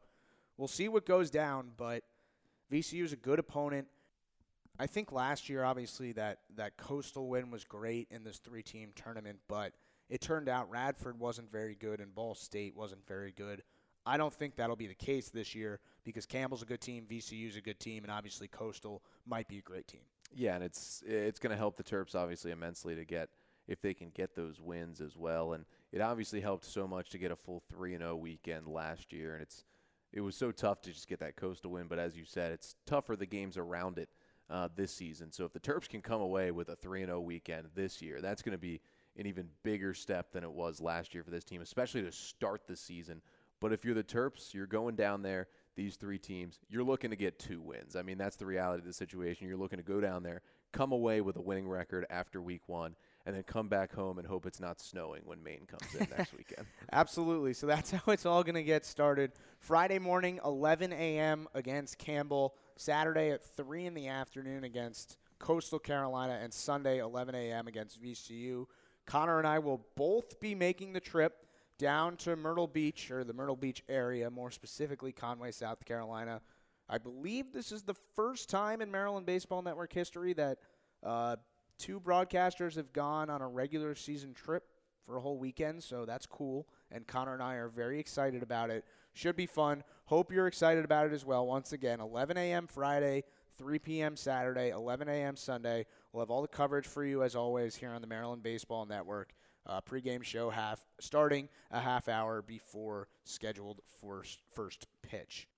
we'll 0.56 0.68
see 0.68 0.88
what 0.88 1.06
goes 1.06 1.30
down. 1.30 1.70
But 1.76 2.02
VCU 2.70 3.04
is 3.04 3.12
a 3.12 3.16
good 3.16 3.38
opponent. 3.38 3.86
I 4.78 4.86
think 4.86 5.12
last 5.12 5.48
year, 5.48 5.64
obviously, 5.64 6.12
that, 6.12 6.38
that 6.56 6.76
Coastal 6.76 7.28
win 7.28 7.50
was 7.50 7.62
great 7.62 8.08
in 8.10 8.24
this 8.24 8.38
three 8.38 8.62
team 8.62 8.90
tournament, 8.96 9.38
but 9.46 9.74
it 10.08 10.20
turned 10.20 10.48
out 10.48 10.70
Radford 10.70 11.18
wasn't 11.18 11.52
very 11.52 11.74
good 11.74 12.00
and 12.00 12.14
Ball 12.14 12.34
State 12.34 12.74
wasn't 12.74 13.06
very 13.06 13.32
good. 13.32 13.62
I 14.04 14.16
don't 14.16 14.32
think 14.32 14.56
that'll 14.56 14.76
be 14.76 14.88
the 14.88 14.94
case 14.94 15.28
this 15.28 15.54
year 15.54 15.78
because 16.04 16.26
Campbell's 16.26 16.62
a 16.62 16.66
good 16.66 16.80
team, 16.80 17.06
VCU's 17.08 17.56
a 17.56 17.60
good 17.60 17.78
team, 17.78 18.02
and 18.02 18.10
obviously 18.10 18.48
Coastal 18.48 19.02
might 19.26 19.46
be 19.46 19.58
a 19.58 19.62
great 19.62 19.86
team. 19.86 20.00
Yeah, 20.34 20.54
and 20.54 20.64
it's 20.64 21.02
it's 21.06 21.38
going 21.38 21.50
to 21.50 21.56
help 21.56 21.76
the 21.76 21.84
Terps 21.84 22.14
obviously 22.14 22.50
immensely 22.50 22.94
to 22.94 23.04
get 23.04 23.30
if 23.68 23.80
they 23.80 23.94
can 23.94 24.10
get 24.10 24.34
those 24.34 24.60
wins 24.60 25.00
as 25.00 25.16
well. 25.16 25.52
And 25.52 25.64
it 25.92 26.00
obviously 26.00 26.40
helped 26.40 26.64
so 26.64 26.86
much 26.86 27.10
to 27.10 27.18
get 27.18 27.30
a 27.30 27.36
full 27.36 27.62
three 27.68 27.94
and 27.94 28.02
zero 28.02 28.16
weekend 28.16 28.66
last 28.66 29.12
year, 29.12 29.34
and 29.34 29.42
it's 29.42 29.64
it 30.12 30.20
was 30.20 30.36
so 30.36 30.50
tough 30.52 30.82
to 30.82 30.92
just 30.92 31.08
get 31.08 31.20
that 31.20 31.36
coastal 31.36 31.72
win. 31.72 31.86
But 31.88 31.98
as 31.98 32.16
you 32.16 32.24
said, 32.24 32.52
it's 32.52 32.76
tougher 32.86 33.16
the 33.16 33.26
games 33.26 33.56
around 33.56 33.98
it 33.98 34.08
uh, 34.50 34.68
this 34.74 34.92
season. 34.92 35.32
So 35.32 35.44
if 35.44 35.52
the 35.52 35.60
Terps 35.60 35.88
can 35.88 36.02
come 36.02 36.20
away 36.20 36.50
with 36.50 36.68
a 36.68 36.76
three 36.76 37.02
and 37.02 37.08
zero 37.08 37.20
weekend 37.20 37.68
this 37.74 38.02
year, 38.02 38.20
that's 38.20 38.42
going 38.42 38.52
to 38.52 38.58
be 38.58 38.80
an 39.16 39.26
even 39.26 39.48
bigger 39.62 39.92
step 39.92 40.32
than 40.32 40.44
it 40.44 40.52
was 40.52 40.80
last 40.80 41.14
year 41.14 41.22
for 41.22 41.30
this 41.30 41.44
team, 41.44 41.60
especially 41.60 42.02
to 42.02 42.12
start 42.12 42.66
the 42.66 42.76
season 42.76 43.20
but 43.62 43.72
if 43.72 43.84
you're 43.84 43.94
the 43.94 44.02
Terps, 44.02 44.52
you're 44.52 44.66
going 44.66 44.96
down 44.96 45.22
there, 45.22 45.46
these 45.74 45.96
three 45.96 46.18
teams, 46.18 46.58
you're 46.68 46.84
looking 46.84 47.10
to 47.10 47.16
get 47.16 47.38
two 47.38 47.60
wins. 47.60 47.96
I 47.96 48.02
mean, 48.02 48.18
that's 48.18 48.36
the 48.36 48.46
reality 48.46 48.80
of 48.80 48.86
the 48.86 48.92
situation. 48.92 49.48
You're 49.48 49.56
looking 49.56 49.78
to 49.78 49.84
go 49.84 50.00
down 50.00 50.22
there, 50.22 50.42
come 50.72 50.92
away 50.92 51.20
with 51.20 51.36
a 51.36 51.40
winning 51.40 51.68
record 51.68 52.06
after 52.10 52.40
week 52.40 52.62
one, 52.66 52.94
and 53.24 53.34
then 53.34 53.42
come 53.44 53.68
back 53.68 53.94
home 53.94 54.18
and 54.18 54.26
hope 54.26 54.46
it's 54.46 54.60
not 54.60 54.80
snowing 54.80 55.22
when 55.24 55.42
Maine 55.42 55.66
comes 55.66 55.94
in 55.94 56.08
next 56.16 56.32
weekend. 56.36 56.66
Absolutely. 56.92 57.52
So 57.52 57.66
that's 57.66 57.90
how 57.92 58.12
it's 58.12 58.26
all 58.26 58.42
going 58.42 58.56
to 58.56 58.62
get 58.62 58.84
started. 58.84 59.32
Friday 59.60 59.98
morning, 59.98 60.40
11 60.44 60.92
a.m. 60.92 61.48
against 61.54 61.98
Campbell. 61.98 62.54
Saturday 62.76 63.30
at 63.30 63.44
3 63.44 63.86
in 63.86 63.94
the 63.94 64.08
afternoon 64.08 64.64
against 64.64 65.18
Coastal 65.38 65.78
Carolina. 65.78 66.38
And 66.42 66.52
Sunday, 66.52 66.98
11 66.98 67.34
a.m. 67.34 67.68
against 67.68 68.02
VCU. 68.02 68.66
Connor 69.06 69.38
and 69.38 69.46
I 69.46 69.58
will 69.58 69.84
both 69.96 70.40
be 70.40 70.54
making 70.54 70.92
the 70.92 71.00
trip 71.00 71.46
down 71.82 72.16
to 72.16 72.36
Myrtle 72.36 72.68
Beach 72.68 73.10
or 73.10 73.24
the 73.24 73.32
Myrtle 73.32 73.56
Beach 73.56 73.82
area, 73.88 74.30
more 74.30 74.52
specifically 74.52 75.10
Conway, 75.10 75.50
South 75.50 75.84
Carolina. 75.84 76.40
I 76.88 76.98
believe 76.98 77.52
this 77.52 77.72
is 77.72 77.82
the 77.82 77.96
first 78.14 78.48
time 78.48 78.80
in 78.80 78.88
Maryland 78.88 79.26
Baseball 79.26 79.62
Network 79.62 79.92
history 79.92 80.32
that 80.34 80.58
uh, 81.02 81.34
two 81.78 81.98
broadcasters 81.98 82.76
have 82.76 82.92
gone 82.92 83.28
on 83.28 83.42
a 83.42 83.48
regular 83.48 83.96
season 83.96 84.32
trip 84.32 84.62
for 85.04 85.16
a 85.16 85.20
whole 85.20 85.38
weekend, 85.38 85.82
so 85.82 86.06
that's 86.06 86.24
cool. 86.24 86.68
And 86.92 87.04
Connor 87.04 87.34
and 87.34 87.42
I 87.42 87.54
are 87.54 87.68
very 87.68 87.98
excited 87.98 88.44
about 88.44 88.70
it. 88.70 88.84
Should 89.12 89.34
be 89.34 89.46
fun. 89.46 89.82
Hope 90.04 90.30
you're 90.30 90.46
excited 90.46 90.84
about 90.84 91.06
it 91.06 91.12
as 91.12 91.24
well. 91.24 91.48
Once 91.48 91.72
again, 91.72 92.00
11 92.00 92.36
a.m. 92.36 92.68
Friday, 92.68 93.24
3 93.58 93.80
p.m. 93.80 94.14
Saturday, 94.14 94.70
11 94.70 95.08
a.m. 95.08 95.34
Sunday. 95.34 95.86
We'll 96.12 96.22
have 96.22 96.30
all 96.30 96.42
the 96.42 96.48
coverage 96.48 96.86
for 96.86 97.04
you 97.04 97.24
as 97.24 97.34
always 97.34 97.74
here 97.74 97.90
on 97.90 98.02
the 98.02 98.06
Maryland 98.06 98.44
Baseball 98.44 98.86
Network 98.86 99.34
uh, 99.66 99.80
pregame 99.80 100.22
show 100.22 100.50
half 100.50 100.80
starting 101.00 101.48
a 101.70 101.80
half 101.80 102.08
hour 102.08 102.42
before 102.42 103.08
scheduled 103.24 103.80
first 104.00 104.40
first 104.54 104.86
pitch. 105.02 105.48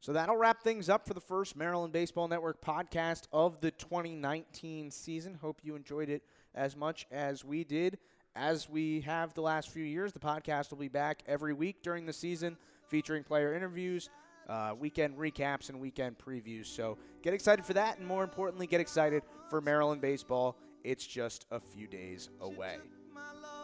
So 0.00 0.12
that'll 0.12 0.36
wrap 0.36 0.62
things 0.62 0.88
up 0.88 1.06
for 1.06 1.14
the 1.14 1.20
first 1.20 1.54
Maryland 1.54 1.92
Baseball 1.92 2.26
Network 2.26 2.60
podcast 2.60 3.28
of 3.32 3.60
the 3.60 3.70
2019 3.70 4.90
season. 4.90 5.34
Hope 5.40 5.60
you 5.62 5.76
enjoyed 5.76 6.08
it 6.08 6.24
as 6.56 6.76
much 6.76 7.06
as 7.12 7.44
we 7.44 7.62
did. 7.62 7.98
As 8.34 8.68
we 8.68 9.02
have 9.02 9.32
the 9.34 9.42
last 9.42 9.68
few 9.68 9.84
years, 9.84 10.12
the 10.12 10.18
podcast 10.18 10.70
will 10.70 10.78
be 10.78 10.88
back 10.88 11.22
every 11.28 11.52
week 11.52 11.82
during 11.82 12.04
the 12.04 12.12
season, 12.12 12.56
featuring 12.88 13.22
player 13.22 13.54
interviews, 13.54 14.10
uh, 14.48 14.74
weekend 14.76 15.16
recaps, 15.18 15.68
and 15.68 15.78
weekend 15.78 16.16
previews. 16.18 16.66
So 16.66 16.98
get 17.22 17.32
excited 17.32 17.64
for 17.64 17.74
that, 17.74 17.98
and 17.98 18.06
more 18.06 18.24
importantly, 18.24 18.66
get 18.66 18.80
excited 18.80 19.22
for 19.50 19.60
Maryland 19.60 20.00
baseball. 20.00 20.56
It's 20.82 21.06
just 21.06 21.46
a 21.52 21.60
few 21.60 21.86
days 21.86 22.28
away. 22.40 22.78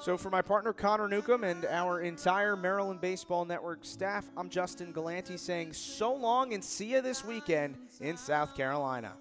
So, 0.01 0.17
for 0.17 0.31
my 0.31 0.43
partner 0.43 0.73
Connor 0.73 1.09
Newcomb 1.09 1.43
and 1.43 1.65
our 1.65 2.03
entire 2.03 2.55
Maryland 2.55 3.01
Baseball 3.01 3.45
Network 3.45 3.85
staff, 3.85 4.31
I'm 4.37 4.49
Justin 4.49 4.93
Galanti 4.93 5.37
saying 5.37 5.73
so 5.73 6.15
long 6.15 6.55
and 6.55 6.63
see 6.63 6.93
you 6.93 7.03
this 7.03 7.25
weekend 7.25 7.77
in 8.01 8.17
South 8.17 8.55
Carolina. 8.57 9.15